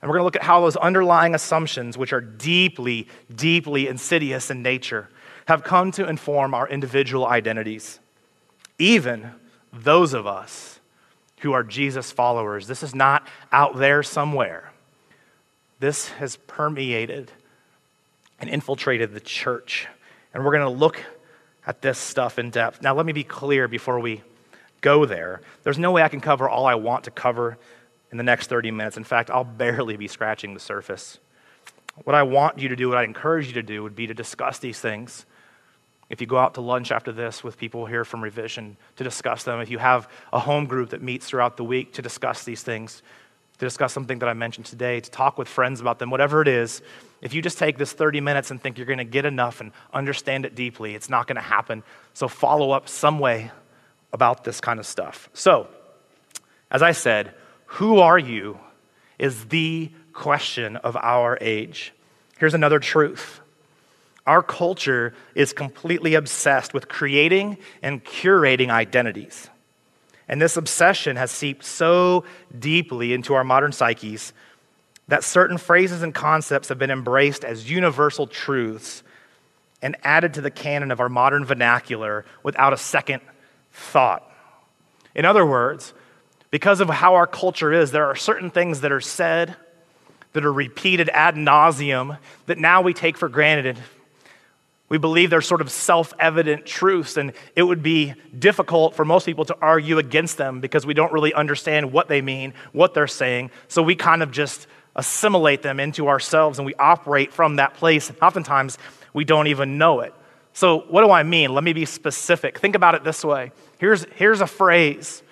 And 0.01 0.09
we're 0.09 0.15
going 0.15 0.21
to 0.21 0.25
look 0.25 0.37
at 0.37 0.43
how 0.43 0.61
those 0.61 0.75
underlying 0.77 1.35
assumptions, 1.35 1.99
which 1.99 2.13
are 2.13 2.21
deeply, 2.21 3.07
deeply 3.35 3.87
insidious 3.87 4.49
in 4.49 4.63
nature, 4.63 5.07
have 5.45 5.63
come 5.63 5.91
to 5.91 6.07
inform 6.07 6.53
our 6.53 6.67
individual 6.67 7.25
identities, 7.25 7.99
even 8.77 9.31
those 9.73 10.13
of 10.13 10.27
us 10.27 10.79
who 11.39 11.53
are 11.53 11.63
Jesus 11.63 12.11
followers. 12.11 12.67
This 12.67 12.83
is 12.83 12.93
not 12.93 13.27
out 13.51 13.77
there 13.77 14.03
somewhere. 14.03 14.71
This 15.79 16.09
has 16.09 16.35
permeated 16.35 17.31
and 18.39 18.49
infiltrated 18.49 19.13
the 19.13 19.19
church. 19.19 19.87
And 20.33 20.45
we're 20.45 20.51
going 20.51 20.63
to 20.63 20.79
look 20.79 21.03
at 21.65 21.81
this 21.81 21.97
stuff 21.97 22.39
in 22.39 22.49
depth. 22.49 22.81
Now, 22.81 22.93
let 22.93 23.05
me 23.05 23.13
be 23.13 23.23
clear 23.23 23.67
before 23.67 23.99
we 23.99 24.21
go 24.81 25.05
there. 25.05 25.41
There's 25.63 25.79
no 25.79 25.91
way 25.91 26.03
I 26.03 26.09
can 26.09 26.21
cover 26.21 26.49
all 26.49 26.65
I 26.65 26.75
want 26.75 27.05
to 27.05 27.11
cover 27.11 27.57
in 28.11 28.17
the 28.17 28.23
next 28.23 28.47
30 28.47 28.71
minutes. 28.71 28.97
In 28.97 29.03
fact, 29.03 29.29
I'll 29.29 29.43
barely 29.43 29.97
be 29.97 30.07
scratching 30.07 30.53
the 30.53 30.59
surface. 30.59 31.19
What 32.03 32.15
I 32.15 32.23
want 32.23 32.59
you 32.59 32.69
to 32.69 32.75
do, 32.75 32.89
what 32.89 32.97
I 32.97 33.03
encourage 33.03 33.47
you 33.47 33.53
to 33.53 33.63
do, 33.63 33.83
would 33.83 33.95
be 33.95 34.07
to 34.07 34.13
discuss 34.13 34.59
these 34.59 34.79
things 34.79 35.25
if 36.11 36.19
you 36.19 36.27
go 36.27 36.37
out 36.37 36.55
to 36.55 36.61
lunch 36.61 36.91
after 36.91 37.13
this 37.13 37.43
with 37.43 37.57
people 37.57 37.85
here 37.85 38.03
from 38.03 38.21
Revision 38.21 38.75
to 38.97 39.03
discuss 39.03 39.43
them, 39.43 39.61
if 39.61 39.69
you 39.71 39.77
have 39.77 40.09
a 40.33 40.39
home 40.39 40.65
group 40.65 40.89
that 40.89 41.01
meets 41.01 41.25
throughout 41.25 41.55
the 41.55 41.63
week 41.63 41.93
to 41.93 42.01
discuss 42.01 42.43
these 42.43 42.61
things, 42.61 43.01
to 43.57 43.65
discuss 43.65 43.93
something 43.93 44.19
that 44.19 44.27
I 44.27 44.33
mentioned 44.33 44.65
today, 44.65 44.99
to 44.99 45.09
talk 45.09 45.37
with 45.37 45.47
friends 45.47 45.79
about 45.79 45.99
them, 45.99 46.09
whatever 46.09 46.41
it 46.41 46.47
is, 46.47 46.81
if 47.21 47.33
you 47.33 47.41
just 47.41 47.57
take 47.57 47.77
this 47.77 47.93
30 47.93 48.19
minutes 48.19 48.51
and 48.51 48.61
think 48.61 48.77
you're 48.77 48.87
going 48.87 48.97
to 48.97 49.03
get 49.03 49.25
enough 49.25 49.61
and 49.61 49.71
understand 49.93 50.45
it 50.45 50.53
deeply, 50.53 50.95
it's 50.95 51.09
not 51.09 51.27
going 51.27 51.35
to 51.37 51.41
happen. 51.41 51.83
So 52.13 52.27
follow 52.27 52.71
up 52.71 52.89
some 52.89 53.19
way 53.19 53.51
about 54.11 54.43
this 54.43 54.59
kind 54.59 54.79
of 54.79 54.85
stuff. 54.85 55.29
So, 55.33 55.67
as 56.69 56.81
I 56.81 56.91
said, 56.91 57.33
who 57.65 57.99
are 57.99 58.19
you 58.19 58.59
is 59.17 59.45
the 59.45 59.91
question 60.13 60.75
of 60.77 60.97
our 60.97 61.37
age. 61.41 61.93
Here's 62.37 62.53
another 62.53 62.79
truth 62.79 63.40
our 64.27 64.43
culture 64.43 65.13
is 65.35 65.53
completely 65.53 66.13
obsessed 66.13 66.73
with 66.73 66.87
creating 66.87 67.57
and 67.81 68.03
curating 68.03 68.69
identities. 68.69 69.49
And 70.27 70.41
this 70.41 70.57
obsession 70.57 71.15
has 71.17 71.31
seeped 71.31 71.65
so 71.65 72.23
deeply 72.57 73.13
into 73.13 73.33
our 73.33 73.43
modern 73.43 73.71
psyches 73.71 74.33
that 75.07 75.23
certain 75.23 75.57
phrases 75.57 76.03
and 76.03 76.13
concepts 76.13 76.69
have 76.69 76.79
been 76.79 76.91
embraced 76.91 77.43
as 77.43 77.69
universal 77.69 78.27
truths 78.27 79.03
and 79.81 79.97
added 80.03 80.35
to 80.35 80.41
the 80.41 80.51
canon 80.51 80.91
of 80.91 80.99
our 80.99 81.09
modern 81.09 81.43
vernacular 81.43 82.23
without 82.43 82.71
a 82.71 82.77
second 82.77 83.21
thought. 83.73 84.29
In 85.15 85.25
other 85.25 85.45
words, 85.45 85.93
because 86.51 86.79
of 86.79 86.89
how 86.89 87.15
our 87.15 87.27
culture 87.27 87.73
is, 87.73 87.91
there 87.91 88.05
are 88.05 88.15
certain 88.15 88.51
things 88.51 88.81
that 88.81 88.91
are 88.91 89.01
said, 89.01 89.55
that 90.33 90.45
are 90.45 90.53
repeated 90.53 91.09
ad 91.09 91.35
nauseum, 91.35 92.17
that 92.45 92.57
now 92.57 92.81
we 92.81 92.93
take 92.93 93.17
for 93.17 93.27
granted 93.27 93.77
we 94.91 94.97
believe 94.97 95.29
they're 95.29 95.39
sort 95.39 95.61
of 95.61 95.71
self 95.71 96.13
evident 96.19 96.65
truths, 96.65 97.15
and 97.15 97.31
it 97.55 97.63
would 97.63 97.81
be 97.81 98.13
difficult 98.37 98.93
for 98.93 99.05
most 99.05 99.25
people 99.25 99.45
to 99.45 99.55
argue 99.61 99.99
against 99.99 100.35
them 100.35 100.59
because 100.59 100.85
we 100.85 100.93
don't 100.93 101.13
really 101.13 101.33
understand 101.33 101.93
what 101.93 102.09
they 102.09 102.21
mean, 102.21 102.53
what 102.73 102.93
they're 102.93 103.07
saying. 103.07 103.51
So 103.69 103.81
we 103.81 103.95
kind 103.95 104.21
of 104.21 104.31
just 104.31 104.67
assimilate 104.97 105.61
them 105.61 105.79
into 105.79 106.09
ourselves 106.09 106.59
and 106.59 106.65
we 106.65 106.75
operate 106.75 107.31
from 107.31 107.55
that 107.55 107.73
place. 107.75 108.11
Oftentimes, 108.21 108.77
we 109.13 109.23
don't 109.23 109.47
even 109.47 109.77
know 109.77 110.01
it. 110.01 110.13
So, 110.51 110.79
what 110.89 111.05
do 111.05 111.09
I 111.09 111.23
mean? 111.23 111.53
Let 111.53 111.63
me 111.63 111.71
be 111.71 111.85
specific. 111.85 112.59
Think 112.59 112.75
about 112.75 112.93
it 112.93 113.05
this 113.05 113.23
way 113.23 113.53
here's, 113.77 114.05
here's 114.15 114.41
a 114.41 114.47
phrase 114.47 115.23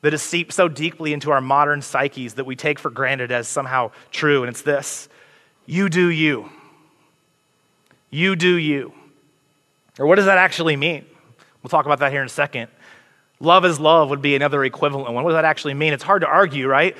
that 0.00 0.14
is 0.14 0.22
seeped 0.22 0.54
so 0.54 0.68
deeply 0.68 1.12
into 1.12 1.32
our 1.32 1.42
modern 1.42 1.82
psyches 1.82 2.32
that 2.32 2.46
we 2.46 2.56
take 2.56 2.78
for 2.78 2.88
granted 2.88 3.30
as 3.30 3.46
somehow 3.46 3.90
true, 4.10 4.42
and 4.42 4.48
it's 4.48 4.62
this 4.62 5.10
You 5.66 5.90
do 5.90 6.08
you. 6.08 6.48
You 8.10 8.36
do 8.36 8.54
you. 8.54 8.92
Or 9.98 10.06
what 10.06 10.16
does 10.16 10.26
that 10.26 10.38
actually 10.38 10.76
mean? 10.76 11.06
We'll 11.62 11.68
talk 11.68 11.86
about 11.86 12.00
that 12.00 12.12
here 12.12 12.20
in 12.20 12.26
a 12.26 12.30
second. 12.30 12.68
Love 13.38 13.64
is 13.64 13.80
love 13.80 14.10
would 14.10 14.22
be 14.22 14.34
another 14.34 14.64
equivalent 14.64 15.12
one. 15.12 15.24
What 15.24 15.30
does 15.30 15.36
that 15.36 15.44
actually 15.44 15.74
mean? 15.74 15.92
It's 15.92 16.02
hard 16.02 16.22
to 16.22 16.28
argue, 16.28 16.68
right? 16.68 16.96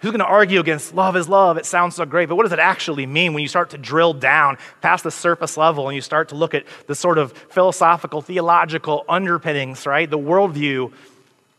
Who's 0.00 0.10
going 0.10 0.20
to 0.20 0.26
argue 0.26 0.60
against 0.60 0.94
love 0.94 1.16
is 1.16 1.28
love? 1.28 1.56
It 1.56 1.64
sounds 1.64 1.96
so 1.96 2.04
great, 2.04 2.28
but 2.28 2.36
what 2.36 2.42
does 2.42 2.52
it 2.52 2.58
actually 2.58 3.06
mean 3.06 3.32
when 3.32 3.42
you 3.42 3.48
start 3.48 3.70
to 3.70 3.78
drill 3.78 4.12
down 4.12 4.58
past 4.82 5.02
the 5.02 5.10
surface 5.10 5.56
level 5.56 5.88
and 5.88 5.94
you 5.94 6.02
start 6.02 6.28
to 6.28 6.34
look 6.34 6.54
at 6.54 6.64
the 6.86 6.94
sort 6.94 7.16
of 7.16 7.32
philosophical, 7.32 8.20
theological 8.20 9.04
underpinnings, 9.08 9.86
right? 9.86 10.08
The 10.08 10.18
worldview 10.18 10.92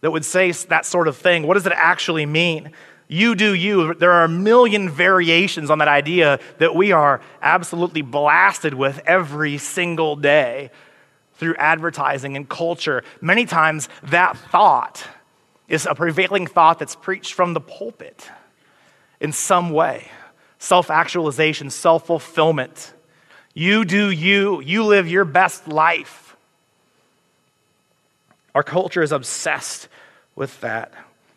that 0.02 0.12
would 0.12 0.24
say 0.24 0.52
that 0.52 0.86
sort 0.86 1.08
of 1.08 1.18
thing. 1.18 1.48
What 1.48 1.56
does 1.56 1.66
it 1.66 1.74
actually 1.76 2.26
mean? 2.28 2.72
You 3.08 3.36
do 3.36 3.54
you. 3.54 3.94
There 3.94 4.12
are 4.12 4.24
a 4.24 4.30
million 4.30 4.90
variations 4.90 5.70
on 5.70 5.78
that 5.80 5.88
idea 5.88 6.40
that 6.58 6.76
we 6.76 6.92
are 6.92 7.22
absolutely 7.42 8.02
blasted 8.02 8.74
with 8.74 9.00
every 9.06 9.58
single 9.58 10.16
day 10.16 10.72
through 11.36 11.56
advertising 11.56 12.36
and 12.36 12.50
culture. 12.50 13.04
Many 13.22 13.46
times, 13.46 13.90
that 14.04 14.38
thought 14.38 15.04
is 15.68 15.86
a 15.86 15.94
prevailing 15.94 16.48
thought 16.48 16.80
that's 16.80 16.96
preached 16.96 17.34
from 17.34 17.54
the 17.54 17.62
pulpit 17.62 18.30
in 19.20 19.32
some 19.32 19.70
way 19.70 20.10
self 20.58 20.90
actualization, 20.90 21.70
self 21.70 22.08
fulfillment. 22.08 22.94
You 23.54 23.86
do 23.86 24.10
you, 24.10 24.62
you 24.62 24.84
live 24.84 25.08
your 25.08 25.26
best 25.26 25.68
life. 25.68 26.36
Our 28.54 28.64
culture 28.64 29.02
is 29.02 29.12
obsessed 29.12 29.88
with 30.36 30.60
that. 30.62 30.94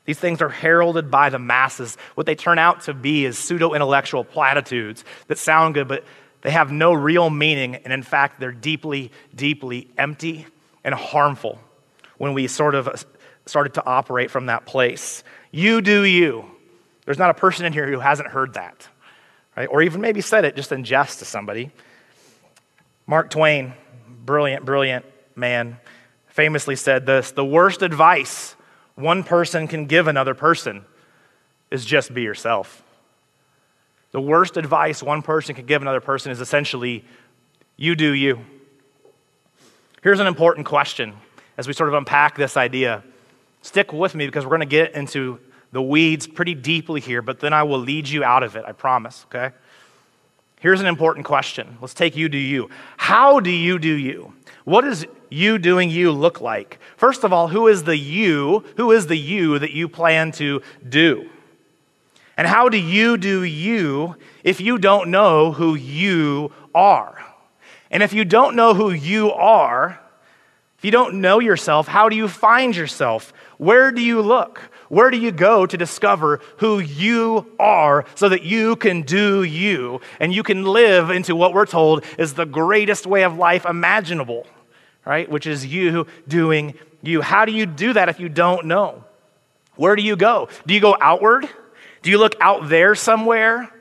These 0.09 0.19
things 0.19 0.41
are 0.41 0.49
heralded 0.49 1.11
by 1.11 1.29
the 1.29 1.39
masses. 1.39 1.99
What 2.15 2.25
they 2.25 2.35
turn 2.35 2.59
out 2.59 2.81
to 2.85 2.95
be 2.95 3.27
is 3.27 3.37
pseudo 3.37 3.75
intellectual 3.75 4.25
platitudes 4.25 5.05
that 5.27 5.37
sound 5.37 5.75
good, 5.75 5.87
but 5.87 6.03
they 6.41 6.51
have 6.51 6.73
no 6.73 6.95
real 6.95 7.29
meaning. 7.29 7.75
And 7.75 7.93
in 7.93 8.03
fact, 8.03 8.41
they're 8.41 8.51
deeply, 8.51 9.13
deeply 9.35 9.87
empty 9.99 10.47
and 10.83 10.95
harmful 10.95 11.59
when 12.17 12.33
we 12.33 12.47
sort 12.47 12.75
of 12.75 12.89
uh, 12.89 12.95
started 13.45 13.75
to 13.75 13.85
operate 13.85 14.31
from 14.31 14.47
that 14.47 14.65
place. 14.65 15.23
You 15.51 15.83
do 15.83 16.05
you. 16.05 16.47
There's 17.05 17.19
not 17.19 17.29
a 17.29 17.35
person 17.35 17.67
in 17.67 17.75
here 17.75 17.87
who 17.87 17.99
hasn't 17.99 18.31
heard 18.31 18.55
that, 18.55 18.89
right? 19.59 19.69
Or 19.71 19.83
even 19.83 20.01
maybe 20.01 20.23
said 20.23 20.47
it 20.47 20.57
just 20.57 20.73
in 20.73 20.85
jest 20.85 21.19
to 21.19 21.27
somebody. 21.27 21.71
Mark 23.07 23.29
Twain, 23.29 23.75
brilliant, 24.25 24.65
brilliant 24.65 25.05
man, 25.37 25.77
famously 26.29 26.77
said 26.77 27.05
this 27.05 27.33
The 27.33 27.45
worst 27.45 27.83
advice 27.83 28.55
one 28.99 29.23
person 29.23 29.69
can 29.69 29.87
give 29.87 30.09
another 30.09 30.35
person 30.35 30.85
is 31.71 31.85
just 31.85 32.13
be 32.13 32.23
yourself. 32.23 32.83
The 34.11 34.21
worst 34.21 34.57
advice 34.57 35.03
one 35.03 35.23
person 35.23 35.55
can 35.55 35.67
give 35.67 35.83
another 35.83 36.01
person 36.01 36.33
is 36.33 36.41
essentially, 36.41 37.05
you 37.77 37.95
do 37.95 38.13
you. 38.13 38.41
Here's 40.03 40.19
an 40.19 40.27
important 40.27 40.67
question 40.67 41.15
as 41.57 41.69
we 41.69 41.75
sort 41.75 41.89
of 41.89 41.95
unpack 41.95 42.37
this 42.37 42.57
idea. 42.57 43.05
Stick 43.63 43.93
with 43.93 44.15
me 44.15 44.27
because 44.27 44.45
we're 44.45 44.51
going 44.51 44.61
to 44.61 44.67
get 44.67 44.95
into 44.95 45.39
the 45.71 45.83
weeds 45.83 46.27
pretty 46.27 46.55
deeply 46.55 47.01
here, 47.01 47.23
but 47.23 47.39
then 47.39 47.53
I 47.53 47.63
will 47.63 47.79
lead 47.79 48.09
you 48.09 48.25
out 48.25 48.43
of 48.43 48.57
it, 48.57 48.65
I 48.67 48.73
promise, 48.73 49.27
okay? 49.27 49.55
Here's 50.61 50.81
an 50.81 50.87
important 50.87 51.25
question. 51.25 51.79
Let's 51.81 51.95
take 51.95 52.17
you 52.17 52.29
do 52.29 52.39
you. 52.39 52.69
How 52.97 53.41
do 53.41 53.51
you 53.51 53.79
do 53.79 53.93
you? 53.93 54.33
What 54.65 54.83
does 54.83 55.07
you 55.31 55.59
doing 55.59 55.91
you 55.91 56.11
look 56.11 56.41
like? 56.41 56.79
First 56.97 57.25
of 57.25 57.33
all, 57.33 57.49
who 57.49 57.69
is 57.69 57.85
the 57.85 57.97
you? 57.97 58.65
Who 58.77 58.91
is 58.93 59.07
the 59.07 59.17
you 59.17 59.59
that 59.59 59.73
you 59.73 59.89
plan 59.89 60.33
to 60.33 60.63
do? 60.89 61.31
And 62.37 62.47
how 62.47 62.69
do 62.69 62.77
you 62.77 63.17
do 63.17 63.43
you 63.43 64.17
if 64.45 64.61
you 64.61 64.79
don't 64.79 65.11
know 65.11 65.53
who 65.53 65.75
you 65.75 66.53
are? 66.75 67.25
And 67.91 68.03
if 68.03 68.13
you 68.13 68.25
don't 68.25 68.55
know 68.55 68.75
who 68.75 68.91
you 68.91 69.33
are, 69.33 70.01
if 70.79 70.85
you 70.85 70.91
don't 70.91 71.21
know 71.21 71.41
yourself, 71.41 71.89
how 71.89 72.09
do 72.09 72.17
you 72.17 72.29
find 72.29 72.77
yourself? 72.77 73.33
Where 73.59 73.91
do 73.91 74.01
you 74.01 74.23
look? 74.23 74.61
Where 74.89 75.11
do 75.11 75.19
you 75.19 75.33
go 75.33 75.67
to 75.67 75.77
discover 75.77 76.41
who 76.59 76.79
you 76.79 77.47
are 77.59 78.05
so 78.15 78.29
that 78.29 78.43
you 78.43 78.77
can 78.77 79.03
do 79.03 79.43
you 79.43 80.01
and 80.19 80.33
you 80.33 80.43
can 80.43 80.65
live 80.65 81.11
into 81.11 81.37
what 81.37 81.53
we're 81.53 81.67
told 81.67 82.05
is 82.19 82.35
the 82.35 82.47
greatest 82.47 83.07
way 83.07 83.23
of 83.23 83.37
life 83.37 83.67
imaginable, 83.67 84.47
right? 85.05 85.31
Which 85.31 85.47
is 85.47 85.67
you 85.67 86.07
doing 86.27 86.75
you. 87.03 87.21
How 87.21 87.45
do 87.45 87.53
you 87.53 87.67
do 87.67 87.93
that 87.93 88.09
if 88.09 88.19
you 88.19 88.29
don't 88.29 88.67
know? 88.67 89.05
Where 89.77 89.95
do 89.95 90.03
you 90.03 90.17
go? 90.17 90.49
Do 90.67 90.75
you 90.75 90.81
go 90.81 90.97
outward? 91.01 91.49
Do 92.03 92.11
you 92.11 92.19
look 92.19 92.35
out 92.41 92.69
there 92.69 92.95
somewhere 92.95 93.73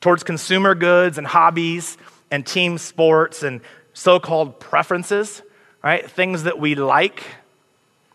towards 0.00 0.22
consumer 0.22 0.74
goods 0.74 1.18
and 1.18 1.26
hobbies 1.26 1.96
and 2.30 2.46
team 2.46 2.78
sports 2.78 3.42
and 3.42 3.60
so 3.94 4.20
called 4.20 4.60
preferences? 4.60 5.42
right? 5.84 6.10
Things 6.10 6.44
that 6.44 6.58
we 6.58 6.74
like. 6.74 7.22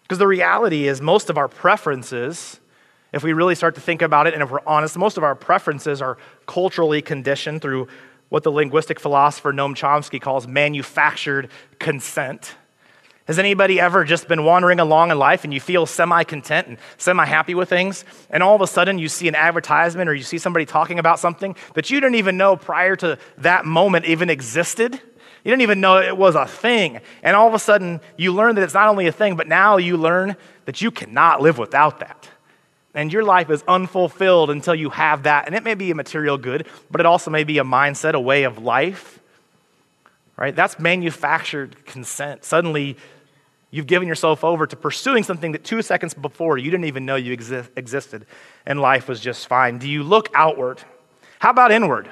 Because 0.09 0.17
the 0.17 0.27
reality 0.27 0.87
is, 0.87 1.01
most 1.01 1.29
of 1.29 1.37
our 1.37 1.47
preferences, 1.47 2.59
if 3.13 3.21
we 3.21 3.31
really 3.31 3.53
start 3.53 3.75
to 3.75 3.81
think 3.81 4.01
about 4.01 4.25
it 4.25 4.33
and 4.33 4.41
if 4.41 4.49
we're 4.49 4.65
honest, 4.65 4.97
most 4.97 5.17
of 5.17 5.23
our 5.23 5.35
preferences 5.35 6.01
are 6.01 6.17
culturally 6.47 6.99
conditioned 6.99 7.61
through 7.61 7.87
what 8.29 8.41
the 8.41 8.51
linguistic 8.51 8.99
philosopher 8.99 9.53
Noam 9.53 9.75
Chomsky 9.75 10.19
calls 10.19 10.47
manufactured 10.47 11.51
consent. 11.77 12.55
Has 13.25 13.37
anybody 13.37 13.79
ever 13.79 14.03
just 14.03 14.27
been 14.27 14.43
wandering 14.43 14.79
along 14.79 15.11
in 15.11 15.19
life 15.19 15.43
and 15.43 15.53
you 15.53 15.59
feel 15.59 15.85
semi 15.85 16.23
content 16.23 16.65
and 16.65 16.77
semi 16.97 17.23
happy 17.23 17.53
with 17.53 17.69
things, 17.69 18.03
and 18.31 18.41
all 18.41 18.55
of 18.55 18.61
a 18.61 18.67
sudden 18.67 18.97
you 18.97 19.09
see 19.09 19.27
an 19.27 19.35
advertisement 19.35 20.09
or 20.09 20.15
you 20.15 20.23
see 20.23 20.39
somebody 20.39 20.65
talking 20.65 20.97
about 20.97 21.19
something 21.19 21.55
that 21.75 21.91
you 21.91 21.99
didn't 21.99 22.15
even 22.15 22.35
know 22.35 22.55
prior 22.55 22.95
to 22.95 23.19
that 23.37 23.63
moment 23.63 24.05
even 24.05 24.31
existed? 24.31 24.99
You 25.43 25.51
didn't 25.51 25.61
even 25.61 25.81
know 25.81 25.97
it 25.99 26.17
was 26.17 26.35
a 26.35 26.45
thing. 26.45 26.99
And 27.23 27.35
all 27.35 27.47
of 27.47 27.53
a 27.53 27.59
sudden, 27.59 28.01
you 28.17 28.33
learn 28.33 28.55
that 28.55 28.63
it's 28.63 28.73
not 28.73 28.87
only 28.89 29.07
a 29.07 29.11
thing, 29.11 29.35
but 29.35 29.47
now 29.47 29.77
you 29.77 29.97
learn 29.97 30.35
that 30.65 30.81
you 30.81 30.91
cannot 30.91 31.41
live 31.41 31.57
without 31.57 31.99
that. 31.99 32.29
And 32.93 33.13
your 33.13 33.23
life 33.23 33.49
is 33.49 33.63
unfulfilled 33.67 34.49
until 34.49 34.75
you 34.75 34.89
have 34.89 35.23
that. 35.23 35.45
And 35.45 35.55
it 35.55 35.63
may 35.63 35.75
be 35.75 35.91
a 35.91 35.95
material 35.95 36.37
good, 36.37 36.67
but 36.91 36.99
it 36.99 37.05
also 37.05 37.31
may 37.31 37.43
be 37.43 37.57
a 37.59 37.63
mindset, 37.63 38.13
a 38.13 38.19
way 38.19 38.43
of 38.43 38.57
life. 38.57 39.19
Right? 40.35 40.55
That's 40.55 40.79
manufactured 40.79 41.85
consent. 41.85 42.43
Suddenly, 42.43 42.97
you've 43.71 43.87
given 43.87 44.07
yourself 44.07 44.43
over 44.43 44.65
to 44.65 44.75
pursuing 44.75 45.23
something 45.23 45.51
that 45.51 45.63
two 45.63 45.81
seconds 45.81 46.13
before 46.13 46.57
you 46.57 46.71
didn't 46.71 46.85
even 46.85 47.05
know 47.05 47.15
you 47.15 47.35
exi- 47.35 47.67
existed, 47.75 48.25
and 48.65 48.79
life 48.79 49.07
was 49.07 49.19
just 49.19 49.47
fine. 49.47 49.77
Do 49.77 49.89
you 49.89 50.01
look 50.01 50.29
outward? 50.33 50.81
How 51.39 51.51
about 51.51 51.71
inward? 51.71 52.09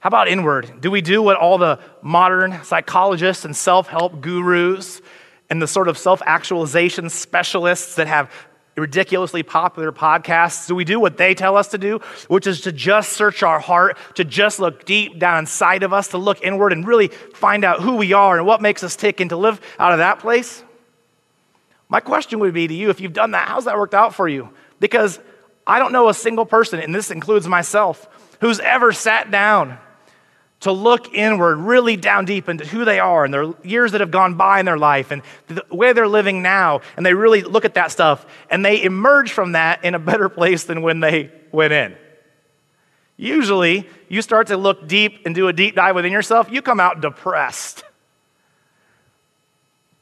How 0.00 0.08
about 0.08 0.28
inward? 0.28 0.80
Do 0.80 0.90
we 0.90 1.02
do 1.02 1.22
what 1.22 1.36
all 1.36 1.58
the 1.58 1.78
modern 2.00 2.64
psychologists 2.64 3.44
and 3.44 3.54
self 3.54 3.86
help 3.86 4.20
gurus 4.22 5.02
and 5.50 5.60
the 5.60 5.66
sort 5.66 5.88
of 5.88 5.98
self 5.98 6.22
actualization 6.24 7.10
specialists 7.10 7.96
that 7.96 8.06
have 8.06 8.30
ridiculously 8.76 9.42
popular 9.42 9.92
podcasts, 9.92 10.66
do 10.66 10.74
we 10.74 10.84
do 10.84 10.98
what 10.98 11.18
they 11.18 11.34
tell 11.34 11.56
us 11.56 11.68
to 11.68 11.76
do, 11.76 11.98
which 12.28 12.46
is 12.46 12.62
to 12.62 12.72
just 12.72 13.12
search 13.12 13.42
our 13.42 13.60
heart, 13.60 13.98
to 14.14 14.24
just 14.24 14.58
look 14.58 14.86
deep 14.86 15.18
down 15.18 15.40
inside 15.40 15.82
of 15.82 15.92
us, 15.92 16.08
to 16.08 16.18
look 16.18 16.42
inward 16.42 16.72
and 16.72 16.86
really 16.86 17.08
find 17.08 17.64
out 17.64 17.80
who 17.80 17.96
we 17.96 18.14
are 18.14 18.38
and 18.38 18.46
what 18.46 18.62
makes 18.62 18.82
us 18.82 18.96
tick 18.96 19.20
and 19.20 19.28
to 19.30 19.36
live 19.36 19.60
out 19.78 19.92
of 19.92 19.98
that 19.98 20.18
place? 20.18 20.64
My 21.90 22.00
question 22.00 22.38
would 22.38 22.54
be 22.54 22.66
to 22.68 22.74
you 22.74 22.88
if 22.88 23.00
you've 23.00 23.12
done 23.12 23.32
that, 23.32 23.48
how's 23.48 23.66
that 23.66 23.76
worked 23.76 23.94
out 23.94 24.14
for 24.14 24.26
you? 24.26 24.48
Because 24.78 25.18
I 25.66 25.78
don't 25.78 25.92
know 25.92 26.08
a 26.08 26.14
single 26.14 26.46
person, 26.46 26.80
and 26.80 26.94
this 26.94 27.10
includes 27.10 27.46
myself, 27.46 28.08
who's 28.40 28.60
ever 28.60 28.92
sat 28.92 29.30
down 29.30 29.78
to 30.60 30.72
look 30.72 31.14
inward, 31.14 31.56
really 31.56 31.96
down 31.96 32.26
deep 32.26 32.48
into 32.48 32.66
who 32.66 32.84
they 32.84 32.98
are 32.98 33.24
and 33.24 33.32
their 33.32 33.52
years 33.64 33.92
that 33.92 34.00
have 34.00 34.10
gone 34.10 34.34
by 34.34 34.60
in 34.60 34.66
their 34.66 34.78
life 34.78 35.10
and 35.10 35.22
the 35.48 35.64
way 35.70 35.92
they're 35.92 36.06
living 36.06 36.42
now. 36.42 36.82
And 36.96 37.04
they 37.04 37.14
really 37.14 37.42
look 37.42 37.64
at 37.64 37.74
that 37.74 37.90
stuff 37.90 38.26
and 38.50 38.64
they 38.64 38.82
emerge 38.82 39.32
from 39.32 39.52
that 39.52 39.84
in 39.84 39.94
a 39.94 39.98
better 39.98 40.28
place 40.28 40.64
than 40.64 40.82
when 40.82 41.00
they 41.00 41.30
went 41.50 41.72
in. 41.72 41.96
Usually, 43.16 43.88
you 44.08 44.22
start 44.22 44.46
to 44.46 44.56
look 44.56 44.86
deep 44.86 45.26
and 45.26 45.34
do 45.34 45.48
a 45.48 45.52
deep 45.52 45.74
dive 45.74 45.94
within 45.94 46.12
yourself, 46.12 46.50
you 46.50 46.62
come 46.62 46.80
out 46.80 47.00
depressed. 47.00 47.84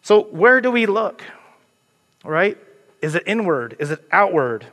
So, 0.02 0.22
where 0.22 0.60
do 0.60 0.70
we 0.70 0.86
look? 0.86 1.22
All 2.24 2.30
right? 2.30 2.56
Is 3.02 3.14
it 3.14 3.24
inward? 3.26 3.76
Is 3.78 3.90
it 3.90 4.02
outward? 4.10 4.66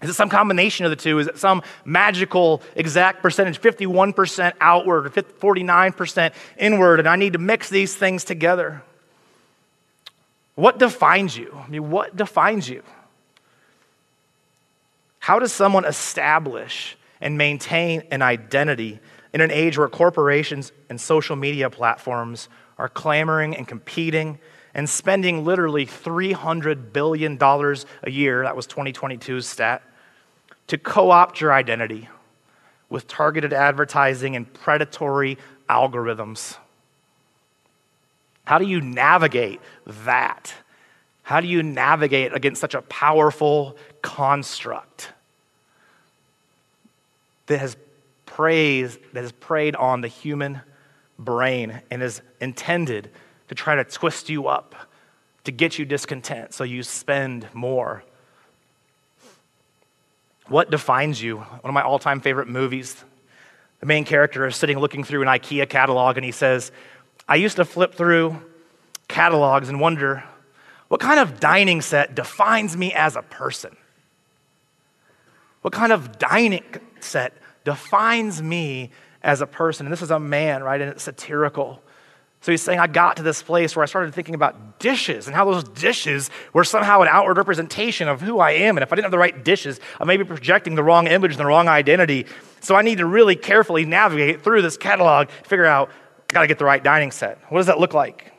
Is 0.00 0.10
it 0.10 0.14
some 0.14 0.28
combination 0.28 0.86
of 0.86 0.90
the 0.90 0.96
two? 0.96 1.18
Is 1.18 1.26
it 1.26 1.38
some 1.38 1.62
magical 1.84 2.62
exact 2.76 3.20
percentage, 3.20 3.60
51% 3.60 4.52
outward 4.60 5.06
or 5.06 5.10
49% 5.10 6.32
inward, 6.56 7.00
and 7.00 7.08
I 7.08 7.16
need 7.16 7.32
to 7.32 7.38
mix 7.38 7.68
these 7.68 7.96
things 7.96 8.22
together? 8.22 8.82
What 10.54 10.78
defines 10.78 11.36
you? 11.36 11.56
I 11.64 11.68
mean, 11.68 11.90
what 11.90 12.16
defines 12.16 12.68
you? 12.68 12.82
How 15.18 15.38
does 15.38 15.52
someone 15.52 15.84
establish 15.84 16.96
and 17.20 17.36
maintain 17.36 18.02
an 18.12 18.22
identity 18.22 19.00
in 19.32 19.40
an 19.40 19.50
age 19.50 19.78
where 19.78 19.88
corporations 19.88 20.72
and 20.88 21.00
social 21.00 21.34
media 21.34 21.70
platforms 21.70 22.48
are 22.78 22.88
clamoring 22.88 23.56
and 23.56 23.66
competing 23.66 24.38
and 24.74 24.88
spending 24.88 25.44
literally 25.44 25.86
$300 25.86 26.92
billion 26.92 27.36
a 27.42 28.10
year? 28.10 28.44
That 28.44 28.54
was 28.54 28.68
2022's 28.68 29.46
stat 29.46 29.82
to 30.68 30.78
co 30.78 31.10
opt 31.10 31.40
your 31.40 31.52
identity 31.52 32.08
with 32.88 33.06
targeted 33.06 33.52
advertising 33.52 34.36
and 34.36 34.52
predatory 34.52 35.36
algorithms. 35.68 36.56
How 38.44 38.58
do 38.58 38.66
you 38.66 38.80
navigate 38.80 39.60
that? 39.86 40.54
How 41.22 41.40
do 41.40 41.46
you 41.46 41.62
navigate 41.62 42.32
against 42.32 42.60
such 42.60 42.74
a 42.74 42.80
powerful 42.82 43.76
construct 44.00 45.12
that 47.46 47.58
has 47.58 47.76
praised, 48.24 48.98
that 49.12 49.22
has 49.22 49.32
preyed 49.32 49.76
on 49.76 50.00
the 50.00 50.08
human 50.08 50.62
brain 51.18 51.82
and 51.90 52.02
is 52.02 52.22
intended 52.40 53.10
to 53.48 53.54
try 53.54 53.74
to 53.74 53.84
twist 53.84 54.30
you 54.30 54.48
up, 54.48 54.74
to 55.44 55.52
get 55.52 55.78
you 55.78 55.84
discontent 55.84 56.54
so 56.54 56.64
you 56.64 56.82
spend 56.82 57.46
more 57.52 58.02
what 60.48 60.70
defines 60.70 61.22
you? 61.22 61.38
One 61.38 61.60
of 61.64 61.72
my 61.72 61.82
all 61.82 61.98
time 61.98 62.20
favorite 62.20 62.48
movies. 62.48 63.04
The 63.80 63.86
main 63.86 64.04
character 64.04 64.46
is 64.46 64.56
sitting 64.56 64.78
looking 64.78 65.04
through 65.04 65.22
an 65.22 65.28
IKEA 65.28 65.68
catalog 65.68 66.16
and 66.16 66.24
he 66.24 66.32
says, 66.32 66.72
I 67.28 67.36
used 67.36 67.56
to 67.56 67.64
flip 67.64 67.94
through 67.94 68.40
catalogs 69.06 69.68
and 69.68 69.80
wonder 69.80 70.24
What 70.88 71.00
kind 71.00 71.20
of 71.20 71.38
dining 71.38 71.82
set 71.82 72.14
defines 72.14 72.76
me 72.76 72.94
as 72.94 73.14
a 73.14 73.22
person? 73.22 73.76
What 75.60 75.74
kind 75.74 75.92
of 75.92 76.18
dining 76.18 76.64
set 77.00 77.34
defines 77.64 78.42
me 78.42 78.90
as 79.22 79.42
a 79.42 79.46
person? 79.46 79.86
And 79.86 79.92
this 79.92 80.02
is 80.02 80.10
a 80.10 80.18
man, 80.18 80.62
right? 80.62 80.80
And 80.80 80.90
it's 80.90 81.02
satirical. 81.02 81.82
So 82.48 82.52
he's 82.52 82.62
saying, 82.62 82.80
I 82.80 82.86
got 82.86 83.18
to 83.18 83.22
this 83.22 83.42
place 83.42 83.76
where 83.76 83.82
I 83.82 83.86
started 83.86 84.14
thinking 84.14 84.34
about 84.34 84.78
dishes 84.78 85.26
and 85.26 85.36
how 85.36 85.44
those 85.44 85.64
dishes 85.64 86.30
were 86.54 86.64
somehow 86.64 87.02
an 87.02 87.08
outward 87.10 87.36
representation 87.36 88.08
of 88.08 88.22
who 88.22 88.38
I 88.38 88.52
am. 88.52 88.78
And 88.78 88.82
if 88.82 88.90
I 88.90 88.96
didn't 88.96 89.04
have 89.04 89.10
the 89.10 89.18
right 89.18 89.44
dishes, 89.44 89.78
I 90.00 90.04
may 90.04 90.16
be 90.16 90.24
projecting 90.24 90.74
the 90.74 90.82
wrong 90.82 91.08
image 91.08 91.32
and 91.32 91.40
the 91.40 91.44
wrong 91.44 91.68
identity. 91.68 92.24
So 92.60 92.74
I 92.74 92.80
need 92.80 92.96
to 92.98 93.06
really 93.06 93.36
carefully 93.36 93.84
navigate 93.84 94.40
through 94.40 94.62
this 94.62 94.78
catalog, 94.78 95.28
figure 95.28 95.66
out, 95.66 95.90
I 96.30 96.32
got 96.32 96.40
to 96.40 96.46
get 96.46 96.58
the 96.58 96.64
right 96.64 96.82
dining 96.82 97.10
set. 97.10 97.38
What 97.50 97.58
does 97.58 97.66
that 97.66 97.80
look 97.80 97.92
like? 97.92 98.32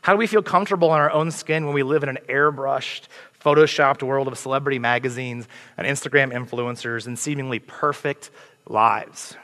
How 0.00 0.12
do 0.12 0.18
we 0.18 0.26
feel 0.26 0.42
comfortable 0.42 0.92
in 0.92 1.00
our 1.00 1.12
own 1.12 1.30
skin 1.30 1.66
when 1.66 1.76
we 1.76 1.84
live 1.84 2.02
in 2.02 2.08
an 2.08 2.18
airbrushed, 2.28 3.02
photoshopped 3.40 4.02
world 4.02 4.26
of 4.26 4.36
celebrity 4.36 4.80
magazines 4.80 5.46
and 5.76 5.86
Instagram 5.86 6.32
influencers 6.32 7.06
and 7.06 7.16
seemingly 7.16 7.60
perfect 7.60 8.32
lives? 8.66 9.36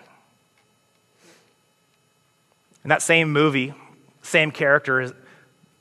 In 2.85 2.89
that 2.89 3.03
same 3.03 3.33
movie, 3.33 3.75
same 4.23 4.51
character 4.51 5.13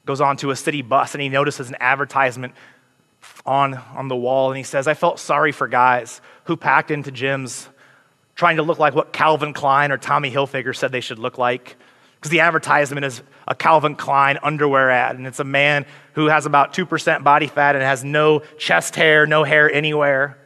goes 0.06 0.22
on 0.22 0.38
to 0.38 0.52
a 0.52 0.56
city 0.56 0.82
bus 0.82 1.14
and 1.14 1.22
he 1.22 1.30
notices 1.30 1.70
an 1.70 1.78
advertisement 1.80 2.54
on, 3.46 3.76
on 3.76 4.08
the 4.08 4.16
wall 4.16 4.50
and 4.50 4.58
he 4.58 4.64
says, 4.64 4.88
I 4.88 4.94
felt 4.94 5.20
sorry 5.20 5.52
for 5.52 5.68
guys 5.68 6.22
who 6.46 6.58
packed 6.58 6.92
into 6.92 7.12
gyms 7.12 7.68
trying 8.36 8.58
to 8.58 8.64
look 8.64 8.80
like 8.80 8.96
what 8.96 9.12
Calvin 9.12 9.54
Klein 9.54 9.92
or 9.92 9.98
Tommy 9.98 10.32
Hilfiger 10.32 10.76
said 10.76 10.92
they 10.92 11.02
should 11.02 11.20
look 11.20 11.38
like. 11.38 11.76
Because 12.16 12.32
the 12.32 12.40
advertisement 12.40 13.06
is 13.06 13.22
a 13.48 13.56
Calvin 13.56 13.96
Klein 13.96 14.40
underwear 14.44 14.90
ad, 14.92 15.18
and 15.18 15.26
it's 15.26 15.40
a 15.40 15.46
man 15.46 15.86
who 16.14 16.28
has 16.28 16.46
about 16.46 16.74
2% 16.74 17.24
body 17.24 17.48
fat 17.48 17.76
and 17.76 17.84
has 17.84 18.04
no 18.04 18.40
chest 18.58 18.96
hair, 18.96 19.26
no 19.26 19.44
hair 19.44 19.72
anywhere, 19.72 20.38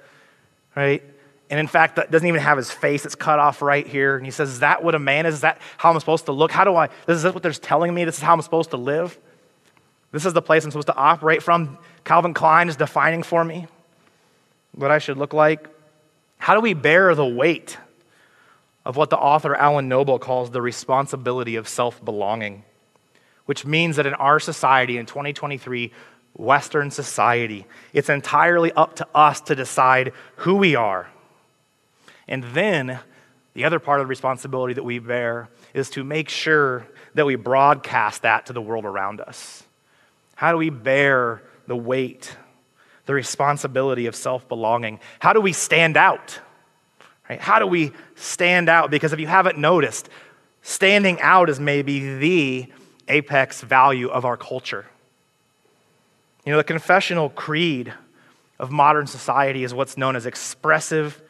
right? 0.75 1.03
And 1.49 1.59
in 1.59 1.67
fact, 1.67 1.97
that 1.97 2.09
doesn't 2.09 2.27
even 2.27 2.41
have 2.41 2.57
his 2.57 2.71
face. 2.71 3.05
It's 3.05 3.15
cut 3.15 3.39
off 3.39 3.61
right 3.61 3.85
here. 3.85 4.15
And 4.15 4.25
he 4.25 4.31
says, 4.31 4.49
Is 4.49 4.59
that 4.59 4.83
what 4.83 4.95
a 4.95 4.99
man 4.99 5.25
is? 5.25 5.35
Is 5.35 5.41
that 5.41 5.61
how 5.77 5.91
I'm 5.91 5.99
supposed 5.99 6.25
to 6.25 6.31
look? 6.31 6.51
How 6.51 6.63
do 6.63 6.75
I, 6.75 6.87
this 7.05 7.23
is 7.23 7.31
what 7.31 7.43
they're 7.43 7.51
telling 7.51 7.93
me? 7.93 8.05
This 8.05 8.17
is 8.17 8.23
how 8.23 8.33
I'm 8.33 8.41
supposed 8.41 8.71
to 8.71 8.77
live? 8.77 9.17
This 10.11 10.25
is 10.25 10.33
the 10.33 10.41
place 10.41 10.63
I'm 10.63 10.71
supposed 10.71 10.87
to 10.87 10.95
operate 10.95 11.43
from. 11.43 11.77
Calvin 12.05 12.33
Klein 12.33 12.69
is 12.69 12.75
defining 12.75 13.23
for 13.23 13.43
me 13.43 13.67
what 14.73 14.91
I 14.91 14.99
should 14.99 15.17
look 15.17 15.33
like. 15.33 15.67
How 16.37 16.55
do 16.55 16.61
we 16.61 16.73
bear 16.73 17.13
the 17.15 17.25
weight 17.25 17.77
of 18.85 18.95
what 18.95 19.09
the 19.09 19.17
author 19.17 19.55
Alan 19.55 19.87
Noble 19.87 20.19
calls 20.19 20.51
the 20.51 20.61
responsibility 20.61 21.55
of 21.55 21.67
self 21.67 22.03
belonging? 22.03 22.63
Which 23.45 23.65
means 23.65 23.97
that 23.97 24.05
in 24.05 24.13
our 24.13 24.39
society 24.39 24.97
in 24.97 25.05
2023, 25.05 25.91
Western 26.35 26.89
society, 26.89 27.65
it's 27.91 28.09
entirely 28.09 28.71
up 28.71 28.95
to 28.95 29.07
us 29.13 29.41
to 29.41 29.55
decide 29.55 30.13
who 30.37 30.55
we 30.55 30.75
are 30.75 31.09
and 32.27 32.43
then 32.43 32.99
the 33.53 33.65
other 33.65 33.79
part 33.79 33.99
of 33.99 34.05
the 34.05 34.09
responsibility 34.09 34.73
that 34.73 34.83
we 34.83 34.99
bear 34.99 35.49
is 35.73 35.89
to 35.91 36.03
make 36.03 36.29
sure 36.29 36.87
that 37.13 37.25
we 37.25 37.35
broadcast 37.35 38.23
that 38.23 38.47
to 38.47 38.53
the 38.53 38.61
world 38.61 38.85
around 38.85 39.21
us. 39.21 39.63
How 40.35 40.51
do 40.51 40.57
we 40.57 40.69
bear 40.69 41.43
the 41.67 41.75
weight, 41.75 42.35
the 43.05 43.13
responsibility 43.13 44.07
of 44.07 44.15
self 44.15 44.47
belonging? 44.47 44.99
How 45.19 45.33
do 45.33 45.41
we 45.41 45.53
stand 45.53 45.97
out? 45.97 46.39
Right? 47.29 47.39
How 47.39 47.59
do 47.59 47.67
we 47.67 47.91
stand 48.15 48.69
out? 48.69 48.89
Because 48.89 49.13
if 49.13 49.19
you 49.19 49.27
haven't 49.27 49.57
noticed, 49.57 50.09
standing 50.61 51.21
out 51.21 51.49
is 51.49 51.59
maybe 51.59 52.17
the 52.17 52.67
apex 53.07 53.61
value 53.61 54.09
of 54.09 54.25
our 54.25 54.37
culture. 54.37 54.85
You 56.45 56.51
know, 56.51 56.57
the 56.57 56.63
confessional 56.63 57.29
creed 57.29 57.93
of 58.59 58.71
modern 58.71 59.07
society 59.07 59.63
is 59.63 59.73
what's 59.73 59.97
known 59.97 60.15
as 60.15 60.25
expressive 60.25 61.21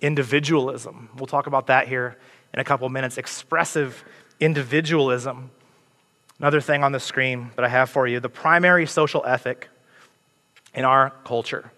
individualism. 0.00 1.10
We'll 1.16 1.26
talk 1.26 1.46
about 1.46 1.66
that 1.68 1.88
here 1.88 2.16
in 2.52 2.60
a 2.60 2.64
couple 2.64 2.86
of 2.86 2.92
minutes. 2.92 3.18
Expressive 3.18 4.04
individualism. 4.38 5.50
Another 6.38 6.60
thing 6.60 6.82
on 6.82 6.92
the 6.92 7.00
screen 7.00 7.50
that 7.56 7.64
I 7.64 7.68
have 7.68 7.90
for 7.90 8.06
you 8.06 8.20
the 8.20 8.28
primary 8.28 8.86
social 8.86 9.24
ethic 9.26 9.68
in 10.74 10.84
our 10.84 11.10
culture 11.24 11.70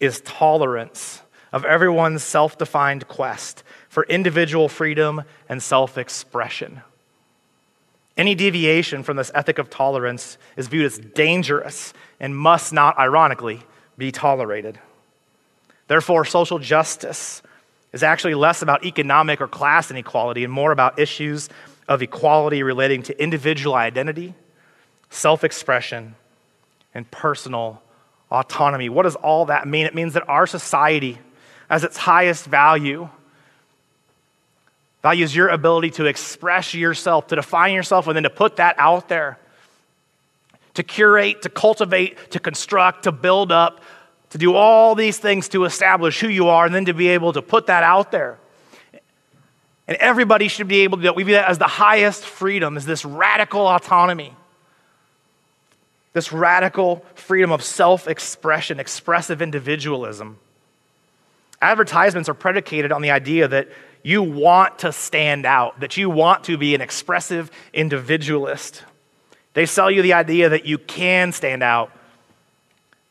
is 0.00 0.20
tolerance 0.20 1.22
of 1.52 1.64
everyone's 1.64 2.22
self 2.22 2.58
defined 2.58 3.08
quest 3.08 3.62
for 3.88 4.04
individual 4.04 4.68
freedom 4.68 5.22
and 5.48 5.62
self 5.62 5.98
expression. 5.98 6.82
Any 8.16 8.34
deviation 8.34 9.02
from 9.02 9.16
this 9.16 9.32
ethic 9.34 9.58
of 9.58 9.70
tolerance 9.70 10.38
is 10.56 10.68
viewed 10.68 10.86
as 10.86 10.98
dangerous 10.98 11.92
and 12.20 12.36
must 12.36 12.72
not, 12.72 12.96
ironically, 12.98 13.62
be 13.98 14.12
tolerated. 14.12 14.78
Therefore, 15.88 16.24
social 16.24 16.58
justice 16.58 17.42
is 17.94 18.02
actually 18.02 18.34
less 18.34 18.60
about 18.60 18.84
economic 18.84 19.40
or 19.40 19.46
class 19.46 19.88
inequality 19.88 20.42
and 20.42 20.52
more 20.52 20.72
about 20.72 20.98
issues 20.98 21.48
of 21.86 22.02
equality 22.02 22.64
relating 22.64 23.04
to 23.04 23.22
individual 23.22 23.76
identity, 23.76 24.34
self 25.10 25.44
expression, 25.44 26.16
and 26.92 27.08
personal 27.12 27.80
autonomy. 28.32 28.88
What 28.88 29.04
does 29.04 29.14
all 29.14 29.46
that 29.46 29.68
mean? 29.68 29.86
It 29.86 29.94
means 29.94 30.14
that 30.14 30.28
our 30.28 30.44
society, 30.44 31.20
as 31.70 31.84
its 31.84 31.96
highest 31.96 32.46
value, 32.46 33.08
values 35.00 35.36
your 35.36 35.48
ability 35.48 35.90
to 35.90 36.06
express 36.06 36.74
yourself, 36.74 37.28
to 37.28 37.36
define 37.36 37.74
yourself, 37.74 38.08
and 38.08 38.16
then 38.16 38.24
to 38.24 38.30
put 38.30 38.56
that 38.56 38.74
out 38.76 39.08
there, 39.08 39.38
to 40.74 40.82
curate, 40.82 41.42
to 41.42 41.48
cultivate, 41.48 42.32
to 42.32 42.40
construct, 42.40 43.04
to 43.04 43.12
build 43.12 43.52
up 43.52 43.82
to 44.34 44.38
do 44.38 44.56
all 44.56 44.96
these 44.96 45.16
things 45.16 45.48
to 45.50 45.64
establish 45.64 46.18
who 46.18 46.26
you 46.26 46.48
are 46.48 46.66
and 46.66 46.74
then 46.74 46.86
to 46.86 46.92
be 46.92 47.06
able 47.06 47.32
to 47.32 47.40
put 47.40 47.68
that 47.68 47.84
out 47.84 48.10
there. 48.10 48.36
And 49.86 49.96
everybody 49.98 50.48
should 50.48 50.66
be 50.66 50.80
able 50.80 50.98
to 50.98 51.02
do 51.02 51.06
that. 51.06 51.14
We 51.14 51.22
view 51.22 51.36
that 51.36 51.48
as 51.48 51.58
the 51.58 51.68
highest 51.68 52.24
freedom, 52.24 52.76
is 52.76 52.84
this 52.84 53.04
radical 53.04 53.60
autonomy. 53.60 54.34
This 56.14 56.32
radical 56.32 57.04
freedom 57.14 57.52
of 57.52 57.62
self 57.62 58.08
expression, 58.08 58.80
expressive 58.80 59.40
individualism. 59.40 60.36
Advertisements 61.62 62.28
are 62.28 62.34
predicated 62.34 62.90
on 62.90 63.02
the 63.02 63.12
idea 63.12 63.46
that 63.46 63.68
you 64.02 64.20
want 64.20 64.80
to 64.80 64.90
stand 64.90 65.46
out, 65.46 65.78
that 65.78 65.96
you 65.96 66.10
want 66.10 66.42
to 66.44 66.58
be 66.58 66.74
an 66.74 66.80
expressive 66.80 67.52
individualist. 67.72 68.82
They 69.52 69.66
sell 69.66 69.92
you 69.92 70.02
the 70.02 70.14
idea 70.14 70.48
that 70.48 70.66
you 70.66 70.78
can 70.78 71.30
stand 71.30 71.62
out. 71.62 71.92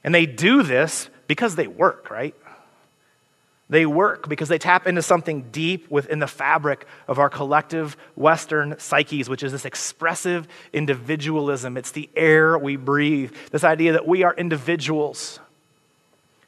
And 0.03 0.13
they 0.13 0.25
do 0.25 0.63
this 0.63 1.07
because 1.33 1.55
they 1.55 1.67
work, 1.67 2.11
right? 2.11 2.35
They 3.67 3.87
work 3.87 4.29
because 4.29 4.49
they 4.49 4.59
tap 4.59 4.85
into 4.85 5.01
something 5.01 5.49
deep 5.51 5.89
within 5.89 6.19
the 6.19 6.27
fabric 6.27 6.85
of 7.07 7.17
our 7.17 7.27
collective 7.27 7.97
Western 8.15 8.77
psyches, 8.77 9.27
which 9.27 9.41
is 9.41 9.51
this 9.51 9.65
expressive 9.65 10.47
individualism. 10.73 11.75
It's 11.75 11.89
the 11.89 12.07
air 12.15 12.55
we 12.55 12.75
breathe, 12.75 13.33
this 13.51 13.63
idea 13.63 13.93
that 13.93 14.07
we 14.07 14.21
are 14.21 14.35
individuals. 14.35 15.39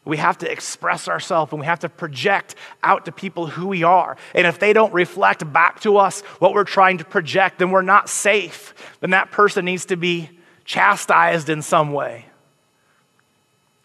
We 0.03 0.17
have 0.17 0.37
to 0.39 0.51
express 0.51 1.07
ourselves 1.07 1.51
and 1.51 1.59
we 1.59 1.65
have 1.65 1.79
to 1.79 1.89
project 1.89 2.53
out 2.83 3.05
to 3.05 3.11
people 3.11 3.47
who 3.47 3.69
we 3.69 3.81
are. 3.81 4.17
And 4.35 4.45
if 4.45 4.59
they 4.59 4.71
don't 4.71 4.93
reflect 4.93 5.51
back 5.51 5.79
to 5.79 5.97
us 5.97 6.21
what 6.37 6.53
we're 6.53 6.63
trying 6.63 6.99
to 6.99 7.05
project, 7.05 7.57
then 7.57 7.71
we're 7.71 7.81
not 7.81 8.07
safe. 8.07 8.75
Then 8.99 9.09
that 9.11 9.31
person 9.31 9.65
needs 9.65 9.85
to 9.85 9.95
be 9.95 10.29
chastised 10.63 11.49
in 11.49 11.63
some 11.63 11.91
way. 11.91 12.27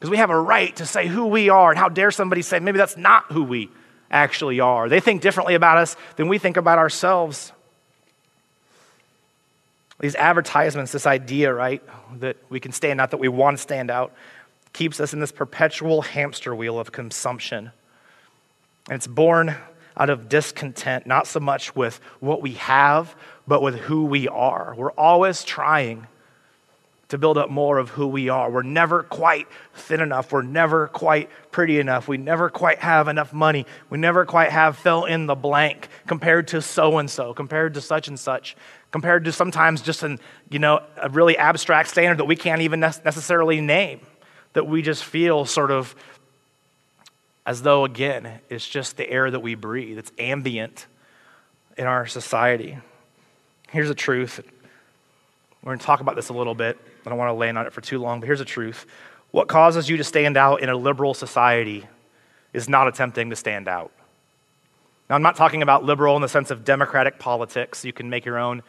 Because 0.01 0.11
we 0.11 0.17
have 0.17 0.31
a 0.31 0.41
right 0.41 0.75
to 0.77 0.87
say 0.87 1.07
who 1.07 1.27
we 1.27 1.51
are, 1.51 1.71
and 1.71 1.79
how 1.79 1.91
dare 1.91 2.11
somebody 2.11 2.41
say 2.41 2.59
maybe 2.59 2.79
that's 2.79 2.97
not 2.97 3.31
who 3.31 3.45
we 3.45 3.69
actually 4.11 4.59
are? 4.59 4.89
They 4.89 4.99
think 4.99 5.21
differently 5.21 5.55
about 5.55 5.77
us 5.77 5.95
than 6.17 6.29
we 6.29 6.39
think 6.39 6.57
about 6.57 6.79
ourselves. 6.79 7.53
These 10.01 10.15
advertisements, 10.15 10.93
this 10.93 11.07
idea, 11.07 11.53
right, 11.53 11.83
that 12.21 12.39
we 12.49 12.61
can 12.61 12.73
stand 12.73 12.99
out, 12.99 13.11
that 13.11 13.19
we 13.19 13.29
want 13.29 13.59
to 13.59 13.63
stand 13.63 13.91
out, 13.91 14.15
keeps 14.73 15.01
us 15.01 15.13
in 15.13 15.21
this 15.21 15.33
perpetual 15.33 16.01
hamster 16.01 16.55
wheel 16.55 16.81
of 16.81 16.93
consumption. 16.93 17.71
And 18.89 18.97
it's 18.97 19.07
born 19.07 19.55
out 19.99 20.09
of 20.09 20.31
discontent, 20.31 21.07
not 21.07 21.27
so 21.27 21.41
much 21.41 21.77
with 21.77 22.01
what 22.21 22.41
we 22.41 22.53
have, 22.53 23.15
but 23.47 23.61
with 23.61 23.75
who 23.75 24.07
we 24.07 24.29
are. 24.29 24.75
We're 24.75 24.93
always 24.93 25.45
trying 25.45 26.07
to 27.11 27.19
build 27.19 27.37
up 27.37 27.51
more 27.51 27.79
of 27.79 27.91
who 27.91 28.07
we 28.07 28.29
are. 28.29 28.51
We're 28.51 28.63
never 28.63 29.03
quite 29.03 29.47
thin 29.75 30.01
enough. 30.01 30.33
We're 30.33 30.43
never 30.43 30.87
quite 30.87 31.29
pretty 31.51 31.79
enough. 31.79 32.09
We 32.09 32.17
never 32.17 32.49
quite 32.49 32.79
have 32.79 33.09
enough 33.09 33.33
money. 33.33 33.67
We 33.91 33.99
never 33.99 34.25
quite 34.25 34.51
have 34.51 34.79
fill 34.79 35.05
in 35.05 35.27
the 35.27 35.35
blank 35.35 35.89
compared 36.07 36.49
to 36.49 36.63
so 36.63 36.99
and 36.99 37.11
so, 37.11 37.35
compared 37.35 37.75
to 37.75 37.81
such 37.81 38.09
and 38.09 38.19
such, 38.19 38.57
compared 38.93 39.25
to 39.25 39.33
sometimes 39.33 39.83
just 39.83 40.03
an, 40.03 40.19
you 40.49 40.59
know, 40.59 40.83
a 40.97 41.09
really 41.09 41.37
abstract 41.37 41.91
standard 41.91 42.19
that 42.19 42.27
we 42.27 42.37
can't 42.37 42.63
even 42.63 42.81
necessarily 42.81 43.61
name, 43.61 44.01
that 44.53 44.67
we 44.67 44.81
just 44.81 45.05
feel 45.05 45.45
sort 45.45 45.71
of 45.71 45.95
as 47.45 47.63
though, 47.63 47.85
again, 47.85 48.41
it's 48.49 48.69
just 48.69 48.97
the 48.97 49.11
air 49.11 49.29
that 49.31 49.41
we 49.41 49.57
breathe. 49.57 49.99
It's 49.99 50.13
ambient 50.19 50.87
in 51.77 51.87
our 51.87 52.07
society. 52.07 52.79
Here's 53.71 53.89
the 53.89 53.95
truth. 53.95 54.41
We're 55.63 55.71
going 55.71 55.79
to 55.81 55.85
talk 55.85 56.01
about 56.01 56.15
this 56.15 56.29
a 56.29 56.33
little 56.33 56.55
bit 56.55 56.79
I 57.07 57.09
don't 57.09 57.19
want 57.19 57.29
to 57.29 57.35
land 57.35 57.59
on 57.59 57.67
it 57.67 57.73
for 57.73 57.81
too 57.81 57.99
long, 57.99 58.21
but 58.21 58.27
here's 58.27 58.39
the 58.39 58.45
truth. 58.45 58.87
What 59.31 59.49
causes 59.49 59.89
you 59.89 59.97
to 59.97 60.05
stand 60.05 60.37
out 60.37 60.61
in 60.61 60.69
a 60.69 60.77
liberal 60.77 61.15
society 61.15 61.87
is 62.53 62.69
not 62.69 62.89
attempting 62.89 63.31
to 63.31 63.37
stand 63.37 63.69
out. 63.69 63.93
Now, 65.09 65.17
I'm 65.17 65.23
not 65.23 65.37
talking 65.37 65.63
about 65.63 65.85
liberal 65.85 66.17
in 66.17 66.23
the 66.23 66.29
sense 66.29 66.51
of 66.51 66.65
democratic 66.65 67.19
politics. 67.19 67.85
You 67.85 67.93
can 67.93 68.11
make 68.11 68.25
your 68.25 68.39
own 68.39 68.63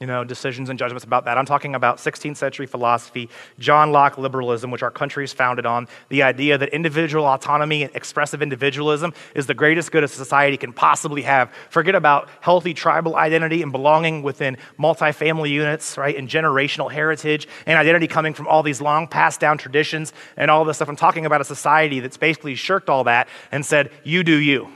you 0.00 0.06
know, 0.06 0.24
decisions 0.24 0.68
and 0.68 0.78
judgments 0.78 1.04
about 1.04 1.24
that. 1.24 1.38
I'm 1.38 1.46
talking 1.46 1.74
about 1.74 1.98
16th 1.98 2.36
century 2.36 2.66
philosophy, 2.66 3.30
John 3.58 3.92
Locke 3.92 4.18
liberalism, 4.18 4.70
which 4.70 4.82
our 4.82 4.90
country 4.90 5.24
is 5.24 5.32
founded 5.32 5.64
on, 5.64 5.88
the 6.10 6.22
idea 6.22 6.58
that 6.58 6.68
individual 6.70 7.24
autonomy 7.24 7.84
and 7.84 7.96
expressive 7.96 8.42
individualism 8.42 9.14
is 9.34 9.46
the 9.46 9.54
greatest 9.54 9.92
good 9.92 10.04
a 10.04 10.08
society 10.08 10.56
can 10.56 10.72
possibly 10.72 11.22
have. 11.22 11.50
Forget 11.70 11.94
about 11.94 12.28
healthy 12.40 12.74
tribal 12.74 13.16
identity 13.16 13.62
and 13.62 13.72
belonging 13.72 14.22
within 14.22 14.58
multifamily 14.78 15.50
units, 15.50 15.96
right, 15.96 16.16
and 16.16 16.28
generational 16.28 16.90
heritage 16.92 17.48
and 17.64 17.78
identity 17.78 18.06
coming 18.06 18.34
from 18.34 18.46
all 18.46 18.62
these 18.62 18.80
long 18.80 19.08
passed 19.08 19.40
down 19.40 19.56
traditions 19.56 20.12
and 20.36 20.50
all 20.50 20.64
this 20.64 20.76
stuff. 20.76 20.88
I'm 20.88 20.96
talking 20.96 21.24
about 21.24 21.40
a 21.40 21.44
society 21.44 22.00
that's 22.00 22.18
basically 22.18 22.54
shirked 22.54 22.90
all 22.90 23.04
that 23.04 23.28
and 23.50 23.64
said, 23.64 23.90
you 24.04 24.22
do 24.22 24.36
you. 24.36 24.68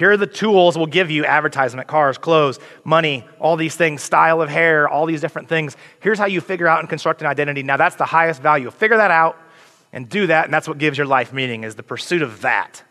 Here 0.00 0.12
are 0.12 0.16
the 0.16 0.26
tools 0.26 0.78
we'll 0.78 0.86
give 0.86 1.10
you 1.10 1.26
advertisement, 1.26 1.86
cars, 1.86 2.16
clothes, 2.16 2.58
money, 2.84 3.22
all 3.38 3.56
these 3.56 3.76
things, 3.76 4.02
style 4.02 4.40
of 4.40 4.48
hair, 4.48 4.88
all 4.88 5.04
these 5.04 5.20
different 5.20 5.46
things. 5.46 5.76
Here's 6.00 6.18
how 6.18 6.24
you 6.24 6.40
figure 6.40 6.66
out 6.66 6.80
and 6.80 6.88
construct 6.88 7.20
an 7.20 7.26
identity. 7.26 7.62
Now, 7.62 7.76
that's 7.76 7.96
the 7.96 8.06
highest 8.06 8.40
value. 8.40 8.70
Figure 8.70 8.96
that 8.96 9.10
out 9.10 9.36
and 9.92 10.08
do 10.08 10.26
that, 10.28 10.46
and 10.46 10.54
that's 10.54 10.66
what 10.66 10.78
gives 10.78 10.96
your 10.96 11.06
life 11.06 11.34
meaning, 11.34 11.64
is 11.64 11.74
the 11.74 11.82
pursuit 11.82 12.22
of 12.22 12.40
that. 12.40 12.82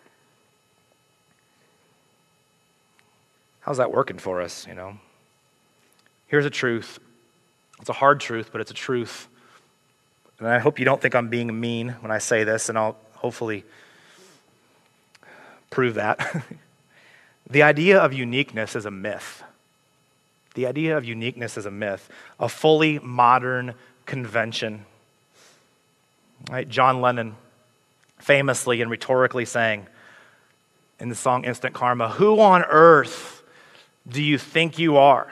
How's 3.61 3.77
that 3.77 3.91
working 3.91 4.19
for 4.19 4.39
us, 4.39 4.67
you 4.67 4.75
know? 4.75 4.95
Here's 6.27 6.45
a 6.45 6.51
truth. 6.51 6.99
It's 7.79 7.89
a 7.89 7.93
hard 7.93 8.19
truth, 8.19 8.49
but 8.51 8.61
it's 8.61 8.69
a 8.69 8.75
truth. 8.75 9.27
And 10.37 10.47
I 10.47 10.59
hope 10.59 10.77
you 10.77 10.85
don't 10.85 11.01
think 11.01 11.15
I'm 11.15 11.29
being 11.29 11.59
mean 11.59 11.89
when 12.01 12.11
I 12.11 12.19
say 12.19 12.43
this, 12.43 12.69
and 12.69 12.77
I'll 12.77 12.97
hopefully 13.15 13.65
prove 15.71 15.95
that. 15.95 16.45
The 17.49 17.63
idea 17.63 17.99
of 17.99 18.13
uniqueness 18.13 18.75
is 18.75 18.85
a 18.85 18.91
myth. 18.91 19.43
The 20.53 20.67
idea 20.67 20.97
of 20.97 21.05
uniqueness 21.05 21.57
is 21.57 21.65
a 21.65 21.71
myth, 21.71 22.09
a 22.39 22.49
fully 22.49 22.99
modern 22.99 23.75
convention. 24.05 24.85
Right? 26.49 26.67
John 26.67 27.01
Lennon 27.01 27.35
famously 28.17 28.81
and 28.81 28.91
rhetorically 28.91 29.45
saying 29.45 29.87
in 30.99 31.09
the 31.09 31.15
song 31.15 31.45
Instant 31.45 31.73
Karma, 31.73 32.09
Who 32.09 32.39
on 32.39 32.63
earth 32.63 33.41
do 34.07 34.21
you 34.21 34.37
think 34.37 34.77
you 34.77 34.97
are? 34.97 35.31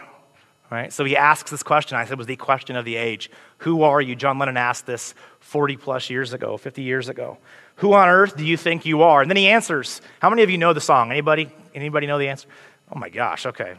Right? 0.70 0.92
So 0.92 1.06
he 1.06 1.16
asks 1.16 1.52
this 1.52 1.64
question. 1.64 1.98
I 1.98 2.06
said 2.06 2.18
was 2.18 2.28
the 2.28 2.36
question 2.36 2.76
of 2.76 2.86
the 2.86 2.96
age. 2.96 3.30
Who 3.60 3.84
are 3.84 4.02
you? 4.02 4.16
John 4.16 4.38
Lennon 4.38 4.58
asked 4.58 4.86
this 4.86 5.14
40 5.48 5.78
plus 5.78 6.10
years 6.10 6.34
ago, 6.34 6.58
50 6.58 6.82
years 6.82 7.08
ago. 7.08 7.38
Who 7.78 7.94
on 7.94 8.10
earth 8.10 8.36
do 8.36 8.44
you 8.44 8.58
think 8.58 8.86
you 8.86 9.04
are? 9.04 9.22
And 9.22 9.32
then 9.32 9.38
he 9.38 9.48
answers. 9.48 10.02
How 10.20 10.30
many 10.30 10.44
of 10.44 10.50
you 10.50 10.58
know 10.58 10.74
the 10.74 10.82
song? 10.82 11.10
Anybody? 11.10 11.50
Anybody 11.74 12.06
know 12.06 12.18
the 12.18 12.28
answer? 12.28 12.50
Oh 12.94 13.00
my 13.00 13.08
gosh, 13.08 13.46
okay. 13.46 13.76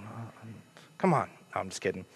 Come 0.97 1.13
on. 1.13 1.29
No, 1.55 1.61
I'm 1.61 1.69
just 1.69 1.83
kidding. 1.83 2.07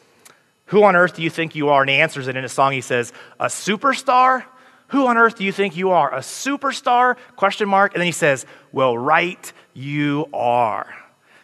Who 0.67 0.85
on 0.85 0.97
earth 0.97 1.15
do 1.15 1.23
you 1.23 1.29
think 1.29 1.55
you 1.55 1.69
are? 1.69 1.83
And 1.83 1.91
he 1.91 1.97
answers 1.97 2.29
it 2.29 2.37
in 2.37 2.45
a 2.45 2.49
song. 2.49 2.73
He 2.73 2.81
says, 2.81 3.13
A 3.39 3.47
superstar? 3.47 4.45
Who 4.89 5.07
on 5.07 5.19
earth 5.19 5.37
do 5.37 5.45
you 5.45 5.53
think 5.53 5.77
you 5.77 5.91
are? 5.91 6.15
A 6.15 6.21
superstar? 6.21 7.17
Question 7.37 7.69
mark. 7.69 7.93
And 7.93 8.01
then 8.01 8.07
he 8.07 8.13
says, 8.13 8.47
Well, 8.73 8.97
right 8.97 9.53
you 9.75 10.29
are. 10.33 10.95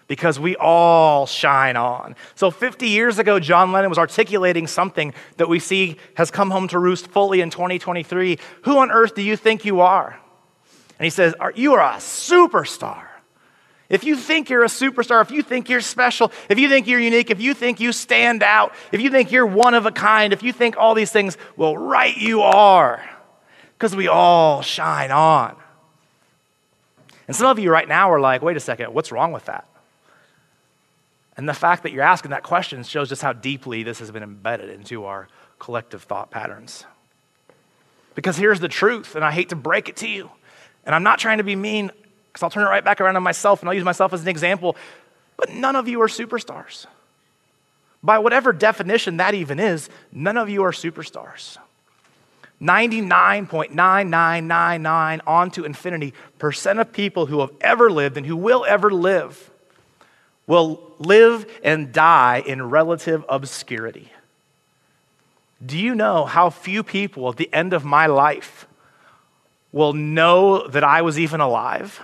Because 0.08 0.40
we 0.40 0.56
all 0.56 1.26
shine 1.26 1.76
on. 1.76 2.16
So 2.34 2.50
50 2.50 2.88
years 2.88 3.18
ago, 3.18 3.38
John 3.38 3.72
Lennon 3.72 3.90
was 3.90 3.98
articulating 3.98 4.66
something 4.66 5.14
that 5.36 5.48
we 5.48 5.60
see 5.60 5.98
has 6.14 6.30
come 6.30 6.50
home 6.50 6.66
to 6.68 6.78
roost 6.78 7.06
fully 7.08 7.40
in 7.40 7.50
2023. 7.50 8.38
Who 8.62 8.78
on 8.78 8.90
earth 8.90 9.14
do 9.14 9.22
you 9.22 9.36
think 9.36 9.64
you 9.64 9.80
are? 9.82 10.18
And 10.98 11.04
he 11.04 11.10
says, 11.10 11.34
You 11.54 11.74
are 11.74 11.80
a 11.80 11.98
superstar. 11.98 13.04
If 13.88 14.04
you 14.04 14.16
think 14.16 14.50
you're 14.50 14.64
a 14.64 14.68
superstar, 14.68 15.22
if 15.22 15.30
you 15.30 15.42
think 15.42 15.70
you're 15.70 15.80
special, 15.80 16.30
if 16.50 16.58
you 16.58 16.68
think 16.68 16.86
you're 16.86 17.00
unique, 17.00 17.30
if 17.30 17.40
you 17.40 17.54
think 17.54 17.80
you 17.80 17.92
stand 17.92 18.42
out, 18.42 18.74
if 18.92 19.00
you 19.00 19.10
think 19.10 19.32
you're 19.32 19.46
one 19.46 19.72
of 19.72 19.86
a 19.86 19.90
kind, 19.90 20.32
if 20.32 20.42
you 20.42 20.52
think 20.52 20.76
all 20.76 20.94
these 20.94 21.10
things, 21.10 21.38
well, 21.56 21.76
right 21.76 22.14
you 22.14 22.42
are, 22.42 23.02
because 23.74 23.96
we 23.96 24.06
all 24.08 24.60
shine 24.60 25.10
on. 25.10 25.56
And 27.26 27.36
some 27.36 27.48
of 27.48 27.58
you 27.58 27.70
right 27.70 27.86
now 27.88 28.10
are 28.10 28.20
like, 28.20 28.42
wait 28.42 28.56
a 28.56 28.60
second, 28.60 28.92
what's 28.92 29.12
wrong 29.12 29.32
with 29.32 29.46
that? 29.46 29.67
And 31.38 31.48
the 31.48 31.54
fact 31.54 31.84
that 31.84 31.92
you're 31.92 32.02
asking 32.02 32.32
that 32.32 32.42
question 32.42 32.82
shows 32.82 33.08
just 33.08 33.22
how 33.22 33.32
deeply 33.32 33.84
this 33.84 34.00
has 34.00 34.10
been 34.10 34.24
embedded 34.24 34.70
into 34.70 35.04
our 35.04 35.28
collective 35.60 36.02
thought 36.02 36.32
patterns. 36.32 36.84
Because 38.16 38.36
here's 38.36 38.58
the 38.58 38.68
truth, 38.68 39.14
and 39.14 39.24
I 39.24 39.30
hate 39.30 39.50
to 39.50 39.56
break 39.56 39.88
it 39.88 39.94
to 39.98 40.08
you, 40.08 40.30
and 40.84 40.96
I'm 40.96 41.04
not 41.04 41.20
trying 41.20 41.38
to 41.38 41.44
be 41.44 41.54
mean 41.54 41.92
because 42.26 42.42
I'll 42.42 42.50
turn 42.50 42.66
it 42.66 42.70
right 42.70 42.84
back 42.84 43.00
around 43.00 43.14
on 43.14 43.22
myself 43.22 43.60
and 43.60 43.68
I'll 43.68 43.74
use 43.74 43.84
myself 43.84 44.12
as 44.12 44.22
an 44.22 44.28
example. 44.28 44.74
But 45.36 45.50
none 45.50 45.76
of 45.76 45.86
you 45.86 46.02
are 46.02 46.08
superstars. 46.08 46.86
By 48.02 48.18
whatever 48.18 48.52
definition 48.52 49.18
that 49.18 49.34
even 49.34 49.60
is, 49.60 49.88
none 50.10 50.36
of 50.36 50.48
you 50.48 50.64
are 50.64 50.72
superstars. 50.72 51.56
99.9999 52.60 55.20
on 55.24 55.52
to 55.52 55.64
infinity 55.64 56.14
percent 56.40 56.80
of 56.80 56.92
people 56.92 57.26
who 57.26 57.38
have 57.40 57.52
ever 57.60 57.90
lived 57.90 58.16
and 58.16 58.26
who 58.26 58.36
will 58.36 58.64
ever 58.64 58.90
live 58.90 59.52
will 60.48 60.80
live 60.98 61.46
and 61.62 61.92
die 61.92 62.42
in 62.44 62.68
relative 62.68 63.24
obscurity. 63.28 64.10
Do 65.64 65.78
you 65.78 65.94
know 65.94 66.24
how 66.24 66.50
few 66.50 66.82
people 66.82 67.28
at 67.28 67.36
the 67.36 67.52
end 67.52 67.72
of 67.72 67.84
my 67.84 68.06
life 68.06 68.66
will 69.70 69.92
know 69.92 70.66
that 70.66 70.82
I 70.82 71.02
was 71.02 71.18
even 71.18 71.40
alive? 71.40 72.00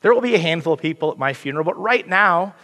There 0.00 0.14
will 0.14 0.20
be 0.20 0.36
a 0.36 0.38
handful 0.38 0.74
of 0.74 0.80
people 0.80 1.10
at 1.10 1.18
my 1.18 1.34
funeral, 1.34 1.64
but 1.64 1.78
right 1.78 2.06
now, 2.06 2.54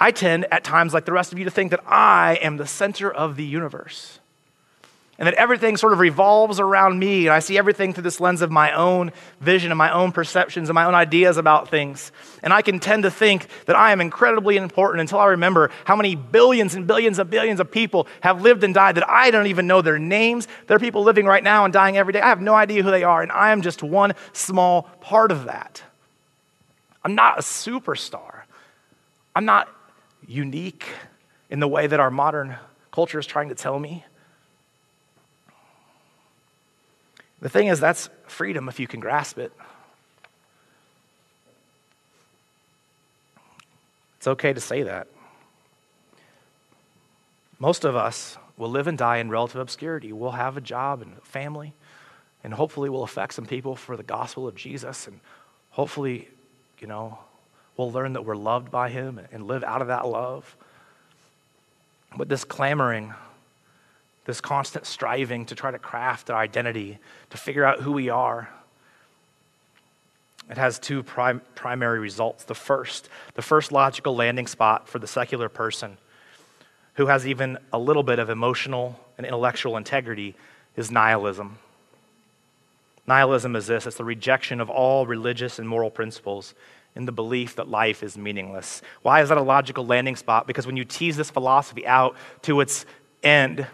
I 0.00 0.10
tend 0.10 0.46
at 0.50 0.64
times, 0.64 0.92
like 0.92 1.04
the 1.04 1.12
rest 1.12 1.32
of 1.32 1.38
you, 1.38 1.44
to 1.44 1.50
think 1.50 1.70
that 1.70 1.84
I 1.86 2.34
am 2.42 2.56
the 2.56 2.66
center 2.66 3.10
of 3.10 3.36
the 3.36 3.44
universe 3.44 4.18
and 5.18 5.26
that 5.28 5.34
everything 5.34 5.76
sort 5.76 5.92
of 5.92 6.00
revolves 6.00 6.58
around 6.58 6.98
me, 6.98 7.26
and 7.26 7.34
I 7.34 7.38
see 7.38 7.56
everything 7.56 7.92
through 7.92 8.02
this 8.02 8.20
lens 8.20 8.42
of 8.42 8.50
my 8.50 8.72
own 8.72 9.12
vision 9.40 9.70
and 9.70 9.78
my 9.78 9.92
own 9.92 10.10
perceptions 10.10 10.68
and 10.68 10.74
my 10.74 10.84
own 10.84 10.94
ideas 10.94 11.36
about 11.36 11.68
things. 11.68 12.10
And 12.42 12.52
I 12.52 12.62
can 12.62 12.80
tend 12.80 13.04
to 13.04 13.10
think 13.10 13.46
that 13.66 13.76
I 13.76 13.92
am 13.92 14.00
incredibly 14.00 14.56
important 14.56 15.02
until 15.02 15.20
I 15.20 15.26
remember 15.26 15.70
how 15.84 15.94
many 15.94 16.16
billions 16.16 16.74
and 16.74 16.86
billions 16.86 17.18
and 17.18 17.30
billions 17.30 17.60
of 17.60 17.70
people 17.70 18.08
have 18.22 18.42
lived 18.42 18.64
and 18.64 18.74
died 18.74 18.96
that 18.96 19.08
I 19.08 19.30
don't 19.30 19.46
even 19.46 19.68
know 19.68 19.82
their 19.82 19.98
names. 19.98 20.48
There 20.66 20.76
are 20.76 20.80
people 20.80 21.04
living 21.04 21.26
right 21.26 21.44
now 21.44 21.64
and 21.64 21.72
dying 21.72 21.96
every 21.96 22.12
day. 22.12 22.20
I 22.20 22.28
have 22.28 22.40
no 22.40 22.54
idea 22.54 22.82
who 22.82 22.90
they 22.90 23.04
are, 23.04 23.22
and 23.22 23.30
I 23.30 23.52
am 23.52 23.62
just 23.62 23.82
one 23.82 24.14
small 24.32 24.82
part 25.00 25.30
of 25.30 25.44
that. 25.44 25.82
I'm 27.04 27.14
not 27.14 27.38
a 27.38 27.42
superstar. 27.42 28.42
I'm 29.36 29.44
not 29.44 29.68
unique 30.26 30.86
in 31.50 31.60
the 31.60 31.68
way 31.68 31.86
that 31.86 32.00
our 32.00 32.10
modern 32.10 32.56
culture 32.90 33.18
is 33.18 33.26
trying 33.26 33.50
to 33.50 33.54
tell 33.54 33.78
me. 33.78 34.04
The 37.44 37.50
thing 37.50 37.66
is, 37.66 37.78
that's 37.78 38.08
freedom 38.26 38.70
if 38.70 38.80
you 38.80 38.86
can 38.86 39.00
grasp 39.00 39.36
it. 39.36 39.52
It's 44.16 44.26
okay 44.26 44.54
to 44.54 44.60
say 44.62 44.84
that. 44.84 45.08
Most 47.58 47.84
of 47.84 47.96
us 47.96 48.38
will 48.56 48.70
live 48.70 48.86
and 48.86 48.96
die 48.96 49.18
in 49.18 49.28
relative 49.28 49.60
obscurity. 49.60 50.10
We'll 50.10 50.30
have 50.30 50.56
a 50.56 50.62
job 50.62 51.02
and 51.02 51.18
a 51.18 51.20
family, 51.20 51.74
and 52.42 52.54
hopefully, 52.54 52.88
we'll 52.88 53.02
affect 53.02 53.34
some 53.34 53.44
people 53.44 53.76
for 53.76 53.94
the 53.98 54.02
gospel 54.02 54.48
of 54.48 54.54
Jesus, 54.54 55.06
and 55.06 55.20
hopefully, 55.72 56.28
you 56.80 56.86
know, 56.86 57.18
we'll 57.76 57.92
learn 57.92 58.14
that 58.14 58.24
we're 58.24 58.36
loved 58.36 58.70
by 58.70 58.88
Him 58.88 59.20
and 59.30 59.46
live 59.46 59.62
out 59.62 59.82
of 59.82 59.88
that 59.88 60.08
love. 60.08 60.56
But 62.16 62.30
this 62.30 62.42
clamoring, 62.42 63.12
this 64.24 64.40
constant 64.40 64.86
striving 64.86 65.46
to 65.46 65.54
try 65.54 65.70
to 65.70 65.78
craft 65.78 66.30
our 66.30 66.40
identity, 66.40 66.98
to 67.30 67.36
figure 67.36 67.64
out 67.64 67.80
who 67.80 67.92
we 67.92 68.08
are, 68.08 68.48
it 70.50 70.58
has 70.58 70.78
two 70.78 71.02
prim- 71.02 71.42
primary 71.54 71.98
results. 71.98 72.44
The 72.44 72.54
first, 72.54 73.08
the 73.34 73.42
first 73.42 73.72
logical 73.72 74.14
landing 74.14 74.46
spot 74.46 74.88
for 74.88 74.98
the 74.98 75.06
secular 75.06 75.48
person 75.48 75.96
who 76.94 77.06
has 77.06 77.26
even 77.26 77.58
a 77.72 77.78
little 77.78 78.02
bit 78.02 78.18
of 78.18 78.30
emotional 78.30 78.98
and 79.16 79.26
intellectual 79.26 79.76
integrity 79.76 80.34
is 80.76 80.90
nihilism. 80.90 81.58
Nihilism 83.06 83.56
is 83.56 83.66
this 83.66 83.86
it's 83.86 83.96
the 83.96 84.04
rejection 84.04 84.60
of 84.60 84.70
all 84.70 85.06
religious 85.06 85.58
and 85.58 85.68
moral 85.68 85.90
principles 85.90 86.54
in 86.94 87.06
the 87.06 87.12
belief 87.12 87.56
that 87.56 87.68
life 87.68 88.02
is 88.02 88.16
meaningless. 88.16 88.80
Why 89.02 89.22
is 89.22 89.28
that 89.30 89.38
a 89.38 89.42
logical 89.42 89.84
landing 89.84 90.16
spot? 90.16 90.46
Because 90.46 90.66
when 90.66 90.76
you 90.76 90.84
tease 90.84 91.16
this 91.16 91.30
philosophy 91.30 91.86
out 91.86 92.16
to 92.42 92.60
its 92.60 92.86
end, 93.22 93.66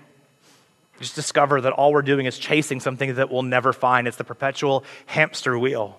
just 1.00 1.14
discover 1.14 1.60
that 1.62 1.72
all 1.72 1.92
we're 1.92 2.02
doing 2.02 2.26
is 2.26 2.38
chasing 2.38 2.78
something 2.78 3.14
that 3.14 3.30
we'll 3.30 3.42
never 3.42 3.72
find. 3.72 4.06
It's 4.06 4.18
the 4.18 4.24
perpetual 4.24 4.84
hamster 5.06 5.58
wheel. 5.58 5.98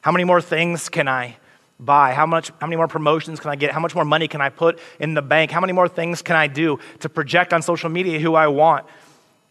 How 0.00 0.12
many 0.12 0.24
more 0.24 0.40
things 0.40 0.88
can 0.88 1.08
I 1.08 1.36
buy? 1.80 2.12
How, 2.12 2.26
much, 2.26 2.50
how 2.60 2.66
many 2.66 2.76
more 2.76 2.88
promotions 2.88 3.40
can 3.40 3.50
I 3.50 3.56
get? 3.56 3.72
How 3.72 3.80
much 3.80 3.94
more 3.94 4.04
money 4.04 4.28
can 4.28 4.40
I 4.40 4.50
put 4.50 4.78
in 5.00 5.14
the 5.14 5.22
bank? 5.22 5.50
How 5.50 5.60
many 5.60 5.72
more 5.72 5.88
things 5.88 6.22
can 6.22 6.36
I 6.36 6.46
do 6.46 6.78
to 7.00 7.08
project 7.08 7.52
on 7.52 7.62
social 7.62 7.90
media 7.90 8.20
who 8.20 8.34
I 8.34 8.46
want? 8.46 8.86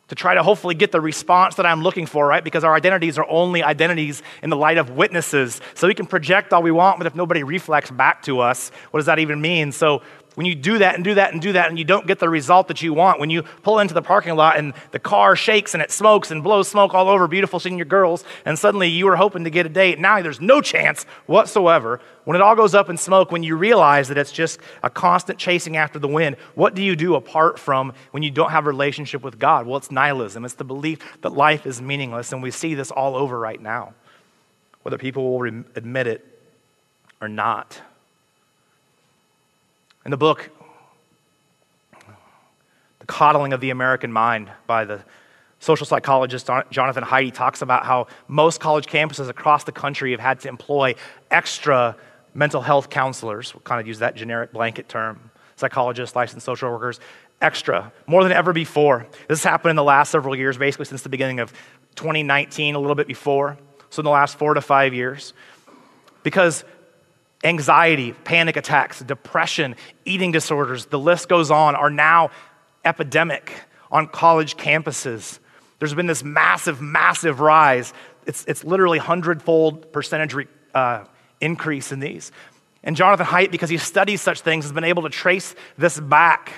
To 0.10 0.16
try 0.16 0.36
to 0.36 0.44
hopefully 0.44 0.76
get 0.76 0.92
the 0.92 1.02
response 1.02 1.56
that 1.56 1.66
I'm 1.66 1.82
looking 1.82 2.06
for, 2.06 2.28
right? 2.28 2.44
Because 2.44 2.64
our 2.64 2.76
identities 2.76 3.18
are 3.18 3.28
only 3.28 3.64
identities 3.64 4.22
in 4.44 4.50
the 4.50 4.58
light 4.58 4.78
of 4.78 4.92
witnesses. 4.92 5.60
So 5.74 5.88
we 5.88 5.96
can 5.96 6.06
project 6.06 6.54
all 6.54 6.62
we 6.62 6.72
want, 6.72 7.00
but 7.00 7.08
if 7.08 7.16
nobody 7.16 7.42
reflects 7.42 7.90
back 7.90 8.22
to 8.24 8.40
us, 8.40 8.70
what 8.92 9.00
does 9.00 9.08
that 9.08 9.20
even 9.20 9.42
mean? 9.42 9.72
So 9.72 10.04
when 10.36 10.46
you 10.46 10.56
do 10.56 10.80
that 10.80 10.96
and 10.96 11.04
do 11.04 11.14
that 11.16 11.32
and 11.34 11.42
do 11.42 11.54
that 11.54 11.70
and 11.70 11.78
you 11.78 11.86
don't 11.86 12.08
get 12.08 12.20
the 12.20 12.30
result 12.30 12.68
that 12.68 12.82
you 12.82 12.94
want, 12.94 13.20
when 13.20 13.30
you 13.30 13.44
pull 13.62 13.80
into 13.80 13.94
the 13.94 14.02
parking 14.02 14.36
lot 14.36 14.58
and 14.58 14.74
the 14.92 15.00
car 15.00 15.36
shakes 15.36 15.74
and 15.74 15.84
it 15.84 15.92
smokes 15.92 16.32
and 16.32 16.44
blows 16.44 16.68
smoke 16.68 16.94
all 16.94 17.08
over 17.10 17.28
beautiful 17.28 17.60
senior 17.60 17.86
girls, 17.86 18.24
and 18.46 18.58
suddenly 18.58 18.88
you 18.88 19.06
were 19.06 19.16
hoping 19.16 19.44
to 19.44 19.50
get 19.50 19.66
a 19.66 19.70
date, 19.70 20.00
now 20.00 20.22
there's 20.22 20.42
no 20.42 20.62
chance 20.62 21.04
whatsoever. 21.26 22.00
When 22.26 22.36
it 22.36 22.42
all 22.42 22.56
goes 22.56 22.74
up 22.74 22.90
in 22.90 22.98
smoke, 22.98 23.32
when 23.32 23.44
you 23.44 23.56
realize 23.56 24.08
that 24.08 24.18
it's 24.18 24.32
just 24.32 24.60
a 24.82 24.90
constant 24.90 25.38
chasing 25.38 25.78
after 25.78 26.00
the 26.00 26.08
wind, 26.08 26.38
what 26.56 26.74
do 26.74 26.82
you 26.82 26.96
do 26.96 27.16
apart 27.16 27.60
from 27.60 27.94
when 28.12 28.24
you 28.24 28.32
don't 28.32 28.52
have 28.52 28.66
a 28.66 28.70
relationship 28.70 29.24
with 29.24 29.38
God? 29.38 29.68
Well, 29.68 29.78
it's 29.78 29.92
nihilism. 29.92 30.46
It's 30.46 30.54
the 30.54 30.64
belief 30.64 31.00
that 31.22 31.34
life 31.34 31.66
is 31.66 31.82
meaningless, 31.82 32.32
and 32.32 32.42
we 32.42 32.50
see 32.50 32.76
this 32.76 32.92
all 32.92 33.16
over 33.16 33.38
right 33.38 33.62
now, 33.62 33.94
whether 34.84 34.98
people 34.98 35.38
will 35.38 35.64
admit 35.76 36.08
it 36.08 36.26
or 37.22 37.28
not. 37.28 37.82
In 40.06 40.12
the 40.12 40.18
book, 40.18 40.50
The 43.00 43.06
Coddling 43.06 43.54
of 43.54 43.62
the 43.62 43.70
American 43.70 44.12
Mind 44.12 44.52
by 44.68 44.84
the 44.84 45.02
social 45.60 45.86
psychologist 45.86 46.50
Jonathan 46.72 47.06
Haidt, 47.06 47.34
talks 47.34 47.62
about 47.62 47.86
how 47.86 48.08
most 48.28 48.60
college 48.60 48.88
campuses 48.88 49.30
across 49.30 49.64
the 49.64 49.72
country 49.72 50.12
have 50.12 50.20
had 50.20 50.42
to 50.42 50.50
employ 50.50 50.96
extra 51.32 51.96
mental 52.34 52.62
health 52.62 52.90
counselors. 52.90 53.54
We'll 53.54 53.62
kind 53.62 53.80
of 53.80 53.88
use 53.88 54.00
that 54.00 54.16
generic 54.16 54.52
blanket 54.52 54.90
term 54.90 55.32
psychologists, 55.56 56.16
licensed 56.18 56.46
social 56.46 56.70
workers, 56.70 57.00
extra, 57.42 57.94
more 58.06 58.24
than 58.24 58.34
ever 58.34 58.52
before. 58.52 59.08
This 59.30 59.40
has 59.42 59.50
happened 59.50 59.70
in 59.70 59.76
the 59.78 59.84
last 59.84 60.12
several 60.12 60.36
years, 60.36 60.58
basically 60.58 60.86
since 60.86 61.04
the 61.04 61.10
beginning 61.10 61.40
of 61.40 61.54
2019, 61.96 62.76
a 62.76 62.80
little 62.80 62.96
bit 62.96 63.08
before. 63.08 63.58
So, 63.90 64.02
in 64.02 64.06
the 64.06 64.10
last 64.10 64.38
four 64.38 64.54
to 64.56 64.62
five 64.62 64.94
years. 64.94 65.34
Because 66.24 66.66
anxiety, 67.44 68.14
panic 68.24 68.56
attacks, 68.56 69.02
depression, 69.02 69.76
eating 70.06 70.32
disorders, 70.32 70.86
the 70.86 71.00
list 71.00 71.28
goes 71.30 71.52
on, 71.52 71.76
are 71.76 71.90
now 71.90 72.32
epidemic 72.86 73.52
on 73.92 74.08
college 74.08 74.58
campuses. 74.58 75.40
There's 75.80 75.94
been 75.94 76.08
this 76.08 76.24
massive, 76.24 76.82
massive 76.82 77.40
rise. 77.40 77.94
It's, 78.26 78.46
it's 78.46 78.64
literally 78.64 79.00
hundredfold 79.00 79.92
percentage 79.92 80.34
re, 80.34 80.48
uh, 80.74 81.06
increase 81.42 81.92
in 81.92 82.00
these. 82.00 82.32
And 82.84 82.96
Jonathan 82.96 83.26
Haidt, 83.26 83.52
because 83.52 83.70
he 83.70 83.78
studies 83.78 84.22
such 84.22 84.42
things, 84.42 84.66
has 84.66 84.72
been 84.72 84.84
able 84.84 85.04
to 85.04 85.10
trace 85.10 85.56
this 85.78 86.00
back 86.00 86.54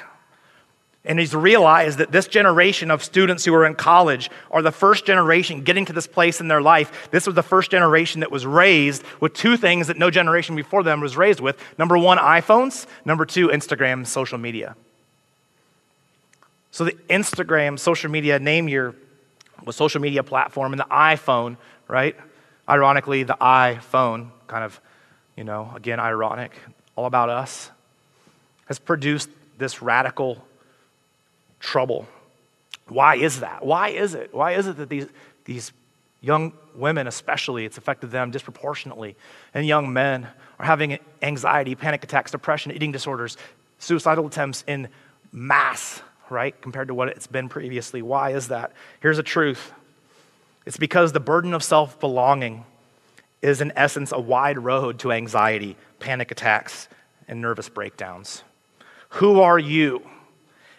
and 1.06 1.20
he's 1.20 1.36
realized 1.36 2.00
that 2.00 2.12
this 2.12 2.28
generation 2.28 2.92
of 2.92 3.04
students 3.04 3.46
who 3.46 3.54
are 3.54 3.66
in 3.66 3.76
college 3.76 4.30
are 4.52 4.62
the 4.62 4.72
first 4.72 5.06
generation 5.06 5.62
getting 5.62 5.86
to 5.86 5.94
this 5.94 6.08
place 6.08 6.42
in 6.42 6.48
their 6.48 6.62
life. 6.62 7.10
This 7.12 7.26
was 7.26 7.36
the 7.36 7.44
first 7.44 7.72
generation 7.72 8.22
that 8.22 8.32
was 8.32 8.46
raised 8.46 9.04
with 9.20 9.34
two 9.34 9.58
things 9.58 9.88
that 9.88 9.98
no 9.98 10.10
generation 10.10 10.56
before 10.56 10.84
them 10.84 11.02
was 11.02 11.16
raised 11.16 11.40
with. 11.40 11.62
Number 11.78 11.98
one, 11.98 12.18
iPhones. 12.18 12.88
Number 13.06 13.26
two, 13.26 13.50
Instagram, 13.50 14.06
social 14.08 14.38
media. 14.38 14.76
So 16.72 16.84
the 16.84 16.94
Instagram, 17.10 17.80
social 17.80 18.12
media, 18.12 18.40
name 18.40 18.68
your 18.68 18.96
was 19.64 19.76
social 19.76 20.02
media 20.02 20.24
platform, 20.24 20.74
and 20.74 20.80
the 20.80 20.86
iPhone, 20.86 21.58
right? 21.88 22.16
Ironically, 22.68 23.24
the 23.24 23.38
iPhone, 23.40 24.30
kind 24.48 24.64
of, 24.64 24.80
you 25.36 25.44
know, 25.44 25.72
again, 25.76 26.00
ironic, 26.00 26.52
all 26.96 27.06
about 27.06 27.30
us, 27.30 27.72
has 28.66 28.80
produced 28.80 29.30
this 29.58 29.82
radical 29.82 30.46
trouble. 31.60 32.08
Why 32.88 33.16
is 33.16 33.40
that? 33.40 33.66
Why 33.66 33.90
is 33.90 34.14
it? 34.14 34.34
Why 34.34 34.54
is 34.54 34.68
it 34.68 34.78
that 34.78 34.90
these, 34.90 35.08
these 35.46 35.72
young 36.22 36.54
women, 36.76 37.08
especially, 37.08 37.66
it's 37.66 37.78
affected 37.78 38.12
them 38.12 38.32
disproportionately, 38.32 39.16
and 39.54 39.66
young 39.66 39.92
men 39.92 40.28
are 40.60 40.66
having 40.66 41.00
anxiety, 41.22 41.76
panic 41.76 42.04
attacks, 42.04 42.32
depression, 42.32 42.72
eating 42.72 42.92
disorders, 42.92 43.38
suicidal 43.80 44.28
attempts 44.28 44.64
in 44.68 44.88
mass, 45.32 46.02
right, 46.30 46.60
compared 46.62 46.88
to 46.88 46.94
what 46.94 47.10
it's 47.10 47.28
been 47.28 47.50
previously? 47.50 48.02
Why 48.02 48.32
is 48.32 48.48
that? 48.50 48.72
Here's 49.00 49.18
the 49.18 49.24
truth 49.24 49.72
it's 50.66 50.78
because 50.78 51.12
the 51.12 51.20
burden 51.20 51.54
of 51.54 51.64
self 51.64 52.00
belonging 52.00 52.66
is, 53.42 53.62
in 53.62 53.72
essence, 53.76 54.12
a 54.12 54.20
wide 54.20 54.58
road 54.58 55.00
to 55.00 55.12
anxiety, 55.12 55.78
panic 56.00 56.32
attacks, 56.32 56.88
and 57.28 57.42
nervous 57.42 57.70
breakdowns. 57.70 58.44
Who 59.10 59.42
are 59.42 59.60
you? 59.60 60.02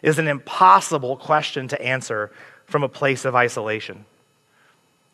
Is 0.07 0.21
an 0.21 0.29
impossible 0.29 1.17
question 1.17 1.67
to 1.67 1.83
answer 1.83 2.31
from 2.65 2.85
a 2.85 2.89
place 2.89 3.25
of 3.25 3.35
isolation. 3.35 4.05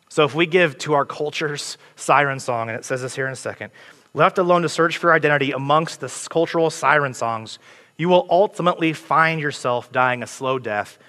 So, 0.07 0.23
if 0.23 0.35
we 0.35 0.45
give 0.45 0.77
to 0.79 0.93
our 0.93 1.03
culture's 1.03 1.79
siren 1.95 2.39
song, 2.39 2.69
and 2.69 2.77
it 2.77 2.85
says 2.85 3.01
this 3.01 3.15
here 3.15 3.25
in 3.25 3.33
a 3.33 3.35
second, 3.35 3.71
left 4.13 4.37
alone 4.37 4.61
to 4.61 4.69
search 4.69 4.97
for 4.97 5.11
identity 5.11 5.51
amongst 5.51 5.99
the 5.99 6.27
cultural 6.29 6.69
siren 6.69 7.15
songs, 7.15 7.57
you 7.97 8.07
will 8.07 8.27
ultimately 8.29 8.93
find 8.93 9.41
yourself 9.41 9.91
dying 9.91 10.21
a 10.21 10.27
slow 10.27 10.59
death 10.59 10.99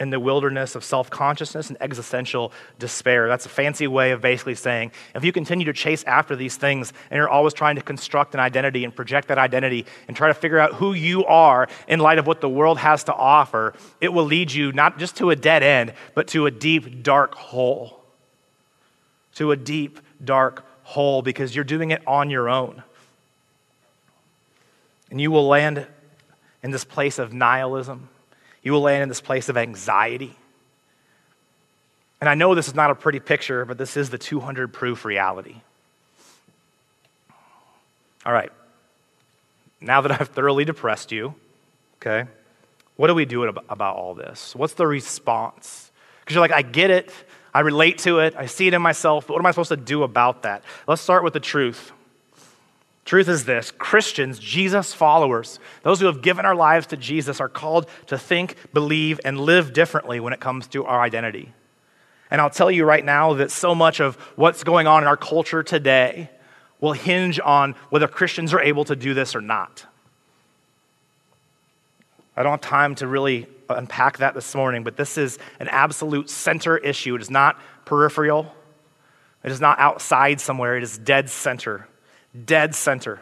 in 0.00 0.10
the 0.10 0.18
wilderness 0.18 0.74
of 0.74 0.82
self 0.82 1.08
consciousness 1.08 1.68
and 1.68 1.80
existential 1.80 2.52
despair. 2.78 3.28
That's 3.28 3.46
a 3.46 3.48
fancy 3.48 3.86
way 3.86 4.10
of 4.10 4.20
basically 4.20 4.56
saying 4.56 4.92
if 5.14 5.24
you 5.24 5.32
continue 5.32 5.66
to 5.66 5.72
chase 5.72 6.02
after 6.04 6.34
these 6.34 6.56
things 6.56 6.92
and 7.10 7.16
you're 7.16 7.28
always 7.28 7.54
trying 7.54 7.76
to 7.76 7.82
construct 7.82 8.34
an 8.34 8.40
identity 8.40 8.84
and 8.84 8.94
project 8.94 9.28
that 9.28 9.38
identity 9.38 9.86
and 10.08 10.16
try 10.16 10.28
to 10.28 10.34
figure 10.34 10.58
out 10.58 10.74
who 10.74 10.94
you 10.94 11.24
are 11.26 11.68
in 11.86 12.00
light 12.00 12.18
of 12.18 12.26
what 12.26 12.40
the 12.40 12.48
world 12.48 12.78
has 12.78 13.04
to 13.04 13.14
offer, 13.14 13.74
it 14.00 14.12
will 14.12 14.24
lead 14.24 14.52
you 14.52 14.72
not 14.72 14.98
just 14.98 15.16
to 15.16 15.30
a 15.30 15.36
dead 15.36 15.62
end, 15.62 15.92
but 16.14 16.26
to 16.28 16.46
a 16.46 16.50
deep, 16.50 17.02
dark 17.02 17.34
hole. 17.34 18.00
To 19.36 19.52
a 19.52 19.56
deep, 19.56 20.00
dark 20.24 20.64
hole 20.82 21.22
because 21.22 21.54
you're 21.54 21.64
doing 21.64 21.92
it 21.92 22.02
on 22.06 22.30
your 22.30 22.48
own. 22.48 22.82
And 25.10 25.20
you 25.20 25.30
will 25.30 25.46
land 25.46 25.86
in 26.64 26.72
this 26.72 26.84
place 26.84 27.20
of 27.20 27.32
nihilism 27.32 28.08
you 28.64 28.72
will 28.72 28.80
land 28.80 29.04
in 29.04 29.08
this 29.08 29.20
place 29.20 29.48
of 29.48 29.56
anxiety. 29.56 30.34
And 32.20 32.28
I 32.28 32.34
know 32.34 32.54
this 32.54 32.66
is 32.66 32.74
not 32.74 32.90
a 32.90 32.94
pretty 32.94 33.20
picture, 33.20 33.64
but 33.64 33.78
this 33.78 33.96
is 33.96 34.10
the 34.10 34.18
200 34.18 34.72
proof 34.72 35.04
reality. 35.04 35.56
All 38.26 38.32
right. 38.32 38.50
Now 39.80 40.00
that 40.00 40.18
I've 40.18 40.28
thoroughly 40.28 40.64
depressed 40.64 41.12
you, 41.12 41.34
okay, 41.98 42.28
what 42.96 43.08
do 43.08 43.14
we 43.14 43.26
do 43.26 43.44
about 43.44 43.96
all 43.96 44.14
this? 44.14 44.56
What's 44.56 44.74
the 44.74 44.86
response? 44.86 45.90
Because 46.20 46.34
you're 46.34 46.40
like, 46.40 46.52
I 46.52 46.62
get 46.62 46.90
it, 46.90 47.12
I 47.52 47.60
relate 47.60 47.98
to 47.98 48.20
it, 48.20 48.34
I 48.34 48.46
see 48.46 48.66
it 48.66 48.72
in 48.72 48.80
myself, 48.80 49.26
but 49.26 49.34
what 49.34 49.40
am 49.40 49.46
I 49.46 49.50
supposed 49.50 49.68
to 49.68 49.76
do 49.76 50.02
about 50.04 50.44
that? 50.44 50.64
Let's 50.88 51.02
start 51.02 51.22
with 51.22 51.34
the 51.34 51.40
truth. 51.40 51.92
Truth 53.04 53.28
is 53.28 53.44
this 53.44 53.70
Christians, 53.70 54.38
Jesus 54.38 54.94
followers, 54.94 55.58
those 55.82 56.00
who 56.00 56.06
have 56.06 56.22
given 56.22 56.46
our 56.46 56.54
lives 56.54 56.86
to 56.88 56.96
Jesus, 56.96 57.40
are 57.40 57.48
called 57.48 57.88
to 58.06 58.16
think, 58.16 58.56
believe, 58.72 59.20
and 59.24 59.40
live 59.40 59.72
differently 59.72 60.20
when 60.20 60.32
it 60.32 60.40
comes 60.40 60.66
to 60.68 60.84
our 60.84 61.02
identity. 61.02 61.52
And 62.30 62.40
I'll 62.40 62.50
tell 62.50 62.70
you 62.70 62.84
right 62.84 63.04
now 63.04 63.34
that 63.34 63.50
so 63.50 63.74
much 63.74 64.00
of 64.00 64.16
what's 64.36 64.64
going 64.64 64.86
on 64.86 65.02
in 65.02 65.08
our 65.08 65.16
culture 65.16 65.62
today 65.62 66.30
will 66.80 66.92
hinge 66.92 67.38
on 67.38 67.74
whether 67.90 68.08
Christians 68.08 68.54
are 68.54 68.60
able 68.60 68.84
to 68.86 68.96
do 68.96 69.14
this 69.14 69.36
or 69.36 69.40
not. 69.40 69.86
I 72.36 72.42
don't 72.42 72.52
have 72.52 72.60
time 72.62 72.94
to 72.96 73.06
really 73.06 73.46
unpack 73.68 74.18
that 74.18 74.34
this 74.34 74.54
morning, 74.54 74.82
but 74.82 74.96
this 74.96 75.16
is 75.16 75.38
an 75.60 75.68
absolute 75.68 76.28
center 76.28 76.76
issue. 76.78 77.14
It 77.14 77.22
is 77.22 77.30
not 77.30 77.60
peripheral, 77.84 78.52
it 79.44 79.52
is 79.52 79.60
not 79.60 79.78
outside 79.78 80.40
somewhere, 80.40 80.76
it 80.76 80.82
is 80.82 80.96
dead 80.96 81.28
center 81.28 81.86
dead 82.44 82.74
center. 82.74 83.20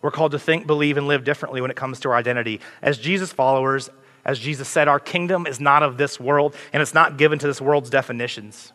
We're 0.00 0.10
called 0.10 0.32
to 0.32 0.38
think, 0.38 0.66
believe, 0.66 0.96
and 0.96 1.06
live 1.06 1.24
differently 1.24 1.60
when 1.60 1.70
it 1.70 1.76
comes 1.76 2.00
to 2.00 2.08
our 2.08 2.16
identity. 2.16 2.60
As 2.82 2.98
Jesus 2.98 3.32
followers, 3.32 3.88
as 4.24 4.38
Jesus 4.38 4.68
said, 4.68 4.88
our 4.88 5.00
kingdom 5.00 5.46
is 5.46 5.60
not 5.60 5.82
of 5.82 5.96
this 5.96 6.18
world, 6.18 6.54
and 6.72 6.82
it's 6.82 6.94
not 6.94 7.16
given 7.16 7.38
to 7.38 7.46
this 7.46 7.60
world's 7.60 7.90
definitions. 7.90 8.72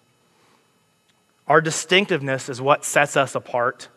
Our 1.47 1.61
distinctiveness 1.61 2.49
is 2.49 2.61
what 2.61 2.83
sets 2.83 3.15
us 3.15 3.35
apart. 3.35 3.89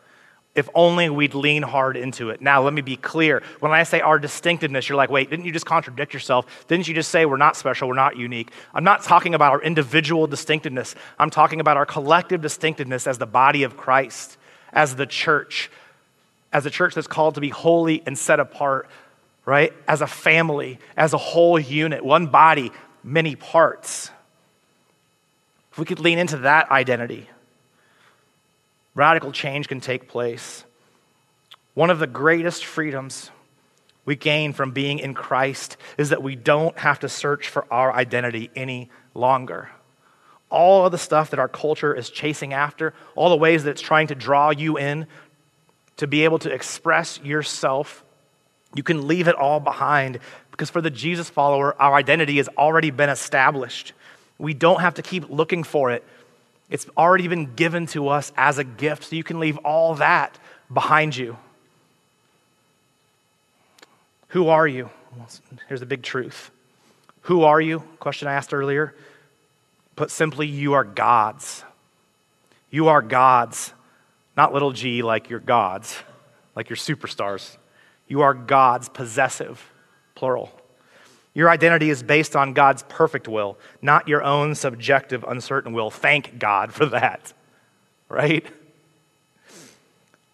If 0.53 0.69
only 0.75 1.09
we'd 1.09 1.35
lean 1.35 1.63
hard 1.63 1.97
into 1.97 2.31
it. 2.31 2.41
Now, 2.41 2.63
let 2.63 2.73
me 2.73 2.83
be 2.83 2.97
clear. 2.97 3.41
When 3.61 3.71
I 3.71 3.85
say 3.85 4.01
our 4.01 4.19
distinctiveness, 4.19 4.89
you're 4.89 4.97
like, 4.97 5.11
wait, 5.11 5.31
didn't 5.31 5.45
you 5.45 5.53
just 5.53 5.67
contradict 5.67 6.13
yourself? 6.13 6.67
Didn't 6.67 6.89
you 6.89 6.95
just 6.95 7.11
say 7.11 7.25
we're 7.25 7.37
not 7.37 7.57
special, 7.57 7.87
we're 7.89 7.95
not 7.95 8.17
unique? 8.17 8.51
I'm 8.75 8.83
not 8.83 9.05
talking 9.05 9.35
about 9.37 9.53
our 9.53 9.63
individual 9.63 10.27
distinctiveness. 10.27 10.97
I'm 11.21 11.31
talking 11.31 11.61
about 11.61 11.77
our 11.77 11.87
collective 11.87 12.41
distinctiveness 12.41 13.07
as 13.07 13.19
the 13.19 13.27
body 13.27 13.63
of 13.63 13.77
Christ 13.77 14.39
as 14.73 14.97
the 14.97 15.07
church, 15.07 15.71
as 16.53 16.67
a 16.67 16.71
church 16.71 16.95
that's 16.95 17.07
called 17.07 17.35
to 17.37 17.41
be 17.41 17.49
holy 17.49 18.03
and 18.07 18.19
set 18.19 18.41
apart, 18.41 18.89
right? 19.45 19.73
As 19.89 20.01
a 20.01 20.07
family, 20.07 20.79
as 20.97 21.13
a 21.13 21.19
whole 21.19 21.59
unit, 21.59 22.05
one 22.05 22.27
body, 22.27 22.73
many 23.03 23.37
parts. 23.37 24.11
If 25.73 25.79
we 25.79 25.85
could 25.85 26.01
lean 26.01 26.19
into 26.19 26.39
that 26.39 26.71
identity, 26.71 27.29
radical 28.95 29.33
change 29.33 29.69
can 29.69 29.81
take 29.81 30.09
place. 30.09 30.65
One 31.75 31.91
of 31.91 31.99
the 31.99 32.07
greatest 32.07 32.65
freedoms 32.65 33.31
we 34.05 34.17
gain 34.17 34.53
from 34.53 34.73
being 34.73 34.99
in 34.99 35.15
Christ 35.15 35.77
is 35.97 36.09
that 36.09 36.23
we 36.23 36.35
don't 36.35 36.77
have 36.79 37.01
to 37.01 37.09
search 37.09 37.49
for 37.49 37.65
our 37.73 37.93
identity 37.93 38.51
any 38.57 38.91
longer. 39.15 39.71
All 40.51 40.87
of 40.87 40.93
the 40.93 40.99
stuff 40.99 41.31
that 41.31 41.39
our 41.39 41.49
culture 41.49 41.95
is 41.95 42.11
chasing 42.11 42.53
after, 42.53 42.93
all 43.15 43.31
the 43.31 43.37
ways 43.37 43.65
that 43.65 43.71
it's 43.71 43.81
trying 43.81 44.09
to 44.09 44.15
draw 44.15 44.51
you 44.51 44.77
in 44.77 45.07
to 45.97 46.07
be 46.07 46.25
able 46.25 46.39
to 46.41 46.53
express 46.53 47.21
yourself, 47.23 48.05
you 48.75 48.83
can 48.83 49.07
leave 49.07 49.29
it 49.29 49.35
all 49.35 49.61
behind 49.61 50.19
because 50.51 50.71
for 50.71 50.81
the 50.81 50.91
Jesus 50.91 51.31
follower, 51.31 51.75
our 51.81 51.95
identity 51.95 52.37
has 52.37 52.49
already 52.49 52.91
been 52.91 53.09
established. 53.09 53.93
We 54.39 54.53
don't 54.53 54.81
have 54.81 54.95
to 54.95 55.03
keep 55.03 55.31
looking 55.31 55.65
for 55.65 55.91
it. 55.91 56.05
It's 56.69 56.87
already 56.97 57.29
been 57.29 57.55
given 57.55 57.87
to 57.89 58.09
us 58.09 58.31
as 58.37 58.59
a 58.59 58.65
gift, 58.65 59.05
so 59.05 59.17
you 59.17 59.25
can 59.25 59.41
leave 59.41 59.57
all 59.59 59.95
that 59.95 60.39
behind 60.73 61.17
you. 61.17 61.37
Who 64.29 64.49
are 64.49 64.67
you? 64.67 64.91
Here's 65.69 65.81
the 65.81 65.87
big 65.87 66.03
truth. 66.03 66.51
Who 67.23 67.43
are 67.43 67.61
you? 67.61 67.81
Question 67.99 68.29
I 68.29 68.35
asked 68.35 68.55
earlier. 68.55 68.95
Put 70.01 70.11
simply, 70.11 70.47
you 70.47 70.73
are 70.73 70.83
God's. 70.83 71.63
You 72.71 72.89
are 72.89 73.03
God's. 73.03 73.75
Not 74.35 74.55
little 74.55 74.73
g 74.73 75.03
like 75.03 75.29
you're 75.29 75.41
God's, 75.41 75.95
like 76.57 76.71
you're 76.71 76.79
superstars. 76.79 77.59
You 78.09 78.23
are 78.23 78.33
God's 78.33 78.89
possessive, 78.89 79.63
plural. 80.15 80.59
Your 81.35 81.51
identity 81.51 81.91
is 81.91 82.03
based 82.03 82.35
on 82.35 82.55
God's 82.55 82.83
perfect 82.85 83.29
will, 83.29 83.59
not 83.83 84.09
your 84.09 84.23
own 84.25 84.55
subjective, 84.55 85.23
uncertain 85.29 85.75
will. 85.75 85.91
Thank 85.91 86.39
God 86.39 86.73
for 86.73 86.87
that, 86.87 87.35
right? 88.09 88.47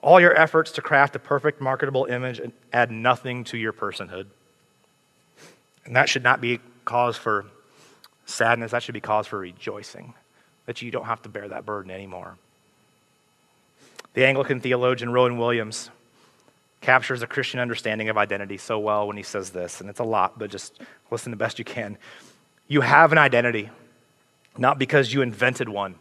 All 0.00 0.20
your 0.20 0.38
efforts 0.38 0.70
to 0.70 0.80
craft 0.80 1.16
a 1.16 1.18
perfect, 1.18 1.60
marketable 1.60 2.04
image 2.04 2.40
add 2.72 2.92
nothing 2.92 3.42
to 3.42 3.58
your 3.58 3.72
personhood. 3.72 4.26
And 5.84 5.96
that 5.96 6.08
should 6.08 6.22
not 6.22 6.40
be 6.40 6.60
cause 6.84 7.16
for 7.16 7.46
sadness, 8.26 8.72
that 8.72 8.82
should 8.82 8.92
be 8.92 9.00
cause 9.00 9.26
for 9.26 9.38
rejoicing 9.38 10.12
that 10.66 10.82
you 10.82 10.90
don't 10.90 11.06
have 11.06 11.22
to 11.22 11.28
bear 11.28 11.48
that 11.48 11.64
burden 11.64 11.90
anymore. 11.90 12.36
The 14.14 14.26
Anglican 14.26 14.60
theologian 14.60 15.12
Rowan 15.12 15.38
Williams 15.38 15.90
captures 16.80 17.22
a 17.22 17.26
Christian 17.26 17.60
understanding 17.60 18.08
of 18.08 18.18
identity 18.18 18.58
so 18.58 18.78
well 18.78 19.06
when 19.06 19.16
he 19.16 19.22
says 19.22 19.50
this, 19.50 19.80
and 19.80 19.88
it's 19.88 20.00
a 20.00 20.04
lot, 20.04 20.38
but 20.38 20.50
just 20.50 20.78
listen 21.10 21.30
the 21.30 21.36
best 21.36 21.58
you 21.58 21.64
can. 21.64 21.96
You 22.68 22.80
have 22.80 23.12
an 23.12 23.18
identity, 23.18 23.70
not 24.58 24.78
because 24.78 25.12
you 25.12 25.22
invented 25.22 25.68
one 25.68 25.94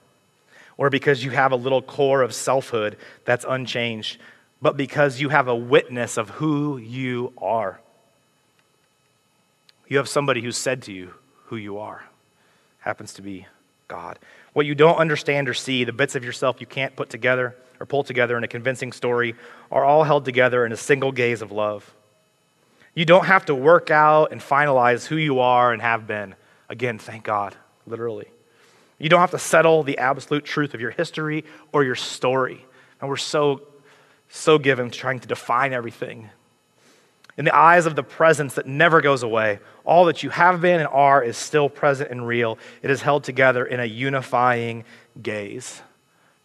or 0.77 0.89
because 0.89 1.23
you 1.23 1.31
have 1.31 1.51
a 1.51 1.55
little 1.55 1.81
core 1.81 2.21
of 2.21 2.33
selfhood 2.33 2.97
that's 3.23 3.45
unchanged, 3.47 4.19
but 4.61 4.75
because 4.75 5.21
you 5.21 5.29
have 5.29 5.47
a 5.47 5.55
witness 5.55 6.17
of 6.17 6.29
who 6.31 6.77
you 6.77 7.31
are. 7.37 7.79
You 9.87 9.97
have 9.97 10.09
somebody 10.09 10.41
who 10.41 10.51
said 10.51 10.81
to 10.83 10.91
you 10.91 11.13
who 11.45 11.55
you 11.55 11.77
are. 11.77 12.03
Happens 12.85 13.13
to 13.13 13.23
be 13.23 13.47
God. 13.87 14.19
What 14.53 14.67
you 14.67 14.75
don't 14.75 14.97
understand 14.97 15.49
or 15.49 15.55
see, 15.55 15.83
the 15.83 15.91
bits 15.91 16.15
of 16.15 16.23
yourself 16.23 16.61
you 16.61 16.67
can't 16.67 16.95
put 16.95 17.09
together 17.09 17.55
or 17.79 17.87
pull 17.87 18.03
together 18.03 18.37
in 18.37 18.43
a 18.43 18.47
convincing 18.47 18.91
story, 18.91 19.33
are 19.71 19.83
all 19.83 20.03
held 20.03 20.23
together 20.23 20.65
in 20.65 20.71
a 20.71 20.77
single 20.77 21.11
gaze 21.11 21.41
of 21.41 21.51
love. 21.51 21.93
You 22.93 23.03
don't 23.03 23.25
have 23.25 23.45
to 23.45 23.55
work 23.55 23.89
out 23.89 24.31
and 24.31 24.39
finalize 24.39 25.05
who 25.07 25.17
you 25.17 25.39
are 25.39 25.73
and 25.73 25.81
have 25.81 26.05
been. 26.05 26.35
Again, 26.69 26.99
thank 26.99 27.23
God, 27.23 27.55
literally. 27.87 28.27
You 28.99 29.09
don't 29.09 29.19
have 29.19 29.31
to 29.31 29.39
settle 29.39 29.81
the 29.81 29.97
absolute 29.97 30.45
truth 30.45 30.75
of 30.75 30.79
your 30.79 30.91
history 30.91 31.43
or 31.73 31.83
your 31.83 31.95
story. 31.95 32.63
And 33.01 33.09
we're 33.09 33.17
so, 33.17 33.63
so 34.29 34.59
given 34.59 34.91
to 34.91 34.97
trying 34.97 35.19
to 35.19 35.27
define 35.27 35.73
everything. 35.73 36.29
In 37.37 37.45
the 37.45 37.55
eyes 37.55 37.85
of 37.85 37.95
the 37.95 38.03
presence 38.03 38.53
that 38.53 38.65
never 38.65 39.01
goes 39.01 39.21
away, 39.21 39.59
all 39.83 40.05
that 40.05 40.23
you 40.23 40.29
have 40.29 40.61
been 40.61 40.79
and 40.79 40.87
are 40.87 41.21
is 41.21 41.35
still 41.35 41.69
present 41.69 42.09
and 42.09 42.25
real. 42.25 42.57
It 42.81 42.89
is 42.89 43.01
held 43.01 43.23
together 43.23 43.65
in 43.65 43.79
a 43.79 43.85
unifying 43.85 44.85
gaze. 45.21 45.81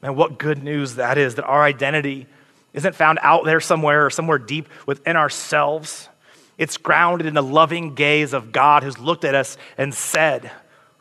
And 0.03 0.17
what 0.17 0.39
good 0.39 0.63
news 0.63 0.97
that 0.97 1.17
is 1.17 1.37
that 1.37 1.45
our 1.45 1.63
identity 1.63 2.27
isn't 2.73 2.95
found 2.95 3.19
out 3.23 3.45
there 3.45 3.61
somewhere 3.61 4.07
or 4.07 4.11
somewhere 4.11 4.39
deep 4.39 4.69
within 4.87 5.17
ourselves. 5.17 6.09
It's 6.59 6.77
grounded 6.77 7.27
in 7.27 7.35
the 7.35 7.43
loving 7.43 7.95
gaze 7.95 8.33
of 8.33 8.53
God 8.53 8.83
who's 8.83 8.99
looked 8.99 9.25
at 9.25 9.35
us 9.35 9.57
and 9.79 9.95
said, 9.95 10.51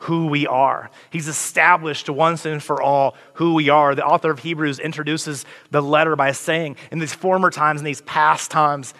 who 0.04 0.28
we 0.28 0.46
are. 0.46 0.90
He's 1.10 1.28
established 1.28 2.08
once 2.08 2.46
and 2.46 2.62
for 2.62 2.80
all 2.80 3.16
who 3.34 3.54
we 3.54 3.68
are. 3.68 3.94
The 3.94 4.04
author 4.04 4.30
of 4.30 4.38
Hebrews 4.38 4.78
introduces 4.78 5.44
the 5.70 5.82
letter 5.82 6.16
by 6.16 6.32
saying, 6.32 6.76
in 6.90 7.00
these 7.00 7.12
former 7.12 7.50
times, 7.50 7.80
in 7.80 7.84
these 7.84 8.00
past 8.02 8.50
times, 8.50 8.94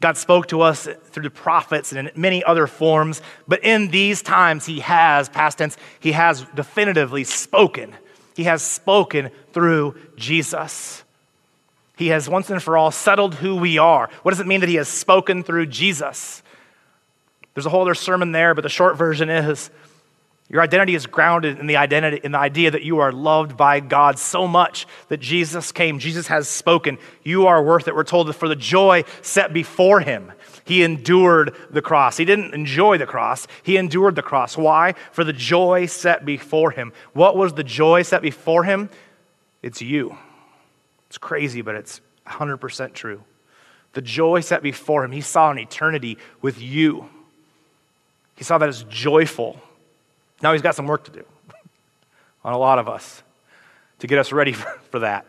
God 0.00 0.16
spoke 0.16 0.46
to 0.48 0.60
us 0.60 0.88
through 1.06 1.24
the 1.24 1.30
prophets 1.30 1.92
and 1.92 2.08
in 2.08 2.20
many 2.20 2.44
other 2.44 2.66
forms, 2.66 3.20
but 3.48 3.64
in 3.64 3.88
these 3.88 4.22
times, 4.22 4.64
He 4.66 4.80
has, 4.80 5.28
past 5.28 5.58
tense, 5.58 5.76
He 5.98 6.12
has 6.12 6.46
definitively 6.54 7.24
spoken. 7.24 7.94
He 8.36 8.44
has 8.44 8.62
spoken 8.62 9.30
through 9.52 9.96
Jesus. 10.16 11.02
He 11.96 12.08
has 12.08 12.28
once 12.28 12.48
and 12.48 12.62
for 12.62 12.76
all 12.76 12.92
settled 12.92 13.34
who 13.34 13.56
we 13.56 13.78
are. 13.78 14.08
What 14.22 14.30
does 14.30 14.40
it 14.40 14.46
mean 14.46 14.60
that 14.60 14.68
He 14.68 14.76
has 14.76 14.88
spoken 14.88 15.42
through 15.42 15.66
Jesus? 15.66 16.44
There's 17.54 17.66
a 17.66 17.70
whole 17.70 17.82
other 17.82 17.94
sermon 17.94 18.30
there, 18.30 18.54
but 18.54 18.62
the 18.62 18.68
short 18.68 18.96
version 18.96 19.28
is 19.28 19.70
your 20.50 20.62
identity 20.62 20.94
is 20.94 21.06
grounded 21.06 21.58
in 21.58 21.66
the 21.66 21.76
identity 21.76 22.20
in 22.24 22.32
the 22.32 22.38
idea 22.38 22.70
that 22.70 22.82
you 22.82 23.00
are 23.00 23.12
loved 23.12 23.56
by 23.56 23.80
God 23.80 24.18
so 24.18 24.46
much 24.46 24.86
that 25.08 25.20
Jesus 25.20 25.72
came. 25.72 25.98
Jesus 25.98 26.28
has 26.28 26.48
spoken. 26.48 26.96
You 27.22 27.46
are 27.48 27.62
worth 27.62 27.86
it. 27.86 27.94
We're 27.94 28.04
told 28.04 28.28
that 28.28 28.32
for 28.32 28.48
the 28.48 28.56
joy 28.56 29.04
set 29.20 29.52
before 29.52 30.00
him, 30.00 30.32
he 30.64 30.82
endured 30.82 31.54
the 31.70 31.82
cross. 31.82 32.16
He 32.16 32.24
didn't 32.24 32.54
enjoy 32.54 32.96
the 32.96 33.06
cross, 33.06 33.46
he 33.62 33.76
endured 33.76 34.14
the 34.14 34.22
cross. 34.22 34.56
Why? 34.56 34.94
For 35.12 35.22
the 35.22 35.34
joy 35.34 35.84
set 35.84 36.24
before 36.24 36.70
him. 36.70 36.94
What 37.12 37.36
was 37.36 37.52
the 37.52 37.64
joy 37.64 38.02
set 38.02 38.22
before 38.22 38.64
him? 38.64 38.88
It's 39.62 39.82
you. 39.82 40.16
It's 41.08 41.18
crazy, 41.18 41.60
but 41.60 41.74
it's 41.74 42.00
100% 42.26 42.94
true. 42.94 43.22
The 43.92 44.02
joy 44.02 44.40
set 44.40 44.62
before 44.62 45.04
him, 45.04 45.12
he 45.12 45.20
saw 45.20 45.50
an 45.50 45.58
eternity 45.58 46.16
with 46.40 46.60
you. 46.60 47.08
He 48.36 48.44
saw 48.44 48.56
that 48.58 48.68
as 48.68 48.84
joyful 48.84 49.60
now 50.42 50.52
he's 50.52 50.62
got 50.62 50.74
some 50.74 50.86
work 50.86 51.04
to 51.04 51.10
do 51.10 51.24
on 52.44 52.52
a 52.52 52.58
lot 52.58 52.78
of 52.78 52.88
us 52.88 53.22
to 53.98 54.06
get 54.06 54.18
us 54.18 54.32
ready 54.32 54.52
for, 54.90 55.00
that. 55.00 55.26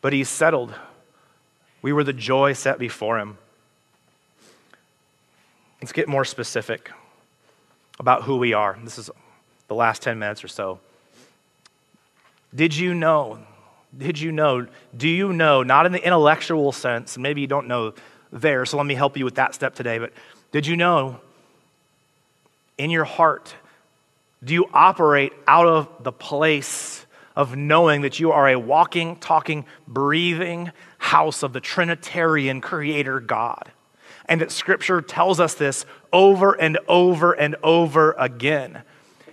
But 0.00 0.12
he's 0.12 0.28
settled. 0.28 0.74
We 1.80 1.92
were 1.92 2.04
the 2.04 2.12
joy 2.12 2.52
set 2.52 2.78
before 2.78 3.18
him. 3.18 3.38
Let's 5.80 5.92
get 5.92 6.08
more 6.08 6.24
specific 6.24 6.90
about 7.98 8.22
who 8.22 8.36
we 8.36 8.52
are. 8.52 8.78
This 8.84 8.98
is 8.98 9.10
the 9.68 9.74
last 9.74 10.02
10 10.02 10.18
minutes 10.18 10.44
or 10.44 10.48
so. 10.48 10.78
Did 12.54 12.76
you 12.76 12.94
know? 12.94 13.38
Did 13.96 14.18
you 14.18 14.32
know? 14.32 14.66
Do 14.96 15.08
you 15.08 15.32
know, 15.32 15.62
not 15.62 15.86
in 15.86 15.92
the 15.92 16.04
intellectual 16.04 16.72
sense, 16.72 17.18
maybe 17.18 17.40
you 17.40 17.46
don't 17.46 17.66
know 17.66 17.94
there, 18.30 18.64
so 18.64 18.76
let 18.76 18.86
me 18.86 18.94
help 18.94 19.16
you 19.16 19.24
with 19.24 19.34
that 19.36 19.54
step 19.54 19.74
today, 19.74 19.98
but 19.98 20.12
did 20.52 20.66
you 20.66 20.76
know 20.76 21.20
in 22.78 22.90
your 22.90 23.04
heart 23.04 23.54
do 24.44 24.54
you 24.54 24.66
operate 24.72 25.32
out 25.46 25.66
of 25.66 25.88
the 26.02 26.12
place 26.12 27.06
of 27.36 27.56
knowing 27.56 28.02
that 28.02 28.20
you 28.20 28.32
are 28.32 28.48
a 28.48 28.58
walking, 28.58 29.16
talking, 29.16 29.64
breathing 29.86 30.72
house 30.98 31.42
of 31.42 31.52
the 31.52 31.60
Trinitarian 31.60 32.60
Creator 32.60 33.20
God? 33.20 33.70
And 34.26 34.40
that 34.40 34.50
Scripture 34.50 35.00
tells 35.00 35.40
us 35.40 35.54
this 35.54 35.84
over 36.12 36.52
and 36.52 36.78
over 36.88 37.32
and 37.32 37.56
over 37.62 38.12
again. 38.18 38.82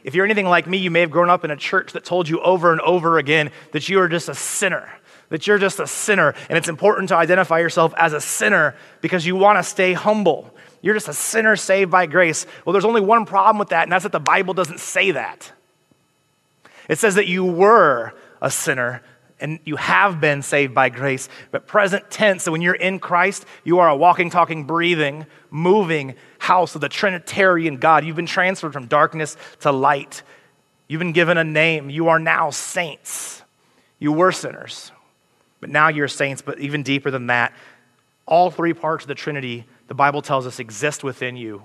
If 0.04 0.16
you're 0.16 0.26
anything 0.26 0.48
like 0.48 0.68
me, 0.68 0.78
you 0.78 0.92
may 0.92 1.02
have 1.02 1.12
grown 1.12 1.30
up 1.30 1.44
in 1.44 1.52
a 1.52 1.58
church 1.58 1.94
that 1.94 2.06
told 2.06 2.30
you 2.30 2.40
over 2.42 2.72
and 2.72 2.82
over 2.82 3.18
again 3.18 3.52
that 3.72 3.90
you 3.90 4.00
are 4.00 4.08
just 4.08 4.30
a 4.30 4.36
sinner, 4.36 4.92
that 5.30 5.46
you're 5.46 5.58
just 5.58 5.80
a 5.80 5.88
sinner. 5.88 6.34
And 6.50 6.58
it's 6.58 6.70
important 6.70 7.10
to 7.10 7.16
identify 7.16 7.60
yourself 7.60 7.94
as 7.98 8.14
a 8.14 8.22
sinner 8.22 8.76
because 9.02 9.26
you 9.26 9.36
want 9.36 9.60
to 9.60 9.64
stay 9.64 9.94
humble. 9.94 10.54
You're 10.82 10.94
just 10.94 11.08
a 11.08 11.14
sinner 11.14 11.56
saved 11.56 11.92
by 11.92 12.06
grace. 12.06 12.46
Well, 12.66 12.74
there's 12.74 12.86
only 12.86 13.02
one 13.02 13.26
problem 13.26 13.58
with 13.58 13.70
that, 13.70 13.84
and 13.84 13.92
that's 13.92 14.04
that 14.04 14.12
the 14.12 14.20
Bible 14.20 14.54
doesn't 14.54 14.80
say 14.80 15.12
that. 15.12 15.52
It 16.88 16.98
says 16.98 17.16
that 17.16 17.28
you 17.28 17.46
were 17.46 18.14
a 18.42 18.50
sinner 18.50 19.04
and 19.42 19.60
you 19.64 19.78
have 19.78 20.20
been 20.20 20.42
saved 20.42 20.74
by 20.74 20.90
grace, 20.90 21.30
but 21.52 21.66
present 21.66 22.10
tense, 22.12 22.44
so 22.44 22.52
when 22.52 22.62
you're 22.62 22.74
in 22.74 23.00
Christ, 23.00 23.46
you 23.64 23.80
are 23.80 23.88
a 23.88 23.96
walking, 23.96 24.30
talking, 24.30 24.66
breathing, 24.66 25.26
moving 25.50 26.16
house 26.40 26.76
of 26.76 26.82
the 26.82 26.90
Trinitarian 26.90 27.78
God. 27.78 28.04
You've 28.04 28.18
been 28.18 28.26
transferred 28.26 28.74
from 28.74 28.88
darkness 28.88 29.38
to 29.62 29.72
light. 29.72 30.24
You've 30.88 31.00
been 31.00 31.14
given 31.14 31.38
a 31.38 31.44
name. 31.44 31.90
You 31.90 32.10
are 32.10 32.20
now 32.20 32.50
saints. 32.50 33.44
You 33.98 34.12
were 34.12 34.32
sinners, 34.32 34.92
but 35.62 35.70
now 35.70 35.88
you're 35.88 36.08
saints, 36.08 36.42
but 36.42 36.60
even 36.60 36.84
deeper 36.84 37.12
than 37.12 37.28
that, 37.28 37.54
all 38.26 38.52
three 38.52 38.74
parts 38.74 39.06
of 39.06 39.08
the 39.08 39.16
Trinity 39.16 39.66
the 39.90 39.96
Bible 39.96 40.22
tells 40.22 40.48
us 40.48 40.60
exist 40.60 41.04
within 41.04 41.36
you. 41.36 41.64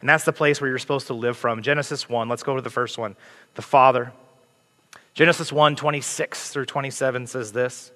And 0.00 0.08
that's 0.08 0.24
the 0.24 0.32
place 0.32 0.60
where 0.60 0.68
you're 0.68 0.78
supposed 0.78 1.08
to 1.08 1.14
live 1.14 1.36
from. 1.36 1.62
Genesis 1.62 2.08
1, 2.08 2.28
let's 2.28 2.42
go 2.42 2.54
to 2.54 2.62
the 2.62 2.70
first 2.70 2.98
one. 2.98 3.16
The 3.54 3.62
Father. 3.62 4.12
Genesis 5.14 5.50
1, 5.50 5.74
26 5.74 6.50
through 6.50 6.66
27 6.66 7.26
says 7.26 7.52
this 7.52 7.90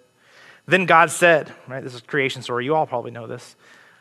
Then 0.67 0.87
God 0.87 1.11
said, 1.11 1.53
right, 1.69 1.85
this 1.85 1.95
is 1.95 2.01
creation 2.01 2.41
story. 2.43 2.65
You 2.65 2.75
all 2.75 2.87
probably 2.87 3.11
know 3.11 3.27
this. 3.27 3.55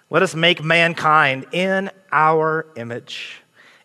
Let 0.09 0.23
us 0.23 0.33
make 0.33 0.63
mankind 0.63 1.47
in 1.51 1.91
our 2.11 2.65
image, 2.77 3.41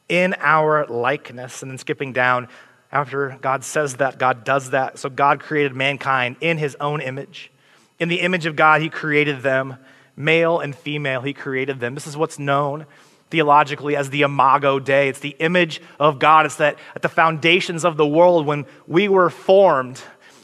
in 0.08 0.34
our 0.38 0.86
likeness. 0.86 1.62
And 1.62 1.70
then 1.72 1.78
skipping 1.78 2.12
down, 2.12 2.48
after 2.92 3.36
God 3.40 3.64
says 3.64 3.96
that, 3.96 4.18
God 4.18 4.44
does 4.44 4.70
that. 4.70 4.98
So 4.98 5.10
God 5.10 5.40
created 5.40 5.74
mankind 5.74 6.36
in 6.40 6.56
his 6.56 6.76
own 6.80 7.00
image. 7.00 7.50
In 7.98 8.08
the 8.08 8.20
image 8.20 8.46
of 8.46 8.54
God, 8.54 8.80
he 8.80 8.88
created 8.88 9.42
them. 9.42 9.76
Male 10.18 10.58
and 10.58 10.74
female, 10.74 11.22
he 11.22 11.32
created 11.32 11.78
them. 11.78 11.94
This 11.94 12.08
is 12.08 12.16
what's 12.16 12.38
known 12.38 12.86
theologically 13.30 13.94
as 13.94 14.10
the 14.10 14.22
imago 14.22 14.78
Dei. 14.78 15.08
It's 15.08 15.20
the 15.20 15.36
image 15.38 15.80
of 16.00 16.18
God. 16.18 16.44
It's 16.44 16.56
that 16.56 16.76
at 16.96 17.02
the 17.02 17.08
foundations 17.08 17.84
of 17.84 17.96
the 17.96 18.06
world, 18.06 18.44
when 18.44 18.66
we 18.86 19.08
were 19.08 19.30
formed, 19.30 20.02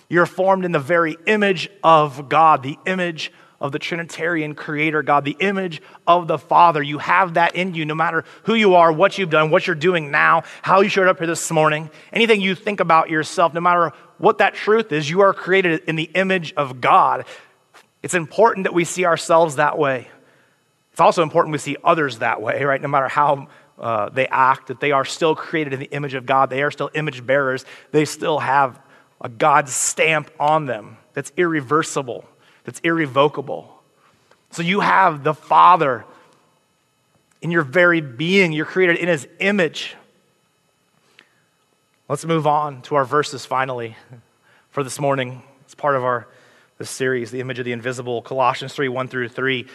you're 0.08 0.26
formed 0.26 0.64
in 0.64 0.72
the 0.72 0.78
very 0.78 1.16
image 1.26 1.68
of 1.82 2.28
God, 2.28 2.62
the 2.62 2.78
image 2.86 3.32
of 3.60 3.72
the 3.72 3.78
Trinitarian 3.78 4.54
Creator 4.54 5.02
God, 5.02 5.24
the 5.24 5.36
image 5.40 5.80
of 6.06 6.28
the 6.28 6.38
Father. 6.38 6.82
You 6.82 6.98
have 6.98 7.34
that 7.34 7.56
in 7.56 7.74
you 7.74 7.84
no 7.84 7.94
matter 7.94 8.24
who 8.44 8.54
you 8.54 8.74
are, 8.74 8.92
what 8.92 9.16
you've 9.18 9.30
done, 9.30 9.50
what 9.50 9.66
you're 9.66 9.74
doing 9.74 10.10
now, 10.10 10.42
how 10.62 10.82
you 10.82 10.88
showed 10.88 11.08
up 11.08 11.18
here 11.18 11.26
this 11.26 11.50
morning, 11.50 11.90
anything 12.12 12.40
you 12.40 12.54
think 12.54 12.80
about 12.80 13.10
yourself, 13.10 13.54
no 13.54 13.60
matter 13.60 13.92
what 14.18 14.38
that 14.38 14.54
truth 14.54 14.92
is, 14.92 15.08
you 15.08 15.22
are 15.22 15.32
created 15.32 15.82
in 15.88 15.96
the 15.96 16.10
image 16.14 16.52
of 16.54 16.80
God. 16.80 17.24
It's 18.05 18.12
important 18.12 18.64
that 18.64 18.74
we 18.74 18.84
see 18.84 19.07
ourselves 19.07 19.57
that 19.57 19.78
way. 19.78 20.09
It's 20.92 21.00
also 21.00 21.22
important 21.22 21.52
we 21.52 21.59
see 21.59 21.78
others 21.82 22.18
that 22.18 22.42
way, 22.42 22.62
right? 22.62 22.78
No 22.78 22.86
matter 22.86 23.09
how 23.09 23.48
uh, 23.78 24.11
they 24.11 24.26
act, 24.26 24.66
that 24.66 24.78
they 24.78 24.92
are 24.92 25.07
still 25.07 25.34
created 25.34 25.72
in 25.72 25.80
the 25.80 25.90
image 25.90 26.12
of 26.12 26.26
God. 26.26 26.50
They 26.50 26.62
are 26.62 26.70
still 26.70 26.90
image 26.92 27.24
bearers. 27.24 27.64
They 27.92 28.05
still 28.05 28.40
have 28.40 28.78
a 29.22 29.30
God 29.30 29.70
stamp 29.70 30.30
on 30.38 30.66
them 30.66 30.98
that's 31.14 31.32
irreversible, 31.38 32.26
that's 32.64 32.78
irrevocable. 32.80 33.82
So 34.50 34.61
you 34.61 34.80
have 34.80 35.24
the 35.24 35.32
Father 35.32 36.05
in 37.40 37.50
your 37.50 37.62
very 37.62 38.02
being. 38.02 38.52
You're 38.52 38.66
created 38.66 38.98
in 38.98 39.09
His 39.09 39.26
image. 39.38 39.96
Let's 42.07 42.26
move 42.26 42.46
on 42.46 42.82
to 42.82 42.96
our 42.96 43.07
verses 43.07 43.46
finally 43.46 43.96
for 44.68 44.84
this 44.84 45.00
morning. 45.00 45.42
It's 45.62 45.74
part 45.74 45.96
of 45.96 46.05
our 46.05 46.28
this 46.78 46.90
series, 46.90 47.30
the 47.30 47.40
image 47.40 47.58
of 47.58 47.64
the 47.64 47.72
invisible, 47.72 48.22
Colossians 48.22 48.72
3 48.74 48.88
1 48.88 49.08
through 49.08 49.28
3. 49.28 49.66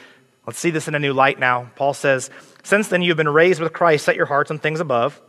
Let's 0.46 0.60
see 0.60 0.72
this 0.72 0.88
in 0.88 0.96
a 0.96 1.00
new 1.00 1.14
light 1.14 1.40
now. 1.40 1.70
Paul 1.76 1.94
says, 1.94 2.30
Since 2.64 2.88
then 2.88 3.02
you 3.02 3.10
have 3.12 3.18
been 3.18 3.30
raised 3.30 3.62
with 3.62 3.74
Christ, 3.74 4.06
set 4.06 4.16
your 4.16 4.26
hearts 4.26 4.52
on 4.52 4.60
things 4.60 4.80
above, 4.80 5.22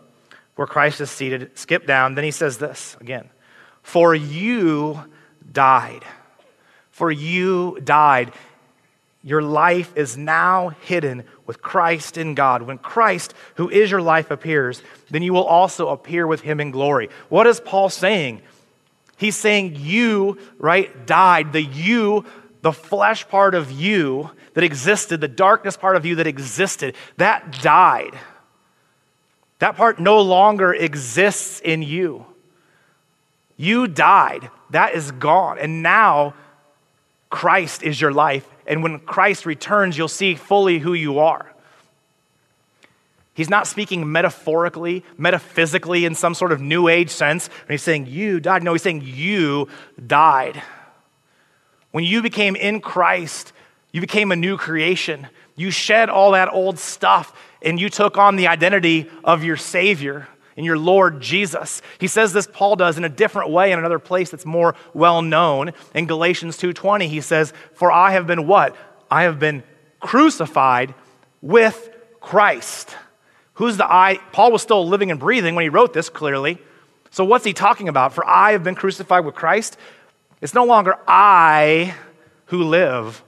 where 0.57 0.67
Christ 0.67 1.01
is 1.01 1.11
seated. 1.11 1.57
Skip 1.59 1.87
down. 1.87 2.15
Then 2.15 2.25
he 2.25 2.31
says 2.31 2.59
this 2.59 2.97
again 3.01 3.29
For 3.83 4.15
you 4.15 5.05
died. 5.53 6.05
For 6.91 7.11
you 7.11 7.79
died. 7.83 8.33
Your 9.23 9.43
life 9.43 9.93
is 9.97 10.17
now 10.17 10.71
hidden 10.71 11.25
with 11.47 11.61
Christ 11.61 12.17
in 12.17 12.35
God. 12.35 12.63
When 12.63 12.79
Christ, 12.79 13.35
who 13.57 13.69
is 13.69 13.91
your 13.91 14.01
life, 14.01 14.31
appears, 14.31 14.83
then 15.11 15.23
you 15.23 15.35
will 15.35 15.45
also 15.45 15.89
appear 15.89 16.27
with 16.27 16.41
him 16.41 16.59
in 16.59 16.71
glory. 16.71 17.11
What 17.29 17.47
is 17.47 17.61
Paul 17.61 17.91
saying? 17.91 18.41
He's 19.21 19.37
saying 19.37 19.77
you, 19.77 20.39
right, 20.59 21.07
died. 21.07 21.53
The 21.53 21.61
you, 21.61 22.25
the 22.63 22.73
flesh 22.73 23.29
part 23.29 23.55
of 23.55 23.71
you 23.71 24.31
that 24.55 24.65
existed, 24.65 25.21
the 25.21 25.29
darkness 25.29 25.77
part 25.77 25.97
of 25.97 26.07
you 26.07 26.15
that 26.15 26.27
existed, 26.27 26.97
that 27.19 27.61
died. 27.61 28.19
That 29.59 29.77
part 29.77 30.01
no 30.01 30.23
longer 30.23 30.73
exists 30.73 31.61
in 31.61 31.83
you. 31.83 32.25
You 33.59 33.87
died. 33.87 34.49
That 34.71 34.95
is 34.95 35.11
gone. 35.13 35.59
And 35.59 35.83
now 35.83 36.33
Christ 37.29 37.83
is 37.83 38.01
your 38.01 38.15
life. 38.15 38.49
And 38.67 38.83
when 38.83 39.01
Christ 39.01 39.45
returns, 39.45 39.99
you'll 39.99 40.09
see 40.09 40.35
fully 40.35 40.79
who 40.79 40.95
you 40.95 41.19
are. 41.19 41.53
He's 43.41 43.49
not 43.49 43.67
speaking 43.67 44.13
metaphorically, 44.13 45.03
metaphysically 45.17 46.05
in 46.05 46.15
some 46.15 46.35
sort 46.35 46.53
of 46.53 46.61
new 46.61 46.89
age 46.89 47.09
sense. 47.09 47.49
When 47.49 47.73
he's 47.73 47.83
saying 47.83 48.05
you 48.05 48.39
died, 48.39 48.63
no, 48.63 48.75
he's 48.75 48.83
saying 48.83 49.01
you 49.03 49.67
died. 50.07 50.63
When 51.91 52.05
you 52.05 52.21
became 52.21 52.55
in 52.55 52.83
Christ, 52.83 53.55
you 53.93 54.03
became 54.03 54.31
a 54.31 54.37
new 54.37 54.59
creation. 54.59 55.27
You 55.57 55.71
shed 55.71 56.11
all 56.11 56.33
that 56.33 56.53
old 56.53 56.79
stuff 56.79 57.35
and 57.63 57.81
you 57.81 57.89
took 57.89 58.19
on 58.19 58.37
the 58.37 58.47
identity 58.47 59.09
of 59.25 59.43
your 59.43 59.57
Savior 59.57 60.29
and 60.59 60.67
your 60.67 60.77
Lord 60.77 61.23
Jesus. 61.23 61.81
He 61.99 62.09
says 62.09 62.35
this 62.35 62.47
Paul 62.47 62.77
does 62.77 62.99
in 62.99 63.05
a 63.05 63.09
different 63.09 63.49
way 63.49 63.73
in 63.73 63.79
another 63.79 63.99
place 63.99 64.29
that's 64.31 64.45
more 64.45 64.75
well 64.93 65.23
known. 65.23 65.73
In 65.95 66.05
Galatians 66.05 66.59
2:20 66.59 67.09
he 67.09 67.23
says, 67.23 67.55
"For 67.73 67.91
I 67.91 68.11
have 68.11 68.27
been 68.27 68.47
what? 68.47 68.77
I 69.11 69.23
have 69.23 69.39
been 69.39 69.63
crucified 69.99 70.93
with 71.41 71.89
Christ." 72.21 72.95
Who's 73.61 73.77
the 73.77 73.85
I? 73.85 74.19
Paul 74.33 74.53
was 74.53 74.63
still 74.63 74.89
living 74.89 75.11
and 75.11 75.21
breathing 75.21 75.55
when 75.55 75.65
he 75.65 75.69
wrote 75.69 75.93
this 75.93 76.09
clearly. 76.09 76.57
So 77.11 77.27
what's 77.27 77.45
he 77.45 77.53
talking 77.53 77.91
about? 77.91 78.15
For 78.15 78.27
I 78.27 78.53
have 78.53 78.65
been 78.65 78.75
crucified 78.75 79.27
with 79.27 79.35
Christ. 79.35 79.77
It's 80.41 80.55
no 80.55 80.65
longer 80.65 80.97
I 81.07 81.95
who 82.47 82.65
live, 82.65 83.23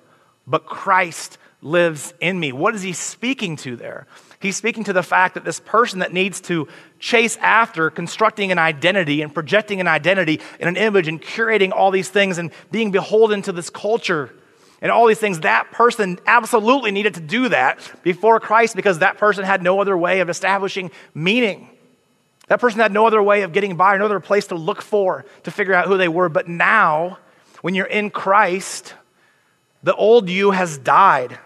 but 0.46 0.64
Christ 0.64 1.36
lives 1.60 2.14
in 2.18 2.40
me. 2.40 2.50
What 2.50 2.74
is 2.74 2.80
he 2.80 2.94
speaking 2.94 3.56
to 3.56 3.76
there? 3.76 4.06
He's 4.40 4.56
speaking 4.56 4.84
to 4.84 4.94
the 4.94 5.02
fact 5.02 5.34
that 5.34 5.44
this 5.44 5.60
person 5.60 5.98
that 5.98 6.14
needs 6.14 6.40
to 6.42 6.66
chase 6.98 7.36
after 7.36 7.90
constructing 7.90 8.50
an 8.50 8.58
identity 8.58 9.20
and 9.20 9.34
projecting 9.34 9.82
an 9.82 9.86
identity 9.86 10.40
in 10.58 10.66
an 10.66 10.78
image 10.78 11.08
and 11.08 11.20
curating 11.20 11.72
all 11.72 11.90
these 11.90 12.08
things 12.08 12.38
and 12.38 12.52
being 12.70 12.90
beholden 12.90 13.42
to 13.42 13.52
this 13.52 13.68
culture 13.68 14.32
and 14.82 14.90
all 14.90 15.06
these 15.06 15.20
things, 15.20 15.40
that 15.40 15.70
person 15.70 16.18
absolutely 16.26 16.90
needed 16.90 17.14
to 17.14 17.20
do 17.20 17.48
that 17.50 17.78
before 18.02 18.40
Christ 18.40 18.74
because 18.74 18.98
that 18.98 19.16
person 19.16 19.44
had 19.44 19.62
no 19.62 19.80
other 19.80 19.96
way 19.96 20.18
of 20.18 20.28
establishing 20.28 20.90
meaning. 21.14 21.70
That 22.48 22.60
person 22.60 22.80
had 22.80 22.92
no 22.92 23.06
other 23.06 23.22
way 23.22 23.42
of 23.42 23.52
getting 23.52 23.76
by, 23.76 23.96
no 23.96 24.06
other 24.06 24.18
place 24.18 24.48
to 24.48 24.56
look 24.56 24.82
for 24.82 25.24
to 25.44 25.52
figure 25.52 25.72
out 25.72 25.86
who 25.86 25.96
they 25.96 26.08
were. 26.08 26.28
But 26.28 26.48
now, 26.48 27.18
when 27.60 27.76
you're 27.76 27.86
in 27.86 28.10
Christ, 28.10 28.94
the 29.84 29.94
old 29.94 30.28
you 30.28 30.50
has 30.50 30.78
died. 30.78 31.38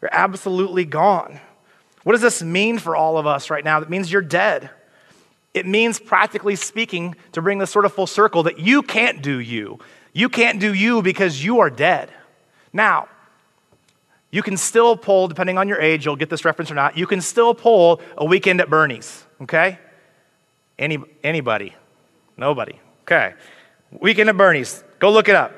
You're 0.00 0.08
absolutely 0.10 0.86
gone. 0.86 1.40
What 2.04 2.12
does 2.12 2.22
this 2.22 2.42
mean 2.42 2.78
for 2.78 2.96
all 2.96 3.18
of 3.18 3.26
us 3.26 3.50
right 3.50 3.62
now? 3.62 3.82
It 3.82 3.90
means 3.90 4.10
you're 4.10 4.22
dead. 4.22 4.70
It 5.52 5.66
means, 5.66 6.00
practically 6.00 6.56
speaking, 6.56 7.16
to 7.32 7.42
bring 7.42 7.58
this 7.58 7.70
sort 7.70 7.84
of 7.84 7.92
full 7.92 8.06
circle, 8.06 8.44
that 8.44 8.58
you 8.58 8.82
can't 8.82 9.20
do 9.20 9.38
you. 9.38 9.78
You 10.14 10.30
can't 10.30 10.58
do 10.58 10.72
you 10.72 11.02
because 11.02 11.44
you 11.44 11.60
are 11.60 11.68
dead. 11.68 12.10
Now, 12.72 13.08
you 14.30 14.42
can 14.42 14.56
still 14.56 14.96
pull, 14.96 15.28
depending 15.28 15.56
on 15.58 15.68
your 15.68 15.80
age, 15.80 16.04
you'll 16.04 16.16
get 16.16 16.28
this 16.30 16.44
reference 16.44 16.70
or 16.70 16.74
not, 16.74 16.96
you 16.98 17.06
can 17.06 17.20
still 17.20 17.54
pull 17.54 18.00
a 18.16 18.24
weekend 18.24 18.60
at 18.60 18.68
Bernie's, 18.68 19.24
okay? 19.42 19.78
Any, 20.78 20.98
anybody? 21.24 21.74
Nobody. 22.36 22.78
Okay. 23.02 23.34
Weekend 23.90 24.28
at 24.28 24.36
Bernie's. 24.36 24.84
Go 24.98 25.10
look 25.10 25.28
it 25.28 25.34
up. 25.34 25.52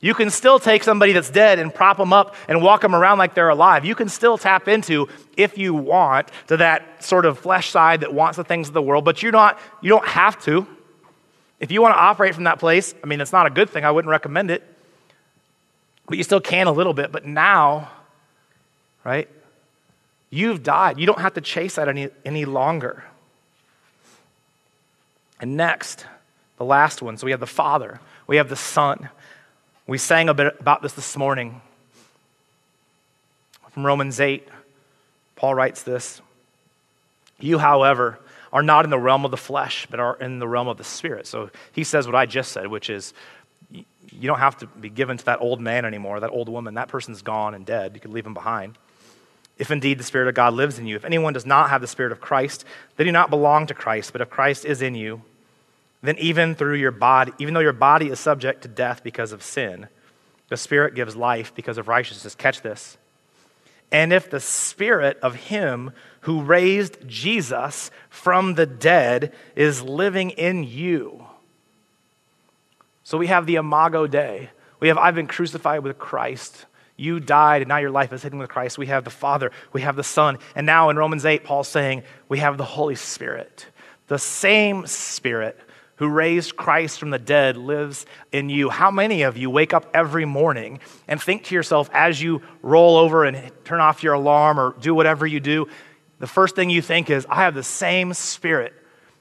You 0.00 0.14
can 0.14 0.30
still 0.30 0.58
take 0.58 0.82
somebody 0.82 1.12
that's 1.12 1.28
dead 1.28 1.58
and 1.58 1.74
prop 1.74 1.98
them 1.98 2.12
up 2.12 2.34
and 2.48 2.62
walk 2.62 2.80
them 2.80 2.94
around 2.94 3.18
like 3.18 3.34
they're 3.34 3.50
alive. 3.50 3.84
You 3.84 3.94
can 3.94 4.08
still 4.08 4.38
tap 4.38 4.66
into, 4.66 5.08
if 5.36 5.58
you 5.58 5.74
want, 5.74 6.30
to 6.46 6.56
that 6.56 7.04
sort 7.04 7.26
of 7.26 7.38
flesh 7.38 7.68
side 7.68 8.00
that 8.00 8.14
wants 8.14 8.38
the 8.38 8.44
things 8.44 8.68
of 8.68 8.74
the 8.74 8.80
world, 8.80 9.04
but 9.04 9.22
you're 9.22 9.30
not, 9.30 9.58
you 9.82 9.90
don't 9.90 10.06
have 10.06 10.42
to. 10.44 10.66
If 11.60 11.70
you 11.70 11.82
want 11.82 11.94
to 11.94 11.98
operate 12.00 12.34
from 12.34 12.44
that 12.44 12.58
place, 12.58 12.94
I 13.04 13.06
mean, 13.06 13.20
it's 13.20 13.32
not 13.32 13.46
a 13.46 13.50
good 13.50 13.68
thing. 13.68 13.84
I 13.84 13.90
wouldn't 13.90 14.10
recommend 14.10 14.50
it. 14.50 14.62
But 16.10 16.18
you 16.18 16.24
still 16.24 16.40
can 16.40 16.66
a 16.66 16.72
little 16.72 16.92
bit. 16.92 17.12
But 17.12 17.24
now, 17.24 17.88
right, 19.04 19.28
you've 20.28 20.64
died. 20.64 20.98
You 20.98 21.06
don't 21.06 21.20
have 21.20 21.34
to 21.34 21.40
chase 21.40 21.76
that 21.76 21.88
any, 21.88 22.08
any 22.24 22.44
longer. 22.44 23.04
And 25.40 25.56
next, 25.56 26.04
the 26.58 26.64
last 26.64 27.00
one. 27.00 27.16
So 27.16 27.26
we 27.26 27.30
have 27.30 27.38
the 27.38 27.46
Father, 27.46 28.00
we 28.26 28.36
have 28.36 28.48
the 28.48 28.56
Son. 28.56 29.08
We 29.86 29.98
sang 29.98 30.28
a 30.28 30.34
bit 30.34 30.56
about 30.58 30.82
this 30.82 30.94
this 30.94 31.16
morning. 31.16 31.60
From 33.70 33.86
Romans 33.86 34.18
8, 34.18 34.48
Paul 35.36 35.54
writes 35.54 35.84
this 35.84 36.20
You, 37.38 37.58
however, 37.58 38.18
are 38.52 38.64
not 38.64 38.84
in 38.84 38.90
the 38.90 38.98
realm 38.98 39.24
of 39.24 39.30
the 39.30 39.36
flesh, 39.36 39.86
but 39.88 40.00
are 40.00 40.16
in 40.16 40.40
the 40.40 40.48
realm 40.48 40.66
of 40.66 40.76
the 40.76 40.82
Spirit. 40.82 41.28
So 41.28 41.50
he 41.72 41.84
says 41.84 42.06
what 42.06 42.16
I 42.16 42.26
just 42.26 42.50
said, 42.50 42.66
which 42.66 42.90
is 42.90 43.14
you 44.12 44.26
don't 44.26 44.38
have 44.38 44.58
to 44.58 44.66
be 44.66 44.88
given 44.88 45.16
to 45.18 45.24
that 45.26 45.40
old 45.40 45.60
man 45.60 45.84
anymore, 45.84 46.20
that 46.20 46.30
old 46.30 46.48
woman. 46.48 46.74
That 46.74 46.88
person's 46.88 47.22
gone 47.22 47.54
and 47.54 47.64
dead. 47.64 47.92
You 47.94 48.00
could 48.00 48.12
leave 48.12 48.26
him 48.26 48.34
behind. 48.34 48.78
If 49.58 49.70
indeed 49.70 49.98
the 49.98 50.04
Spirit 50.04 50.28
of 50.28 50.34
God 50.34 50.54
lives 50.54 50.78
in 50.78 50.86
you, 50.86 50.96
if 50.96 51.04
anyone 51.04 51.32
does 51.32 51.46
not 51.46 51.70
have 51.70 51.80
the 51.80 51.86
Spirit 51.86 52.12
of 52.12 52.20
Christ, 52.20 52.64
they 52.96 53.04
do 53.04 53.12
not 53.12 53.30
belong 53.30 53.66
to 53.66 53.74
Christ. 53.74 54.12
But 54.12 54.22
if 54.22 54.30
Christ 54.30 54.64
is 54.64 54.80
in 54.80 54.94
you, 54.94 55.22
then 56.02 56.16
even 56.18 56.54
through 56.54 56.76
your 56.76 56.90
body, 56.90 57.32
even 57.38 57.52
though 57.52 57.60
your 57.60 57.74
body 57.74 58.08
is 58.08 58.18
subject 58.18 58.62
to 58.62 58.68
death 58.68 59.02
because 59.04 59.32
of 59.32 59.42
sin, 59.42 59.88
the 60.48 60.56
Spirit 60.56 60.94
gives 60.94 61.14
life 61.14 61.54
because 61.54 61.78
of 61.78 61.88
righteousness. 61.88 62.34
Catch 62.34 62.62
this. 62.62 62.96
And 63.92 64.12
if 64.12 64.30
the 64.30 64.40
Spirit 64.40 65.18
of 65.22 65.34
Him 65.34 65.92
who 66.22 66.42
raised 66.42 67.06
Jesus 67.06 67.90
from 68.08 68.54
the 68.54 68.66
dead 68.66 69.32
is 69.56 69.82
living 69.82 70.30
in 70.30 70.64
you, 70.64 71.26
so 73.10 73.18
we 73.18 73.26
have 73.26 73.44
the 73.44 73.56
Imago 73.56 74.06
Dei. 74.06 74.50
We 74.78 74.86
have, 74.86 74.96
I've 74.96 75.16
been 75.16 75.26
crucified 75.26 75.82
with 75.82 75.98
Christ. 75.98 76.66
You 76.96 77.18
died, 77.18 77.60
and 77.60 77.68
now 77.68 77.78
your 77.78 77.90
life 77.90 78.12
is 78.12 78.22
hidden 78.22 78.38
with 78.38 78.48
Christ. 78.48 78.78
We 78.78 78.86
have 78.86 79.02
the 79.02 79.10
Father, 79.10 79.50
we 79.72 79.80
have 79.80 79.96
the 79.96 80.04
Son. 80.04 80.38
And 80.54 80.64
now 80.64 80.90
in 80.90 80.96
Romans 80.96 81.26
8, 81.26 81.42
Paul's 81.42 81.66
saying 81.66 82.04
we 82.28 82.38
have 82.38 82.56
the 82.56 82.64
Holy 82.64 82.94
Spirit. 82.94 83.66
The 84.06 84.16
same 84.16 84.86
Spirit 84.86 85.58
who 85.96 86.06
raised 86.06 86.54
Christ 86.54 87.00
from 87.00 87.10
the 87.10 87.18
dead 87.18 87.56
lives 87.56 88.06
in 88.30 88.48
you. 88.48 88.70
How 88.70 88.92
many 88.92 89.22
of 89.22 89.36
you 89.36 89.50
wake 89.50 89.74
up 89.74 89.90
every 89.92 90.24
morning 90.24 90.78
and 91.08 91.20
think 91.20 91.42
to 91.46 91.54
yourself 91.56 91.90
as 91.92 92.22
you 92.22 92.42
roll 92.62 92.96
over 92.96 93.24
and 93.24 93.50
turn 93.64 93.80
off 93.80 94.04
your 94.04 94.14
alarm 94.14 94.60
or 94.60 94.76
do 94.80 94.94
whatever 94.94 95.26
you 95.26 95.40
do, 95.40 95.66
the 96.20 96.28
first 96.28 96.54
thing 96.54 96.70
you 96.70 96.80
think 96.80 97.10
is, 97.10 97.26
I 97.28 97.42
have 97.42 97.56
the 97.56 97.64
same 97.64 98.14
Spirit 98.14 98.72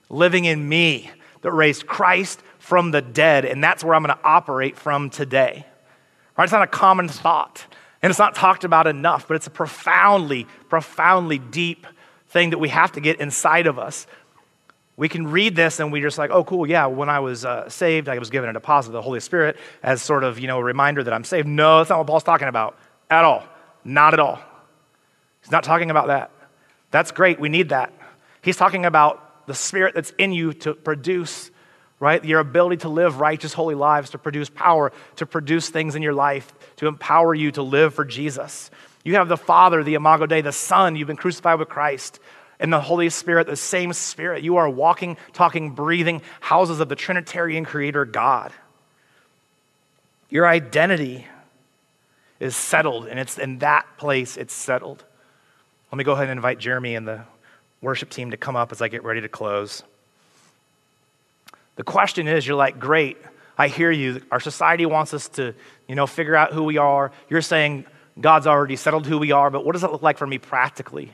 living 0.10 0.46
in 0.46 0.70
me 0.70 1.10
that 1.42 1.52
raised 1.54 1.88
Christ 1.88 2.44
from 2.70 2.92
the 2.92 3.02
dead, 3.02 3.44
and 3.44 3.62
that's 3.64 3.84
where 3.84 3.96
I'm 3.96 4.04
going 4.04 4.16
to 4.16 4.24
operate 4.24 4.78
from 4.78 5.10
today. 5.10 5.66
Right? 6.38 6.46
It's 6.46 6.54
not 6.54 6.62
a 6.62 6.68
common 6.68 7.10
thought, 7.10 7.66
and 8.02 8.10
it's 8.10 8.20
not 8.20 8.36
talked 8.36 8.64
about 8.64 8.88
enough, 8.88 9.28
but 9.28 9.36
it's 9.36 9.48
a 9.48 9.52
profoundly, 9.52 10.48
profoundly 10.70 11.40
deep 11.40 11.86
thing 12.28 12.52
that 12.52 12.60
we 12.60 12.70
have 12.70 12.94
to 12.94 13.02
get 13.02 13.20
inside 13.20 13.68
of 13.68 13.78
us 13.78 14.08
we 15.00 15.08
can 15.08 15.28
read 15.28 15.56
this 15.56 15.80
and 15.80 15.94
we 15.94 16.02
just 16.02 16.18
like, 16.18 16.30
oh, 16.30 16.44
cool, 16.44 16.68
yeah, 16.68 16.86
when 16.88 17.08
I 17.08 17.22
was 17.22 17.46
uh, 17.46 17.70
saved, 17.70 18.10
I 18.10 18.20
was 18.20 18.30
given 18.30 18.50
a 18.50 18.54
deposit 18.54 18.90
of 18.90 18.94
the 18.94 19.02
Holy 19.02 19.22
Spirit 19.22 19.56
as 19.82 20.02
sort 20.02 20.26
of, 20.26 20.40
you 20.40 20.48
know, 20.48 20.60
a 20.60 20.64
reminder 20.64 21.02
that 21.02 21.14
I'm 21.14 21.24
saved. 21.24 21.48
No, 21.48 21.78
that's 21.78 21.90
not 21.90 22.00
what 22.00 22.08
Paul's 22.08 22.26
talking 22.26 22.50
about 22.50 22.78
at 23.10 23.24
all. 23.24 23.46
Not 23.86 24.14
at 24.14 24.20
all. 24.20 24.42
He's 25.42 25.52
not 25.52 25.64
talking 25.64 25.90
about 25.90 26.08
that. 26.08 26.32
That's 26.92 27.12
great. 27.12 27.40
We 27.40 27.48
need 27.48 27.70
that. 27.70 27.94
He's 28.42 28.58
talking 28.58 28.86
about 28.86 29.48
the 29.48 29.54
Spirit 29.54 29.96
that's 29.96 30.12
in 30.18 30.34
you 30.34 30.52
to 30.56 30.74
produce, 30.74 31.50
right? 32.00 32.24
Your 32.24 32.40
ability 32.40 32.78
to 32.78 32.90
live 32.90 33.20
righteous, 33.20 33.54
holy 33.54 33.76
lives, 33.76 34.12
to 34.12 34.18
produce 34.18 34.50
power, 34.50 34.92
to 35.18 35.26
produce 35.26 35.70
things 35.70 35.96
in 35.96 36.02
your 36.02 36.14
life, 36.14 36.54
to 36.78 36.88
empower 36.88 37.34
you 37.34 37.52
to 37.52 37.62
live 37.62 37.94
for 37.94 38.06
Jesus. 38.06 38.72
You 39.04 39.16
have 39.16 39.28
the 39.28 39.38
Father, 39.38 39.84
the 39.84 39.96
Imago 39.96 40.26
Dei, 40.26 40.42
the 40.42 40.52
Son. 40.52 40.96
You've 40.96 41.08
been 41.08 41.18
crucified 41.18 41.60
with 41.60 41.70
Christ 41.70 42.20
and 42.60 42.72
the 42.72 42.82
Holy 42.82 43.10
Spirit, 43.10 43.48
the 43.48 43.56
same 43.56 43.94
Spirit. 43.94 44.44
You 44.44 44.58
are 44.58 44.70
walking, 44.70 45.18
talking, 45.34 45.72
breathing 45.72 46.22
houses 46.42 46.80
of 46.80 46.90
the 46.90 46.96
Trinitarian 46.96 47.66
Creator 47.66 48.06
God. 48.06 48.52
Your 50.30 50.48
identity 50.48 51.26
is 52.40 52.56
settled, 52.56 53.08
and 53.08 53.20
it's 53.20 53.38
in 53.38 53.60
that 53.60 53.86
place 53.98 54.38
it's 54.38 54.54
settled. 54.54 55.04
Let 55.92 55.98
me 55.98 56.04
go 56.04 56.14
ahead 56.14 56.30
and 56.30 56.38
invite 56.38 56.60
Jeremy 56.60 56.96
and 56.96 57.08
the 57.08 57.22
worship 57.82 58.10
team 58.10 58.32
to 58.32 58.38
come 58.38 58.56
up 58.56 58.72
as 58.72 58.82
I 58.82 58.90
get 58.90 59.04
ready 59.04 59.22
to 59.22 59.30
close. 59.30 59.84
The 61.80 61.86
question 61.86 62.28
is 62.28 62.46
you're 62.46 62.58
like, 62.58 62.78
great, 62.78 63.16
I 63.58 63.70
hear 63.70 63.90
you. 63.90 64.22
Our 64.32 64.42
society 64.42 64.86
wants 64.86 65.14
us 65.14 65.30
to, 65.30 65.56
you 65.88 65.96
know, 65.96 66.08
figure 66.08 66.36
out 66.36 66.52
who 66.52 66.66
we 66.66 66.78
are. 66.78 67.14
You're 67.30 67.42
saying 67.42 67.86
God's 68.20 68.48
already 68.48 68.76
settled 68.76 69.08
who 69.08 69.18
we 69.18 69.32
are, 69.32 69.50
but 69.50 69.64
what 69.64 69.72
does 69.72 69.86
it 69.86 69.92
look 69.94 70.02
like 70.02 70.18
for 70.18 70.28
me 70.28 70.40
practically? 70.40 71.14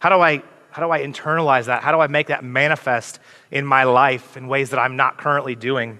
How 0.00 0.10
do 0.10 0.20
I 0.20 0.42
how 0.70 0.82
do 0.82 0.90
I 0.90 1.00
internalize 1.00 1.64
that? 1.64 1.82
How 1.82 1.92
do 1.92 2.00
I 2.00 2.08
make 2.08 2.26
that 2.26 2.44
manifest 2.44 3.20
in 3.50 3.64
my 3.64 3.84
life 3.84 4.36
in 4.36 4.48
ways 4.48 4.68
that 4.68 4.78
I'm 4.78 4.96
not 4.96 5.16
currently 5.16 5.54
doing? 5.54 5.98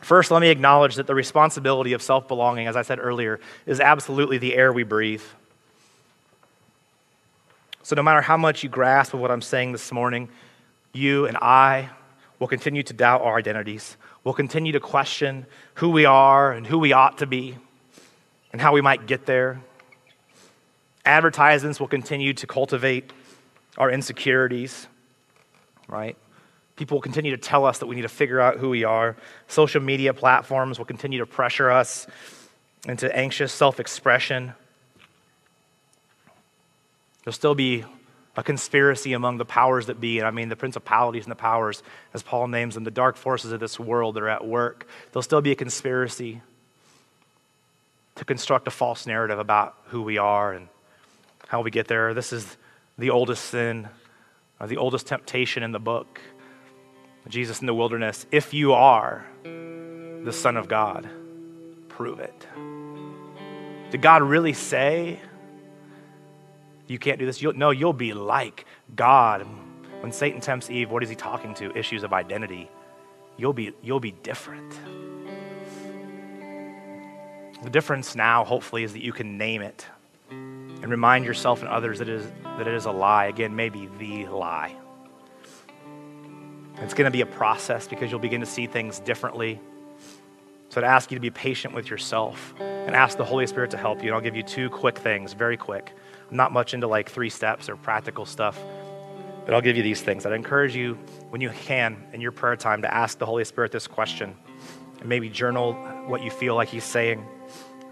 First, 0.00 0.30
let 0.30 0.40
me 0.40 0.48
acknowledge 0.48 0.94
that 0.94 1.08
the 1.08 1.16
responsibility 1.16 1.94
of 1.94 2.00
self 2.00 2.28
belonging, 2.28 2.68
as 2.68 2.76
I 2.76 2.82
said 2.82 3.00
earlier, 3.00 3.40
is 3.66 3.80
absolutely 3.80 4.38
the 4.38 4.54
air 4.54 4.72
we 4.72 4.84
breathe. 4.84 5.22
So, 7.82 7.96
no 7.96 8.04
matter 8.04 8.20
how 8.20 8.36
much 8.36 8.62
you 8.62 8.68
grasp 8.68 9.14
of 9.14 9.18
what 9.18 9.32
I'm 9.32 9.42
saying 9.42 9.72
this 9.72 9.90
morning, 9.90 10.28
you 10.92 11.26
and 11.26 11.36
I 11.38 11.90
will 12.42 12.48
continue 12.48 12.82
to 12.82 12.92
doubt 12.92 13.22
our 13.22 13.38
identities. 13.38 13.96
We'll 14.24 14.34
continue 14.34 14.72
to 14.72 14.80
question 14.80 15.46
who 15.74 15.90
we 15.90 16.06
are 16.06 16.50
and 16.50 16.66
who 16.66 16.80
we 16.80 16.92
ought 16.92 17.18
to 17.18 17.26
be 17.26 17.56
and 18.50 18.60
how 18.60 18.72
we 18.72 18.80
might 18.80 19.06
get 19.06 19.26
there. 19.26 19.60
Advertisements 21.04 21.78
will 21.78 21.86
continue 21.86 22.32
to 22.34 22.44
cultivate 22.48 23.12
our 23.78 23.92
insecurities, 23.92 24.88
right? 25.86 26.16
People 26.74 26.96
will 26.96 27.02
continue 27.02 27.30
to 27.30 27.40
tell 27.40 27.64
us 27.64 27.78
that 27.78 27.86
we 27.86 27.94
need 27.94 28.02
to 28.02 28.08
figure 28.08 28.40
out 28.40 28.56
who 28.56 28.70
we 28.70 28.82
are. 28.82 29.14
Social 29.46 29.80
media 29.80 30.12
platforms 30.12 30.78
will 30.78 30.84
continue 30.84 31.20
to 31.20 31.26
pressure 31.26 31.70
us 31.70 32.08
into 32.88 33.14
anxious 33.16 33.52
self 33.52 33.78
expression. 33.78 34.52
There'll 37.22 37.34
still 37.34 37.54
be 37.54 37.84
a 38.36 38.42
conspiracy 38.42 39.12
among 39.12 39.36
the 39.36 39.44
powers 39.44 39.86
that 39.86 40.00
be, 40.00 40.18
and 40.18 40.26
I 40.26 40.30
mean 40.30 40.48
the 40.48 40.56
principalities 40.56 41.24
and 41.24 41.30
the 41.30 41.36
powers, 41.36 41.82
as 42.14 42.22
Paul 42.22 42.48
names 42.48 42.74
them, 42.74 42.84
the 42.84 42.90
dark 42.90 43.16
forces 43.16 43.52
of 43.52 43.60
this 43.60 43.78
world 43.78 44.14
that 44.14 44.22
are 44.22 44.28
at 44.28 44.46
work. 44.46 44.86
There'll 45.12 45.22
still 45.22 45.42
be 45.42 45.52
a 45.52 45.56
conspiracy 45.56 46.40
to 48.14 48.24
construct 48.24 48.66
a 48.66 48.70
false 48.70 49.06
narrative 49.06 49.38
about 49.38 49.76
who 49.86 50.02
we 50.02 50.18
are 50.18 50.52
and 50.52 50.68
how 51.48 51.60
we 51.60 51.70
get 51.70 51.88
there. 51.88 52.14
This 52.14 52.32
is 52.32 52.56
the 52.98 53.10
oldest 53.10 53.44
sin, 53.46 53.88
or 54.60 54.66
the 54.66 54.76
oldest 54.76 55.06
temptation 55.06 55.62
in 55.62 55.72
the 55.72 55.80
book. 55.80 56.20
Jesus 57.28 57.60
in 57.60 57.66
the 57.66 57.74
wilderness. 57.74 58.26
If 58.32 58.52
you 58.52 58.72
are 58.72 59.24
the 59.44 60.32
Son 60.32 60.56
of 60.56 60.68
God, 60.68 61.08
prove 61.88 62.18
it. 62.18 62.46
Did 63.90 64.02
God 64.02 64.22
really 64.22 64.52
say 64.52 65.20
you 66.88 66.98
can't 66.98 67.18
do 67.18 67.26
this? 67.26 67.40
You'll, 67.40 67.54
no, 67.54 67.70
you'll 67.70 67.92
be 67.92 68.12
like 68.12 68.66
God. 68.94 69.46
When 70.00 70.12
Satan 70.12 70.40
tempts 70.40 70.68
Eve, 70.70 70.90
what 70.90 71.02
is 71.02 71.08
he 71.08 71.14
talking 71.14 71.54
to? 71.54 71.76
Issues 71.76 72.02
of 72.02 72.12
identity. 72.12 72.70
You'll 73.36 73.52
be, 73.52 73.72
you'll 73.82 74.00
be 74.00 74.12
different. 74.22 74.78
The 77.62 77.70
difference 77.70 78.16
now, 78.16 78.44
hopefully, 78.44 78.82
is 78.82 78.92
that 78.92 79.02
you 79.02 79.12
can 79.12 79.38
name 79.38 79.62
it 79.62 79.86
and 80.30 80.90
remind 80.90 81.24
yourself 81.24 81.60
and 81.60 81.68
others 81.68 82.00
that 82.00 82.08
it 82.08 82.14
is, 82.14 82.32
that 82.42 82.66
it 82.66 82.74
is 82.74 82.86
a 82.86 82.90
lie. 82.90 83.26
Again, 83.26 83.54
maybe 83.54 83.88
the 83.98 84.26
lie. 84.26 84.74
It's 86.78 86.94
going 86.94 87.04
to 87.04 87.12
be 87.12 87.20
a 87.20 87.26
process 87.26 87.86
because 87.86 88.10
you'll 88.10 88.18
begin 88.18 88.40
to 88.40 88.46
see 88.46 88.66
things 88.66 88.98
differently. 88.98 89.60
So 90.70 90.80
I'd 90.80 90.86
ask 90.86 91.12
you 91.12 91.16
to 91.16 91.20
be 91.20 91.30
patient 91.30 91.74
with 91.74 91.88
yourself 91.88 92.54
and 92.58 92.96
ask 92.96 93.16
the 93.16 93.24
Holy 93.24 93.46
Spirit 93.46 93.70
to 93.72 93.76
help 93.76 94.02
you. 94.02 94.08
And 94.08 94.14
I'll 94.14 94.20
give 94.20 94.34
you 94.34 94.42
two 94.42 94.68
quick 94.70 94.98
things, 94.98 95.34
very 95.34 95.56
quick. 95.56 95.92
Not 96.32 96.50
much 96.50 96.74
into 96.74 96.86
like 96.86 97.10
three 97.10 97.30
steps 97.30 97.68
or 97.68 97.76
practical 97.76 98.24
stuff, 98.24 98.58
but 99.44 99.54
I'll 99.54 99.60
give 99.60 99.76
you 99.76 99.82
these 99.82 100.00
things. 100.00 100.24
I'd 100.24 100.32
encourage 100.32 100.74
you, 100.74 100.94
when 101.30 101.40
you 101.40 101.50
can, 101.50 101.96
in 102.12 102.20
your 102.20 102.32
prayer 102.32 102.56
time, 102.56 102.82
to 102.82 102.92
ask 102.92 103.18
the 103.18 103.26
Holy 103.26 103.44
Spirit 103.44 103.70
this 103.70 103.86
question 103.86 104.34
and 104.98 105.08
maybe 105.08 105.28
journal 105.28 105.74
what 106.06 106.22
you 106.22 106.30
feel 106.30 106.54
like 106.54 106.68
He's 106.68 106.84
saying 106.84 107.24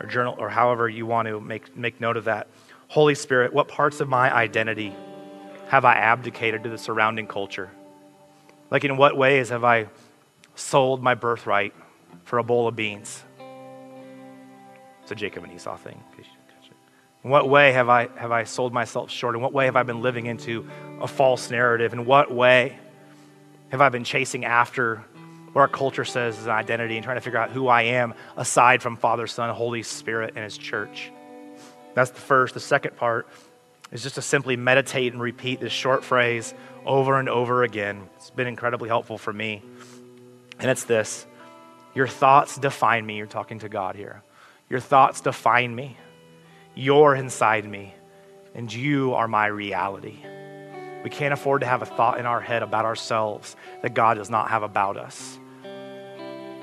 or 0.00 0.06
journal 0.06 0.34
or 0.38 0.48
however 0.48 0.88
you 0.88 1.06
want 1.06 1.28
to 1.28 1.40
make, 1.40 1.76
make 1.76 2.00
note 2.00 2.16
of 2.16 2.24
that. 2.24 2.48
Holy 2.88 3.14
Spirit, 3.14 3.52
what 3.52 3.68
parts 3.68 4.00
of 4.00 4.08
my 4.08 4.34
identity 4.34 4.94
have 5.68 5.84
I 5.84 5.94
abdicated 5.94 6.64
to 6.64 6.70
the 6.70 6.78
surrounding 6.78 7.26
culture? 7.26 7.70
Like, 8.70 8.84
in 8.84 8.96
what 8.96 9.16
ways 9.16 9.50
have 9.50 9.64
I 9.64 9.88
sold 10.54 11.02
my 11.02 11.14
birthright 11.14 11.74
for 12.24 12.38
a 12.38 12.44
bowl 12.44 12.68
of 12.68 12.74
beans? 12.74 13.22
It's 15.02 15.10
a 15.10 15.14
Jacob 15.14 15.44
and 15.44 15.52
Esau 15.52 15.76
thing. 15.76 16.02
In 17.22 17.30
what 17.30 17.48
way 17.48 17.72
have 17.72 17.88
I, 17.88 18.08
have 18.16 18.32
I 18.32 18.44
sold 18.44 18.72
myself 18.72 19.10
short? 19.10 19.34
In 19.34 19.42
what 19.42 19.52
way 19.52 19.66
have 19.66 19.76
I 19.76 19.82
been 19.82 20.00
living 20.00 20.26
into 20.26 20.68
a 21.00 21.06
false 21.06 21.50
narrative? 21.50 21.92
In 21.92 22.06
what 22.06 22.32
way 22.32 22.78
have 23.70 23.80
I 23.80 23.88
been 23.90 24.04
chasing 24.04 24.44
after 24.44 25.04
what 25.52 25.62
our 25.62 25.68
culture 25.68 26.04
says 26.04 26.38
is 26.38 26.46
an 26.46 26.52
identity 26.52 26.96
and 26.96 27.04
trying 27.04 27.16
to 27.16 27.20
figure 27.20 27.38
out 27.38 27.50
who 27.50 27.68
I 27.68 27.82
am 27.82 28.14
aside 28.36 28.82
from 28.82 28.96
Father, 28.96 29.26
Son, 29.26 29.52
Holy 29.54 29.82
Spirit, 29.82 30.34
and 30.36 30.44
His 30.44 30.56
church? 30.56 31.12
That's 31.94 32.10
the 32.10 32.20
first. 32.20 32.54
The 32.54 32.60
second 32.60 32.96
part 32.96 33.28
is 33.92 34.02
just 34.02 34.14
to 34.14 34.22
simply 34.22 34.56
meditate 34.56 35.12
and 35.12 35.20
repeat 35.20 35.60
this 35.60 35.72
short 35.72 36.04
phrase 36.04 36.54
over 36.86 37.18
and 37.18 37.28
over 37.28 37.64
again. 37.64 38.08
It's 38.16 38.30
been 38.30 38.46
incredibly 38.46 38.88
helpful 38.88 39.18
for 39.18 39.32
me. 39.32 39.62
And 40.58 40.70
it's 40.70 40.84
this 40.84 41.26
Your 41.94 42.06
thoughts 42.06 42.56
define 42.56 43.04
me. 43.04 43.16
You're 43.16 43.26
talking 43.26 43.58
to 43.58 43.68
God 43.68 43.96
here. 43.96 44.22
Your 44.68 44.80
thoughts 44.80 45.20
define 45.20 45.74
me. 45.74 45.96
You're 46.80 47.14
inside 47.14 47.68
me, 47.68 47.92
and 48.54 48.72
you 48.72 49.12
are 49.12 49.28
my 49.28 49.48
reality. 49.48 50.16
We 51.04 51.10
can't 51.10 51.34
afford 51.34 51.60
to 51.60 51.66
have 51.66 51.82
a 51.82 51.84
thought 51.84 52.18
in 52.18 52.24
our 52.24 52.40
head 52.40 52.62
about 52.62 52.86
ourselves 52.86 53.54
that 53.82 53.92
God 53.92 54.14
does 54.14 54.30
not 54.30 54.48
have 54.48 54.62
about 54.62 54.96
us. 54.96 55.38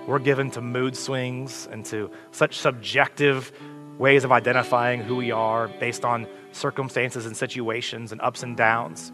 We're 0.07 0.17
given 0.17 0.49
to 0.51 0.61
mood 0.61 0.97
swings 0.97 1.69
and 1.71 1.85
to 1.85 2.09
such 2.31 2.57
subjective 2.57 3.51
ways 3.99 4.23
of 4.23 4.31
identifying 4.31 5.01
who 5.01 5.17
we 5.17 5.29
are 5.29 5.67
based 5.67 6.03
on 6.03 6.25
circumstances 6.51 7.27
and 7.27 7.37
situations 7.37 8.11
and 8.11 8.19
ups 8.19 8.41
and 8.41 8.57
downs. 8.57 9.11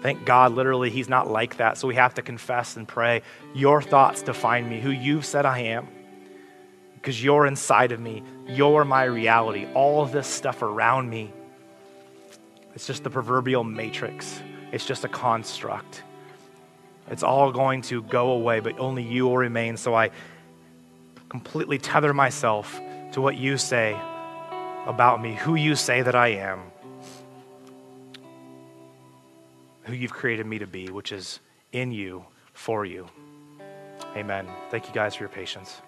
Thank 0.00 0.26
God, 0.26 0.54
literally, 0.54 0.90
He's 0.90 1.08
not 1.08 1.30
like 1.30 1.58
that. 1.58 1.78
So 1.78 1.86
we 1.86 1.94
have 1.94 2.14
to 2.14 2.22
confess 2.22 2.76
and 2.76 2.88
pray. 2.88 3.22
Your 3.54 3.80
thoughts 3.80 4.22
define 4.22 4.68
me, 4.68 4.80
who 4.80 4.90
you've 4.90 5.24
said 5.24 5.46
I 5.46 5.60
am, 5.60 5.86
because 6.96 7.22
you're 7.22 7.46
inside 7.46 7.92
of 7.92 8.00
me. 8.00 8.24
You're 8.54 8.84
my 8.84 9.04
reality. 9.04 9.66
All 9.74 10.04
this 10.06 10.26
stuff 10.26 10.62
around 10.62 11.08
me, 11.08 11.32
it's 12.74 12.86
just 12.86 13.04
the 13.04 13.10
proverbial 13.10 13.64
matrix, 13.64 14.40
it's 14.72 14.86
just 14.86 15.04
a 15.04 15.08
construct. 15.08 16.02
It's 17.10 17.22
all 17.22 17.52
going 17.52 17.82
to 17.82 18.02
go 18.02 18.30
away, 18.30 18.60
but 18.60 18.78
only 18.78 19.02
you 19.02 19.24
will 19.24 19.36
remain. 19.36 19.76
So 19.76 19.94
I 19.94 20.10
completely 21.28 21.78
tether 21.78 22.14
myself 22.14 22.80
to 23.12 23.20
what 23.20 23.36
you 23.36 23.58
say 23.58 23.98
about 24.86 25.20
me, 25.20 25.34
who 25.34 25.54
you 25.54 25.74
say 25.74 26.02
that 26.02 26.14
I 26.14 26.28
am, 26.28 26.60
who 29.84 29.94
you've 29.94 30.12
created 30.12 30.46
me 30.46 30.58
to 30.60 30.66
be, 30.66 30.90
which 30.90 31.12
is 31.12 31.40
in 31.72 31.92
you, 31.92 32.24
for 32.52 32.84
you. 32.84 33.08
Amen. 34.16 34.46
Thank 34.70 34.88
you 34.88 34.94
guys 34.94 35.14
for 35.14 35.24
your 35.24 35.30
patience. 35.30 35.80